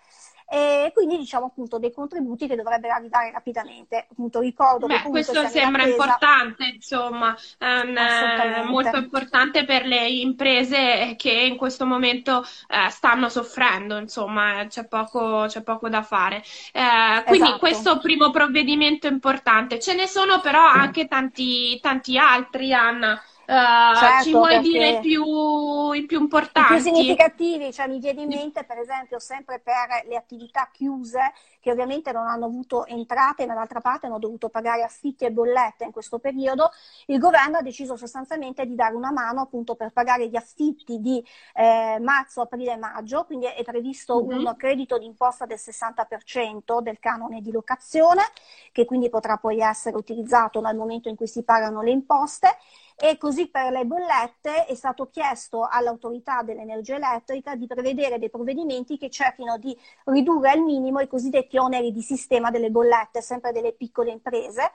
e 0.48 0.92
quindi 0.94 1.18
diciamo 1.18 1.46
appunto 1.46 1.78
dei 1.78 1.92
contributi 1.92 2.46
che 2.46 2.54
dovrebbero 2.54 2.94
arrivare 2.94 3.32
rapidamente. 3.32 4.06
Appunto 4.10 4.40
ricordo 4.40 4.86
Beh, 4.86 5.02
che 5.02 5.08
questo 5.08 5.46
sembra 5.48 5.82
in 5.82 5.90
importante, 5.90 6.64
insomma, 6.74 7.36
um, 7.58 8.68
molto 8.68 8.96
importante 8.96 9.64
per 9.64 9.86
le 9.86 10.08
imprese 10.08 11.14
che 11.16 11.32
in 11.32 11.56
questo 11.56 11.84
momento 11.84 12.38
uh, 12.38 12.88
stanno 12.90 13.28
soffrendo, 13.28 13.98
insomma, 13.98 14.66
c'è 14.68 14.86
poco, 14.86 15.46
c'è 15.48 15.62
poco 15.62 15.88
da 15.88 16.02
fare. 16.02 16.42
Uh, 16.72 17.24
quindi 17.24 17.46
esatto. 17.46 17.58
questo 17.58 17.98
primo 17.98 18.30
provvedimento 18.30 19.08
importante. 19.08 19.80
Ce 19.80 19.94
ne 19.94 20.06
sono 20.06 20.40
però 20.40 20.64
anche 20.64 21.08
tanti, 21.08 21.80
tanti 21.80 22.16
altri, 22.18 22.72
Anna. 22.72 23.20
Certo, 23.46 24.22
ci 24.24 24.32
vuoi 24.32 24.60
dire 24.60 24.98
più, 25.00 25.92
i 25.92 26.04
più 26.06 26.20
importanti? 26.20 26.72
I 26.72 26.76
più 26.76 26.84
significativi, 26.84 27.72
cioè 27.72 27.86
mi 27.86 27.98
viene 27.98 28.22
in 28.22 28.28
mente 28.28 28.64
per 28.64 28.78
esempio 28.78 29.18
sempre 29.18 29.60
per 29.60 30.04
le 30.08 30.16
attività 30.16 30.68
chiuse 30.72 31.32
che 31.60 31.70
ovviamente 31.70 32.12
non 32.12 32.26
hanno 32.26 32.46
avuto 32.46 32.86
entrate 32.86 33.42
e 33.42 33.46
dall'altra 33.46 33.80
parte 33.80 34.06
hanno 34.06 34.18
dovuto 34.18 34.48
pagare 34.48 34.82
affitti 34.82 35.24
e 35.24 35.32
bollette 35.32 35.84
in 35.84 35.90
questo 35.90 36.18
periodo, 36.18 36.70
il 37.06 37.18
governo 37.18 37.58
ha 37.58 37.62
deciso 37.62 37.96
sostanzialmente 37.96 38.66
di 38.66 38.74
dare 38.74 38.94
una 38.94 39.10
mano 39.10 39.40
appunto 39.40 39.74
per 39.74 39.92
pagare 39.92 40.28
gli 40.28 40.36
affitti 40.36 41.00
di 41.00 41.24
eh, 41.54 41.98
marzo, 42.00 42.42
aprile 42.42 42.74
e 42.74 42.76
maggio, 42.76 43.24
quindi 43.24 43.46
è 43.46 43.62
previsto 43.64 44.24
mm-hmm. 44.24 44.46
un 44.46 44.54
credito 44.56 44.98
d'imposta 44.98 45.44
del 45.44 45.58
60% 45.60 46.80
del 46.80 46.98
canone 47.00 47.40
di 47.40 47.50
locazione 47.50 48.22
che 48.70 48.84
quindi 48.84 49.08
potrà 49.08 49.36
poi 49.36 49.58
essere 49.60 49.96
utilizzato 49.96 50.60
nel 50.60 50.76
momento 50.76 51.08
in 51.08 51.16
cui 51.16 51.26
si 51.26 51.42
pagano 51.42 51.82
le 51.82 51.90
imposte 51.90 52.56
e 52.98 53.18
così 53.18 53.48
per 53.48 53.70
le 53.70 53.84
bollette 53.84 54.64
è 54.64 54.74
stato 54.74 55.10
chiesto 55.10 55.68
all'autorità 55.70 56.42
dell'energia 56.42 56.96
elettrica 56.96 57.54
di 57.54 57.66
prevedere 57.66 58.18
dei 58.18 58.30
provvedimenti 58.30 58.96
che 58.96 59.10
cerchino 59.10 59.58
di 59.58 59.76
ridurre 60.04 60.50
al 60.50 60.60
minimo 60.60 61.00
i 61.00 61.06
cosiddetti 61.06 61.58
oneri 61.58 61.92
di 61.92 62.00
sistema 62.00 62.50
delle 62.50 62.70
bollette, 62.70 63.20
sempre 63.20 63.52
delle 63.52 63.72
piccole 63.72 64.12
imprese. 64.12 64.72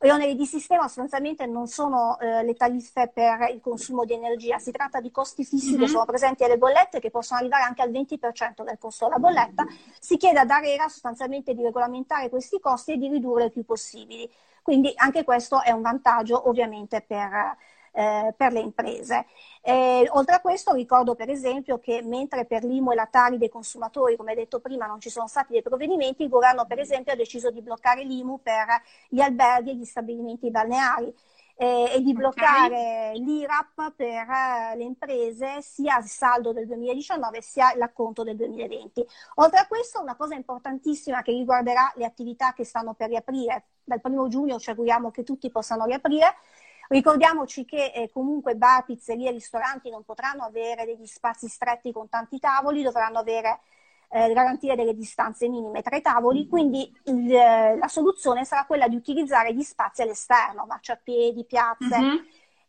Gli 0.00 0.10
oneri 0.10 0.36
di 0.36 0.46
sistema 0.46 0.84
sostanzialmente 0.84 1.44
non 1.46 1.66
sono 1.66 2.16
eh, 2.20 2.44
le 2.44 2.54
tariffe 2.54 3.10
per 3.12 3.50
il 3.52 3.60
consumo 3.60 4.04
di 4.04 4.12
energia, 4.12 4.60
si 4.60 4.70
tratta 4.70 5.00
di 5.00 5.10
costi 5.10 5.44
fissi 5.44 5.72
mm-hmm. 5.72 5.80
che 5.80 5.88
sono 5.88 6.04
presenti 6.04 6.44
alle 6.44 6.56
bollette 6.56 7.00
che 7.00 7.10
possono 7.10 7.40
arrivare 7.40 7.64
anche 7.64 7.82
al 7.82 7.90
20% 7.90 8.62
del 8.62 8.78
costo 8.78 9.06
della 9.06 9.18
bolletta. 9.18 9.66
Si 9.98 10.16
chiede 10.16 10.38
ad 10.38 10.50
Arera 10.50 10.88
sostanzialmente 10.88 11.52
di 11.52 11.64
regolamentare 11.64 12.28
questi 12.28 12.60
costi 12.60 12.92
e 12.92 12.96
di 12.96 13.08
ridurre 13.08 13.46
il 13.46 13.50
più 13.50 13.64
possibili. 13.64 14.30
Quindi 14.68 14.92
anche 14.96 15.24
questo 15.24 15.62
è 15.62 15.70
un 15.70 15.80
vantaggio 15.80 16.46
ovviamente 16.46 17.00
per, 17.00 17.56
eh, 17.92 18.34
per 18.36 18.52
le 18.52 18.60
imprese. 18.60 19.24
Eh, 19.62 20.06
oltre 20.10 20.34
a 20.34 20.40
questo 20.42 20.74
ricordo 20.74 21.14
per 21.14 21.30
esempio 21.30 21.78
che 21.78 22.02
mentre 22.02 22.44
per 22.44 22.64
l'IMU 22.64 22.92
e 22.92 22.94
la 22.94 23.06
Tari 23.06 23.38
dei 23.38 23.48
consumatori, 23.48 24.14
come 24.14 24.34
detto 24.34 24.60
prima, 24.60 24.84
non 24.84 25.00
ci 25.00 25.08
sono 25.08 25.26
stati 25.26 25.52
dei 25.52 25.62
provvedimenti, 25.62 26.22
il 26.22 26.28
governo 26.28 26.66
per 26.66 26.80
esempio 26.80 27.14
ha 27.14 27.16
deciso 27.16 27.50
di 27.50 27.62
bloccare 27.62 28.04
l'IMU 28.04 28.40
per 28.42 28.66
gli 29.08 29.20
alberghi 29.20 29.70
e 29.70 29.76
gli 29.76 29.86
stabilimenti 29.86 30.50
balneari. 30.50 31.14
Eh, 31.60 31.90
e 31.96 32.02
di 32.02 32.12
bloccare 32.12 33.10
okay. 33.10 33.18
l'IRAP 33.18 33.92
per 33.96 34.28
eh, 34.30 34.76
le 34.76 34.84
imprese 34.84 35.60
sia 35.60 35.98
il 35.98 36.04
saldo 36.04 36.52
del 36.52 36.68
2019 36.68 37.42
sia 37.42 37.74
l'acconto 37.74 38.22
del 38.22 38.36
2020. 38.36 39.04
Oltre 39.36 39.58
a 39.58 39.66
questo, 39.66 40.00
una 40.00 40.14
cosa 40.14 40.36
importantissima 40.36 41.20
che 41.22 41.32
riguarderà 41.32 41.92
le 41.96 42.04
attività 42.04 42.52
che 42.52 42.62
stanno 42.62 42.94
per 42.94 43.08
riaprire, 43.08 43.70
dal 43.82 44.00
primo 44.00 44.28
giugno 44.28 44.60
ci 44.60 44.70
auguriamo 44.70 45.10
che 45.10 45.24
tutti 45.24 45.50
possano 45.50 45.84
riaprire. 45.84 46.36
Ricordiamoci 46.90 47.64
che 47.64 47.90
eh, 47.92 48.08
comunque 48.12 48.54
bar, 48.54 48.84
pizzerie, 48.84 49.32
ristoranti 49.32 49.90
non 49.90 50.04
potranno 50.04 50.44
avere 50.44 50.84
degli 50.84 51.06
spazi 51.06 51.48
stretti 51.48 51.90
con 51.90 52.08
tanti 52.08 52.38
tavoli, 52.38 52.84
dovranno 52.84 53.18
avere 53.18 53.62
eh, 54.08 54.32
garantire 54.32 54.74
delle 54.74 54.94
distanze 54.94 55.48
minime 55.48 55.82
tra 55.82 55.96
i 55.96 56.00
tavoli, 56.00 56.48
quindi 56.48 56.90
il, 57.04 57.28
la 57.28 57.88
soluzione 57.88 58.44
sarà 58.44 58.64
quella 58.64 58.88
di 58.88 58.96
utilizzare 58.96 59.54
gli 59.54 59.62
spazi 59.62 60.02
all'esterno, 60.02 60.64
marciapiedi, 60.66 61.44
piazze. 61.44 61.98
Mm-hmm. 61.98 62.16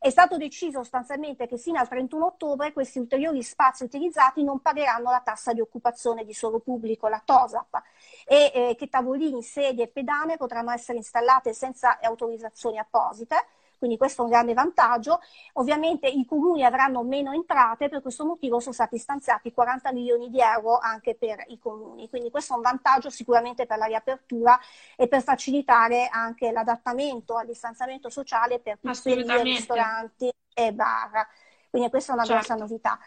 È 0.02 0.10
stato 0.10 0.38
deciso 0.38 0.80
sostanzialmente 0.80 1.46
che 1.46 1.58
fino 1.58 1.78
al 1.78 1.88
31 1.90 2.26
ottobre 2.26 2.72
questi 2.72 3.00
ulteriori 3.00 3.44
spazi 3.44 3.84
utilizzati 3.84 4.44
non 4.44 4.62
pagheranno 4.62 5.12
la 5.12 5.22
tassa 5.22 5.52
di 5.52 5.60
occupazione 5.60 6.24
di 6.24 6.34
suolo 6.34 6.60
pubblico, 6.60 7.10
la 7.10 7.22
TOSAP, 7.24 7.82
e 8.26 8.52
eh, 8.54 8.76
che 8.78 8.88
tavolini, 8.88 9.44
sedie 9.44 9.86
e 9.86 9.88
pedane 9.90 10.38
potranno 10.38 10.72
essere 10.72 11.00
installate 11.00 11.54
senza 11.54 12.00
autorizzazioni 12.02 12.78
apposite 12.78 13.36
quindi 13.80 13.98
questo 13.98 14.22
è 14.22 14.26
un 14.26 14.30
grande 14.30 14.54
vantaggio. 14.54 15.20
Ovviamente 15.54 16.08
i 16.08 16.26
comuni 16.26 16.64
avranno 16.64 17.02
meno 17.02 17.32
entrate, 17.34 17.90
per 17.90 18.02
questo 18.02 18.26
motivo 18.26 18.60
sono 18.60 18.74
stati 18.74 18.98
stanziati 19.00 19.52
40 19.52 19.92
milioni 19.94 20.30
di 20.30 20.40
euro 20.40 20.78
anche 20.78 21.16
per 21.16 21.46
i 21.48 21.58
comuni, 21.58 22.10
quindi 22.10 22.30
questo 22.30 22.54
è 22.54 22.58
un 22.58 22.62
vantaggio 22.62 23.10
sicuramente 23.10 23.66
per 23.66 23.78
la 23.78 23.86
riapertura 23.86 24.60
e 24.96 25.08
per 25.08 25.24
facilitare 25.24 26.10
anche 26.12 26.52
l'adattamento 26.52 27.38
al 27.38 27.48
distanziamento 27.48 28.10
sociale 28.10 28.60
per 28.60 28.78
pizzerie, 28.80 29.42
ristoranti 29.42 30.30
e 30.54 30.74
bar. 30.74 31.26
Quindi 31.70 31.90
questa 31.90 32.12
è 32.12 32.16
una 32.16 32.26
certo. 32.26 32.46
grossa 32.46 32.62
novità. 32.62 33.00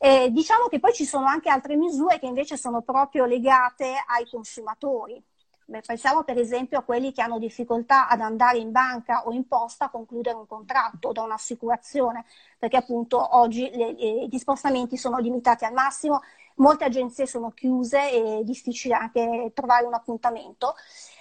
Eh, 0.00 0.30
diciamo 0.30 0.66
che 0.68 0.78
poi 0.78 0.92
ci 0.92 1.04
sono 1.04 1.26
anche 1.26 1.50
altre 1.50 1.76
misure 1.76 2.18
che 2.18 2.26
invece 2.26 2.56
sono 2.56 2.82
proprio 2.82 3.24
legate 3.24 3.94
ai 4.06 4.28
consumatori. 4.28 5.22
Beh, 5.70 5.82
pensiamo 5.82 6.24
per 6.24 6.38
esempio 6.38 6.78
a 6.78 6.82
quelli 6.82 7.12
che 7.12 7.20
hanno 7.20 7.38
difficoltà 7.38 8.08
ad 8.08 8.22
andare 8.22 8.56
in 8.56 8.70
banca 8.72 9.26
o 9.26 9.32
in 9.32 9.46
posta 9.46 9.84
a 9.86 9.90
concludere 9.90 10.34
un 10.34 10.46
contratto 10.46 11.12
da 11.12 11.20
un'assicurazione, 11.22 12.24
perché 12.58 12.78
appunto 12.78 13.36
oggi 13.36 13.68
le, 13.74 13.92
le, 13.92 14.26
gli 14.28 14.38
spostamenti 14.38 14.96
sono 14.96 15.18
limitati 15.18 15.66
al 15.66 15.74
massimo, 15.74 16.22
molte 16.56 16.84
agenzie 16.84 17.26
sono 17.26 17.50
chiuse 17.50 18.10
e 18.10 18.38
è 18.40 18.44
difficile 18.44 18.94
anche 18.94 19.50
trovare 19.54 19.84
un 19.84 19.92
appuntamento. 19.92 20.74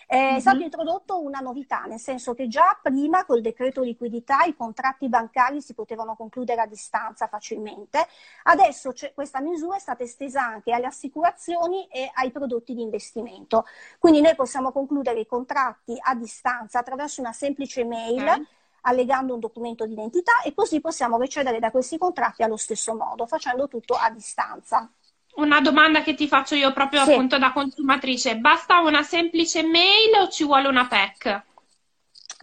Eh, 0.09 0.17
mm-hmm. 0.17 0.35
È 0.35 0.39
stata 0.39 0.63
introdotta 0.63 1.15
una 1.15 1.39
novità, 1.39 1.81
nel 1.81 1.99
senso 1.99 2.33
che 2.33 2.47
già 2.47 2.79
prima 2.81 3.25
col 3.25 3.41
decreto 3.41 3.81
liquidità 3.81 4.43
i 4.43 4.55
contratti 4.55 5.09
bancari 5.09 5.61
si 5.61 5.73
potevano 5.73 6.15
concludere 6.15 6.61
a 6.61 6.65
distanza 6.65 7.27
facilmente, 7.27 8.07
adesso 8.43 8.93
questa 9.13 9.41
misura 9.41 9.75
è 9.75 9.79
stata 9.79 10.03
estesa 10.03 10.41
anche 10.45 10.71
alle 10.71 10.85
assicurazioni 10.85 11.87
e 11.87 12.09
ai 12.13 12.31
prodotti 12.31 12.73
di 12.73 12.81
investimento. 12.81 13.65
Quindi 13.99 14.21
noi 14.21 14.35
possiamo 14.35 14.71
concludere 14.71 15.19
i 15.19 15.25
contratti 15.25 15.97
a 15.99 16.15
distanza 16.15 16.79
attraverso 16.79 17.19
una 17.19 17.33
semplice 17.33 17.83
mail. 17.83 18.21
Okay 18.21 18.45
allegando 18.87 19.33
un 19.33 19.41
documento 19.41 19.85
di 19.85 19.91
identità 19.91 20.41
e 20.45 20.53
così 20.53 20.79
possiamo 20.79 21.19
ricevere 21.19 21.59
da 21.59 21.71
questi 21.71 21.97
contratti 21.97 22.41
allo 22.41 22.55
stesso 22.55 22.95
modo, 22.95 23.25
facendo 23.25 23.67
tutto 23.67 23.95
a 23.95 24.09
distanza 24.09 24.89
una 25.37 25.61
domanda 25.61 26.01
che 26.01 26.13
ti 26.13 26.27
faccio 26.27 26.55
io 26.55 26.71
proprio 26.73 27.03
sì. 27.03 27.11
appunto 27.11 27.37
da 27.37 27.51
consumatrice. 27.51 28.37
Basta 28.37 28.79
una 28.79 29.03
semplice 29.03 29.63
mail 29.63 30.21
o 30.21 30.27
ci 30.29 30.43
vuole 30.43 30.67
una 30.67 30.87
PEC? 30.87 31.43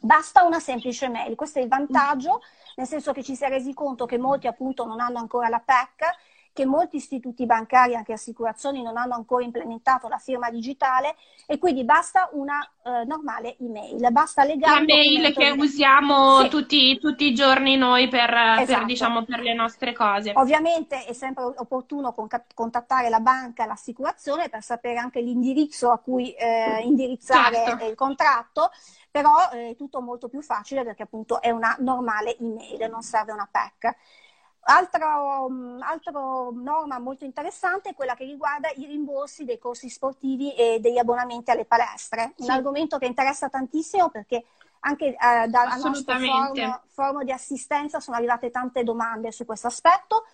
Basta 0.01 0.43
una 0.43 0.61
semplice 0.61 1.09
mail, 1.09 1.35
questo 1.35 1.61
è 1.61 1.63
il 1.63 1.69
vantaggio, 1.69 2.43
nel 2.77 2.87
senso 2.87 3.13
che 3.13 3.23
ci 3.23 3.35
si 3.35 3.45
è 3.45 3.49
resi 3.49 3.73
conto 3.73 4.05
che 4.05 4.19
molti 4.19 4.47
appunto 4.47 4.85
non 4.85 5.01
hanno 5.01 5.19
ancora 5.19 5.49
la 5.49 5.63
PEC 5.65 6.03
che 6.55 6.65
molti 6.65 6.97
istituti 6.97 7.47
bancari, 7.47 7.93
e 7.93 7.97
anche 7.97 8.13
assicurazioni, 8.13 8.81
non 8.81 8.97
hanno 8.97 9.15
ancora 9.15 9.43
implementato 9.43 10.07
la 10.07 10.19
firma 10.19 10.51
digitale 10.51 11.17
e 11.47 11.59
quindi 11.59 11.85
basta 11.85 12.31
una 12.33 12.63
eh, 12.85 13.05
normale 13.05 13.57
email, 13.59 14.07
basta 14.13 14.45
legare... 14.45 14.79
La 14.79 14.85
mail 14.87 15.35
che 15.35 15.51
usiamo 15.51 16.43
sì. 16.43 16.49
tutti, 16.49 16.99
tutti, 17.01 17.25
i 17.25 17.35
giorni 17.35 17.77
noi 17.77 18.07
per, 18.07 18.33
esatto. 18.33 18.67
per, 18.67 18.85
diciamo, 18.85 19.25
per, 19.25 19.41
le 19.41 19.53
nostre 19.53 19.93
cose. 19.93 20.31
Ovviamente 20.37 21.05
è 21.05 21.13
sempre 21.13 21.43
opportuno 21.43 22.15
contattare 22.55 23.09
la 23.09 23.21
banca, 23.21 23.67
l'assicurazione 23.67 24.49
per 24.49 24.63
sapere 24.63 24.99
anche 24.99 25.21
l'indirizzo 25.21 25.91
a 25.91 25.99
cui 25.99 26.33
eh, 26.35 26.83
indirizzare 26.85 27.57
certo. 27.67 27.85
il 27.87 27.97
contratto 27.97 28.71
però 29.11 29.49
eh, 29.53 29.71
è 29.71 29.77
tutto 29.77 30.01
molto 30.01 30.29
più 30.29 30.41
facile 30.41 30.83
perché 30.83 31.05
appunto 31.05 31.41
è 31.41 31.51
una 31.51 31.77
normale 31.79 32.37
email, 32.39 32.91
non 32.91 33.03
serve 33.03 33.31
una 33.31 33.49
PEC. 33.49 33.97
Altra, 34.67 35.47
mm, 35.49 35.83
altra 35.83 36.13
norma 36.13 36.99
molto 36.99 37.25
interessante 37.25 37.91
è 37.91 37.95
quella 37.95 38.15
che 38.15 38.25
riguarda 38.25 38.71
i 38.77 38.87
rimborsi 38.87 39.45
dei 39.45 39.59
corsi 39.59 39.89
sportivi 39.89 40.55
e 40.55 40.79
degli 40.81 40.99
abbonamenti 40.99 41.51
alle 41.51 41.67
palestre, 41.67 42.33
sì. 42.37 42.45
un 42.45 42.51
argomento 42.51 42.99
che 42.99 43.07
interessa 43.07 43.49
tantissimo 43.49 44.09
perché 44.09 44.45
anche 44.81 45.07
eh, 45.07 45.49
dal 45.49 45.81
nostro 45.83 46.19
forum, 46.19 46.81
forum 46.87 47.25
di 47.25 47.33
assistenza 47.33 48.01
sono 48.01 48.17
arrivate 48.17 48.51
tante 48.51 48.83
domande 48.85 49.33
su 49.33 49.45
questo 49.45 49.67
aspetto 49.67 50.25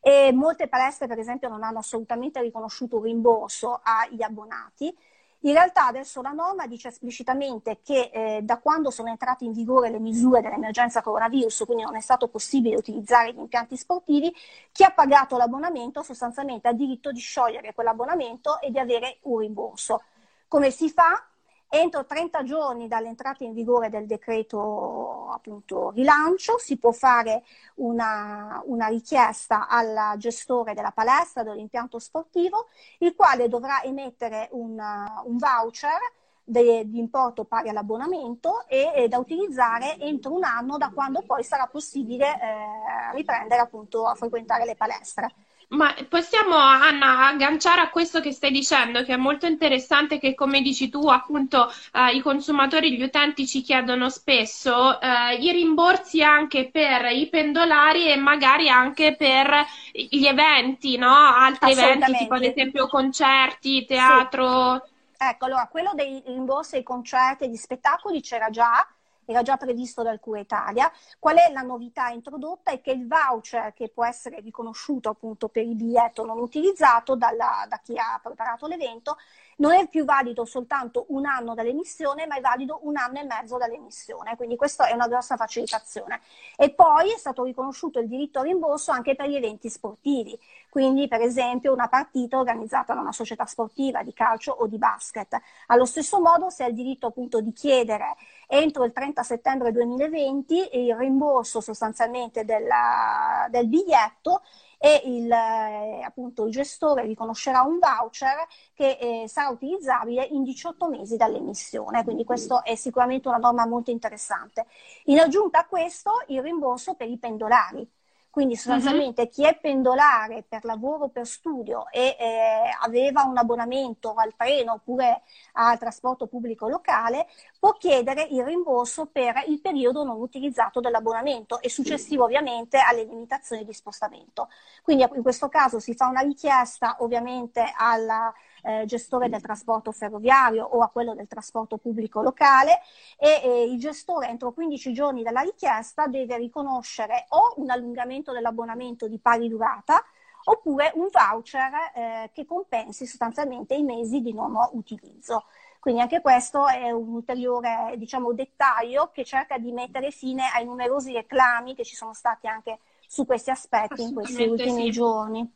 e 0.00 0.32
molte 0.32 0.68
palestre 0.68 1.06
per 1.06 1.18
esempio 1.18 1.48
non 1.48 1.62
hanno 1.62 1.78
assolutamente 1.78 2.40
riconosciuto 2.40 2.96
un 2.96 3.04
rimborso 3.04 3.80
agli 3.82 4.22
abbonati 4.22 4.94
in 5.42 5.52
realtà 5.52 5.86
adesso 5.86 6.20
la 6.22 6.32
norma 6.32 6.66
dice 6.66 6.88
esplicitamente 6.88 7.80
che 7.82 8.10
eh, 8.12 8.40
da 8.42 8.58
quando 8.58 8.90
sono 8.90 9.08
entrate 9.08 9.44
in 9.44 9.52
vigore 9.52 9.90
le 9.90 9.98
misure 9.98 10.40
dell'emergenza 10.40 11.02
coronavirus, 11.02 11.64
quindi 11.66 11.82
non 11.84 11.96
è 11.96 12.00
stato 12.00 12.28
possibile 12.28 12.76
utilizzare 12.76 13.32
gli 13.32 13.38
impianti 13.38 13.76
sportivi, 13.76 14.32
chi 14.70 14.84
ha 14.84 14.90
pagato 14.90 15.36
l'abbonamento 15.36 16.02
sostanzialmente 16.02 16.68
ha 16.68 16.72
diritto 16.72 17.10
di 17.10 17.20
sciogliere 17.20 17.74
quell'abbonamento 17.74 18.60
e 18.60 18.70
di 18.70 18.78
avere 18.78 19.18
un 19.22 19.38
rimborso. 19.38 20.02
Come 20.46 20.70
si 20.70 20.90
fa? 20.90 21.26
Entro 21.74 22.04
30 22.04 22.42
giorni 22.42 22.86
dall'entrata 22.86 23.44
in 23.44 23.54
vigore 23.54 23.88
del 23.88 24.04
decreto 24.04 25.28
appunto, 25.30 25.88
rilancio 25.92 26.58
si 26.58 26.76
può 26.76 26.92
fare 26.92 27.44
una, 27.76 28.60
una, 28.66 28.88
richiesta 28.88 29.68
al 29.68 30.18
gestore 30.18 30.74
della 30.74 30.90
palestra, 30.90 31.42
dell'impianto 31.42 31.98
sportivo, 31.98 32.68
il 32.98 33.14
quale 33.14 33.48
dovrà 33.48 33.82
emettere 33.82 34.48
un, 34.52 34.72
un 34.72 35.38
voucher 35.38 35.98
de, 36.44 36.82
di 36.86 36.98
importo 36.98 37.44
pari 37.44 37.70
all'abbonamento 37.70 38.66
e, 38.68 38.92
e, 38.94 39.08
da 39.08 39.16
utilizzare 39.16 39.98
entro 39.98 40.34
un 40.34 40.44
anno 40.44 40.76
da 40.76 40.90
quando 40.92 41.22
poi 41.22 41.42
sarà 41.42 41.66
possibile 41.68 42.34
eh, 42.34 43.14
riprendere 43.14 43.62
appunto 43.62 44.04
a 44.04 44.14
frequentare 44.14 44.66
le 44.66 44.74
palestre. 44.74 45.34
Ma 45.72 45.94
possiamo, 46.06 46.54
Anna, 46.54 47.28
agganciare 47.28 47.80
a 47.80 47.88
questo 47.88 48.20
che 48.20 48.30
stai 48.30 48.50
dicendo, 48.50 49.04
che 49.04 49.14
è 49.14 49.16
molto 49.16 49.46
interessante, 49.46 50.18
che 50.18 50.34
come 50.34 50.60
dici 50.60 50.90
tu, 50.90 51.08
appunto, 51.08 51.72
eh, 51.94 52.14
i 52.14 52.20
consumatori, 52.20 52.94
gli 52.94 53.02
utenti 53.02 53.46
ci 53.46 53.62
chiedono 53.62 54.10
spesso 54.10 55.00
eh, 55.00 55.36
i 55.36 55.50
rimborsi 55.50 56.22
anche 56.22 56.68
per 56.70 57.06
i 57.12 57.26
pendolari 57.30 58.10
e 58.10 58.16
magari 58.16 58.68
anche 58.68 59.16
per 59.16 59.64
gli 59.92 60.26
eventi, 60.26 60.98
no? 60.98 61.14
Altri 61.14 61.72
eventi, 61.72 62.12
tipo 62.18 62.34
ad 62.34 62.44
esempio 62.44 62.86
concerti, 62.86 63.86
teatro. 63.86 64.82
Sì. 64.84 64.90
Ecco, 65.24 65.44
allora, 65.46 65.68
quello 65.70 65.92
dei 65.94 66.22
rimborsi 66.26 66.76
ai 66.76 66.82
concerti 66.82 67.44
e 67.44 67.46
agli 67.46 67.56
spettacoli 67.56 68.20
c'era 68.20 68.50
già, 68.50 68.86
era 69.32 69.42
già 69.42 69.56
previsto 69.56 70.02
dal 70.02 70.20
Cura 70.20 70.40
Italia. 70.40 70.90
Qual 71.18 71.36
è 71.36 71.50
la 71.52 71.62
novità 71.62 72.08
introdotta? 72.08 72.70
È 72.70 72.80
che 72.80 72.92
il 72.92 73.06
voucher 73.06 73.72
che 73.74 73.88
può 73.88 74.04
essere 74.04 74.40
riconosciuto 74.40 75.08
appunto 75.08 75.48
per 75.48 75.64
il 75.64 75.74
biglietto 75.74 76.24
non 76.24 76.38
utilizzato 76.38 77.16
dalla, 77.16 77.66
da 77.68 77.80
chi 77.82 77.96
ha 77.98 78.20
preparato 78.22 78.66
l'evento 78.66 79.16
non 79.62 79.74
è 79.74 79.86
più 79.86 80.04
valido 80.04 80.44
soltanto 80.44 81.04
un 81.10 81.24
anno 81.24 81.54
dall'emissione, 81.54 82.26
ma 82.26 82.36
è 82.36 82.40
valido 82.40 82.80
un 82.82 82.96
anno 82.96 83.20
e 83.20 83.24
mezzo 83.24 83.58
dall'emissione, 83.58 84.34
quindi 84.34 84.56
questa 84.56 84.88
è 84.88 84.92
una 84.92 85.06
grossa 85.06 85.36
facilitazione. 85.36 86.20
E 86.56 86.70
poi 86.70 87.12
è 87.12 87.16
stato 87.16 87.44
riconosciuto 87.44 88.00
il 88.00 88.08
diritto 88.08 88.40
a 88.40 88.42
rimborso 88.42 88.90
anche 88.90 89.14
per 89.14 89.28
gli 89.28 89.36
eventi 89.36 89.70
sportivi, 89.70 90.36
quindi 90.68 91.06
per 91.06 91.20
esempio 91.20 91.72
una 91.72 91.88
partita 91.88 92.38
organizzata 92.38 92.92
da 92.92 93.00
una 93.00 93.12
società 93.12 93.46
sportiva 93.46 94.02
di 94.02 94.12
calcio 94.12 94.50
o 94.50 94.66
di 94.66 94.78
basket. 94.78 95.40
Allo 95.68 95.84
stesso 95.84 96.20
modo 96.20 96.50
si 96.50 96.64
ha 96.64 96.66
il 96.66 96.74
diritto 96.74 97.06
appunto 97.06 97.40
di 97.40 97.52
chiedere 97.52 98.16
entro 98.48 98.82
il 98.84 98.92
30 98.92 99.22
settembre 99.22 99.70
2020 99.70 100.70
il 100.72 100.94
rimborso 100.96 101.60
sostanzialmente 101.60 102.44
della, 102.44 103.46
del 103.48 103.68
biglietto 103.68 104.42
e 104.84 105.02
il, 105.04 105.30
eh, 105.30 106.02
appunto, 106.02 106.44
il 106.44 106.50
gestore 106.50 107.02
riconoscerà 107.02 107.62
un 107.62 107.78
voucher 107.78 108.48
che 108.74 108.98
eh, 109.00 109.28
sarà 109.28 109.48
utilizzabile 109.50 110.24
in 110.24 110.42
18 110.42 110.88
mesi 110.88 111.16
dall'emissione, 111.16 112.02
quindi 112.02 112.24
questo 112.24 112.64
è 112.64 112.74
sicuramente 112.74 113.28
una 113.28 113.36
norma 113.36 113.64
molto 113.64 113.92
interessante. 113.92 114.66
In 115.04 115.20
aggiunta 115.20 115.60
a 115.60 115.66
questo 115.66 116.24
il 116.26 116.42
rimborso 116.42 116.94
per 116.94 117.08
i 117.08 117.16
pendolari. 117.16 117.88
Quindi 118.28 118.56
sostanzialmente 118.56 119.22
uh-huh. 119.22 119.28
chi 119.28 119.44
è 119.44 119.58
pendolare 119.58 120.42
per 120.48 120.64
lavoro 120.64 121.04
o 121.04 121.08
per 121.10 121.26
studio 121.26 121.84
e 121.90 122.16
eh, 122.18 122.62
aveva 122.80 123.24
un 123.24 123.36
abbonamento 123.36 124.14
al 124.14 124.34
treno 124.34 124.72
oppure 124.72 125.20
al 125.52 125.78
trasporto 125.78 126.26
pubblico 126.26 126.66
locale 126.66 127.28
può 127.62 127.74
chiedere 127.74 128.26
il 128.28 128.42
rimborso 128.42 129.06
per 129.06 129.44
il 129.46 129.60
periodo 129.60 130.02
non 130.02 130.20
utilizzato 130.20 130.80
dell'abbonamento 130.80 131.60
e 131.60 131.70
successivo 131.70 132.24
ovviamente 132.24 132.78
alle 132.78 133.04
limitazioni 133.04 133.64
di 133.64 133.72
spostamento. 133.72 134.48
Quindi 134.82 135.06
in 135.14 135.22
questo 135.22 135.48
caso 135.48 135.78
si 135.78 135.94
fa 135.94 136.08
una 136.08 136.22
richiesta 136.22 136.96
ovviamente 136.98 137.72
alla 137.78 138.34
eh, 138.64 138.84
gestore 138.84 139.28
del 139.28 139.40
trasporto 139.40 139.92
ferroviario 139.92 140.64
o 140.64 140.80
a 140.80 140.88
quello 140.88 141.14
del 141.14 141.28
trasporto 141.28 141.76
pubblico 141.76 142.20
locale 142.20 142.80
e 143.16 143.40
eh, 143.44 143.62
il 143.70 143.78
gestore 143.78 144.26
entro 144.26 144.52
15 144.52 144.92
giorni 144.92 145.22
dalla 145.22 145.42
richiesta 145.42 146.08
deve 146.08 146.38
riconoscere 146.38 147.26
o 147.28 147.54
un 147.58 147.70
allungamento 147.70 148.32
dell'abbonamento 148.32 149.06
di 149.06 149.20
pari 149.20 149.48
durata 149.48 150.02
oppure 150.44 150.90
un 150.96 151.06
voucher 151.12 151.72
eh, 151.94 152.30
che 152.32 152.44
compensi 152.44 153.06
sostanzialmente 153.06 153.74
i 153.74 153.84
mesi 153.84 154.20
di 154.20 154.32
non 154.32 154.52
utilizzo. 154.72 155.44
Quindi 155.82 156.00
anche 156.00 156.20
questo 156.20 156.68
è 156.68 156.92
un 156.92 157.08
ulteriore 157.08 157.94
diciamo, 157.96 158.32
dettaglio 158.32 159.10
che 159.12 159.24
cerca 159.24 159.58
di 159.58 159.72
mettere 159.72 160.12
fine 160.12 160.44
ai 160.54 160.64
numerosi 160.64 161.12
reclami 161.12 161.74
che 161.74 161.82
ci 161.82 161.96
sono 161.96 162.14
stati 162.14 162.46
anche 162.46 162.78
su 163.08 163.26
questi 163.26 163.50
aspetti 163.50 164.00
in 164.00 164.12
questi 164.12 164.44
ultimi 164.44 164.84
sì. 164.84 164.90
giorni. 164.92 165.52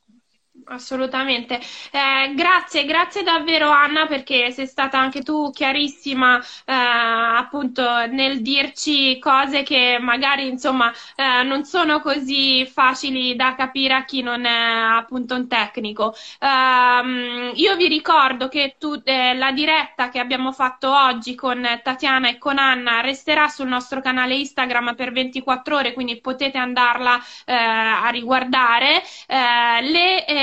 Assolutamente. 0.69 1.61
Eh, 1.93 2.35
grazie, 2.35 2.85
grazie 2.87 3.23
davvero 3.23 3.71
Anna 3.71 4.07
perché 4.07 4.51
sei 4.51 4.67
stata 4.67 4.99
anche 4.99 5.23
tu 5.23 5.51
chiarissima 5.53 6.41
eh, 6.65 6.73
appunto 6.73 7.85
nel 8.07 8.43
dirci 8.43 9.17
cose 9.21 9.63
che 9.63 9.99
magari 10.01 10.49
insomma 10.49 10.93
eh, 11.15 11.45
non 11.45 11.65
sono 11.65 12.01
così 12.01 12.67
facili 12.67 13.37
da 13.37 13.55
capire 13.55 13.95
a 13.95 14.05
chi 14.05 14.23
non 14.23 14.45
è 14.45 14.51
appunto 14.99 15.37
un 15.37 15.47
tecnico. 15.47 16.15
Ehm, 16.41 17.53
io 17.55 17.77
vi 17.77 17.87
ricordo 17.87 18.49
che 18.49 18.75
tu, 18.79 19.01
eh, 19.05 19.35
la 19.35 19.53
diretta 19.53 20.09
che 20.09 20.19
abbiamo 20.19 20.51
fatto 20.51 20.93
oggi 20.93 21.37
con 21.37 21.65
Tatiana 21.83 22.29
e 22.29 22.39
con 22.39 22.59
Anna 22.59 23.01
resterà 23.03 23.47
sul 23.49 23.69
nostro 23.69 24.01
canale 24.01 24.35
Instagram 24.35 24.95
per 24.97 25.13
24 25.13 25.77
ore, 25.77 25.93
quindi 25.93 26.21
potete 26.21 26.59
andarla 26.59 27.17
eh, 27.45 27.55
a 27.55 28.09
riguardare. 28.09 29.03
Eh, 29.29 29.81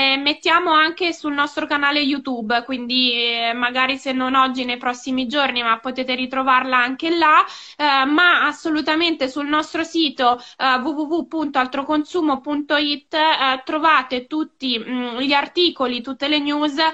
le 0.04 0.16
mettiamo 0.18 0.72
anche 0.72 1.12
sul 1.12 1.32
nostro 1.32 1.66
canale 1.66 2.00
YouTube, 2.00 2.62
quindi 2.64 3.12
eh, 3.12 3.52
magari 3.54 3.96
se 3.96 4.12
non 4.12 4.34
oggi 4.34 4.64
nei 4.64 4.76
prossimi 4.76 5.26
giorni, 5.26 5.62
ma 5.62 5.78
potete 5.78 6.14
ritrovarla 6.14 6.76
anche 6.76 7.16
là, 7.16 7.44
eh, 7.76 8.04
ma 8.04 8.44
assolutamente 8.46 9.28
sul 9.28 9.46
nostro 9.46 9.82
sito 9.82 10.38
eh, 10.58 10.74
www.altroconsumo.it 10.78 13.14
eh, 13.14 13.62
trovate 13.64 14.26
tutti 14.26 14.78
mh, 14.78 14.92
mm, 14.92 15.16
gli 15.18 15.32
articoli, 15.32 16.02
tutte 16.02 16.28
le 16.28 16.38
news 16.38 16.76
eh, 16.78 16.92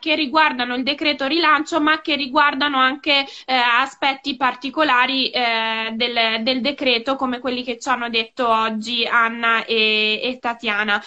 che 0.00 0.16
riguardano 0.16 0.74
il 0.74 0.82
decreto 0.82 1.26
rilancio, 1.26 1.80
ma 1.80 2.00
che 2.00 2.16
riguardano 2.16 2.78
anche 2.78 3.26
eh, 3.46 3.54
aspetti 3.54 4.36
particolari 4.36 5.30
del, 5.30 6.42
del, 6.42 6.60
decreto, 6.60 7.16
come 7.16 7.38
quelli 7.38 7.62
che 7.62 7.78
ci 7.78 7.88
hanno 7.88 8.08
detto 8.08 8.48
oggi 8.48 9.06
Anna 9.06 9.64
e, 9.64 10.20
e 10.22 10.38
Tatiana. 10.40 11.02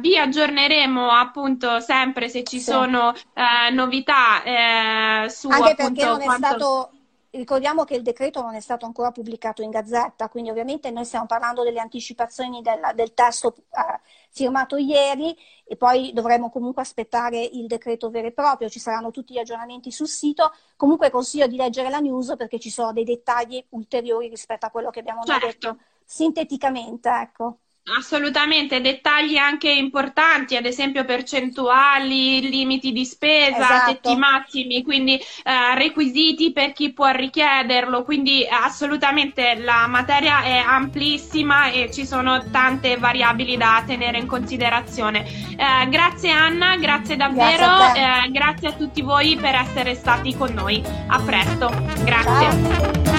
vi 0.00 0.16
aggiorneremo 0.16 0.61
aggiorneremo 0.62 1.10
appunto 1.10 1.80
sempre 1.80 2.28
se 2.28 2.44
ci 2.44 2.58
sì. 2.58 2.70
sono 2.70 3.12
eh, 3.34 3.70
novità 3.72 4.42
eh, 4.44 5.28
su 5.28 5.48
Anche 5.48 5.74
perché 5.74 6.04
non 6.04 6.20
quanto... 6.20 6.46
è 6.46 6.50
stato 6.50 6.90
ricordiamo 7.34 7.84
che 7.84 7.94
il 7.94 8.02
decreto 8.02 8.42
non 8.42 8.54
è 8.54 8.60
stato 8.60 8.84
ancora 8.84 9.10
pubblicato 9.10 9.62
in 9.62 9.70
gazzetta, 9.70 10.28
quindi 10.28 10.50
ovviamente 10.50 10.90
noi 10.90 11.06
stiamo 11.06 11.24
parlando 11.24 11.62
delle 11.62 11.80
anticipazioni 11.80 12.60
del, 12.60 12.78
del 12.94 13.14
testo 13.14 13.54
eh, 13.56 14.00
firmato 14.28 14.76
ieri 14.76 15.34
e 15.64 15.76
poi 15.76 16.12
dovremo 16.12 16.50
comunque 16.50 16.82
aspettare 16.82 17.40
il 17.40 17.66
decreto 17.66 18.10
vero 18.10 18.26
e 18.26 18.32
proprio, 18.32 18.68
ci 18.68 18.78
saranno 18.78 19.10
tutti 19.10 19.32
gli 19.32 19.38
aggiornamenti 19.38 19.90
sul 19.90 20.08
sito. 20.08 20.52
Comunque 20.76 21.08
consiglio 21.08 21.46
di 21.46 21.56
leggere 21.56 21.88
la 21.88 22.00
news 22.00 22.34
perché 22.36 22.58
ci 22.58 22.68
sono 22.68 22.92
dei 22.92 23.04
dettagli 23.04 23.64
ulteriori 23.70 24.28
rispetto 24.28 24.66
a 24.66 24.70
quello 24.70 24.90
che 24.90 25.00
abbiamo 25.00 25.22
certo. 25.24 25.46
detto 25.46 25.78
sinteticamente, 26.04 27.08
ecco. 27.08 27.56
Assolutamente, 27.84 28.80
dettagli 28.80 29.36
anche 29.36 29.68
importanti, 29.68 30.54
ad 30.54 30.66
esempio 30.66 31.04
percentuali, 31.04 32.48
limiti 32.48 32.92
di 32.92 33.04
spesa, 33.04 33.56
esatto. 33.56 33.92
tetti 33.92 34.16
massimi, 34.16 34.84
quindi 34.84 35.16
eh, 35.16 35.74
requisiti 35.74 36.52
per 36.52 36.72
chi 36.74 36.92
può 36.92 37.10
richiederlo, 37.10 38.04
quindi 38.04 38.46
assolutamente 38.48 39.56
la 39.56 39.88
materia 39.88 40.42
è 40.42 40.58
amplissima 40.58 41.70
e 41.70 41.90
ci 41.92 42.06
sono 42.06 42.44
tante 42.52 42.98
variabili 42.98 43.56
da 43.56 43.82
tenere 43.84 44.18
in 44.18 44.28
considerazione. 44.28 45.26
Eh, 45.26 45.88
grazie 45.88 46.30
Anna, 46.30 46.76
grazie 46.76 47.16
davvero, 47.16 47.66
grazie 47.66 48.04
a, 48.04 48.24
eh, 48.24 48.30
grazie 48.30 48.68
a 48.68 48.72
tutti 48.74 49.02
voi 49.02 49.34
per 49.34 49.56
essere 49.56 49.96
stati 49.96 50.36
con 50.36 50.52
noi. 50.52 50.80
A 51.08 51.20
presto, 51.20 51.68
grazie. 52.04 53.02
Ciao. 53.02 53.11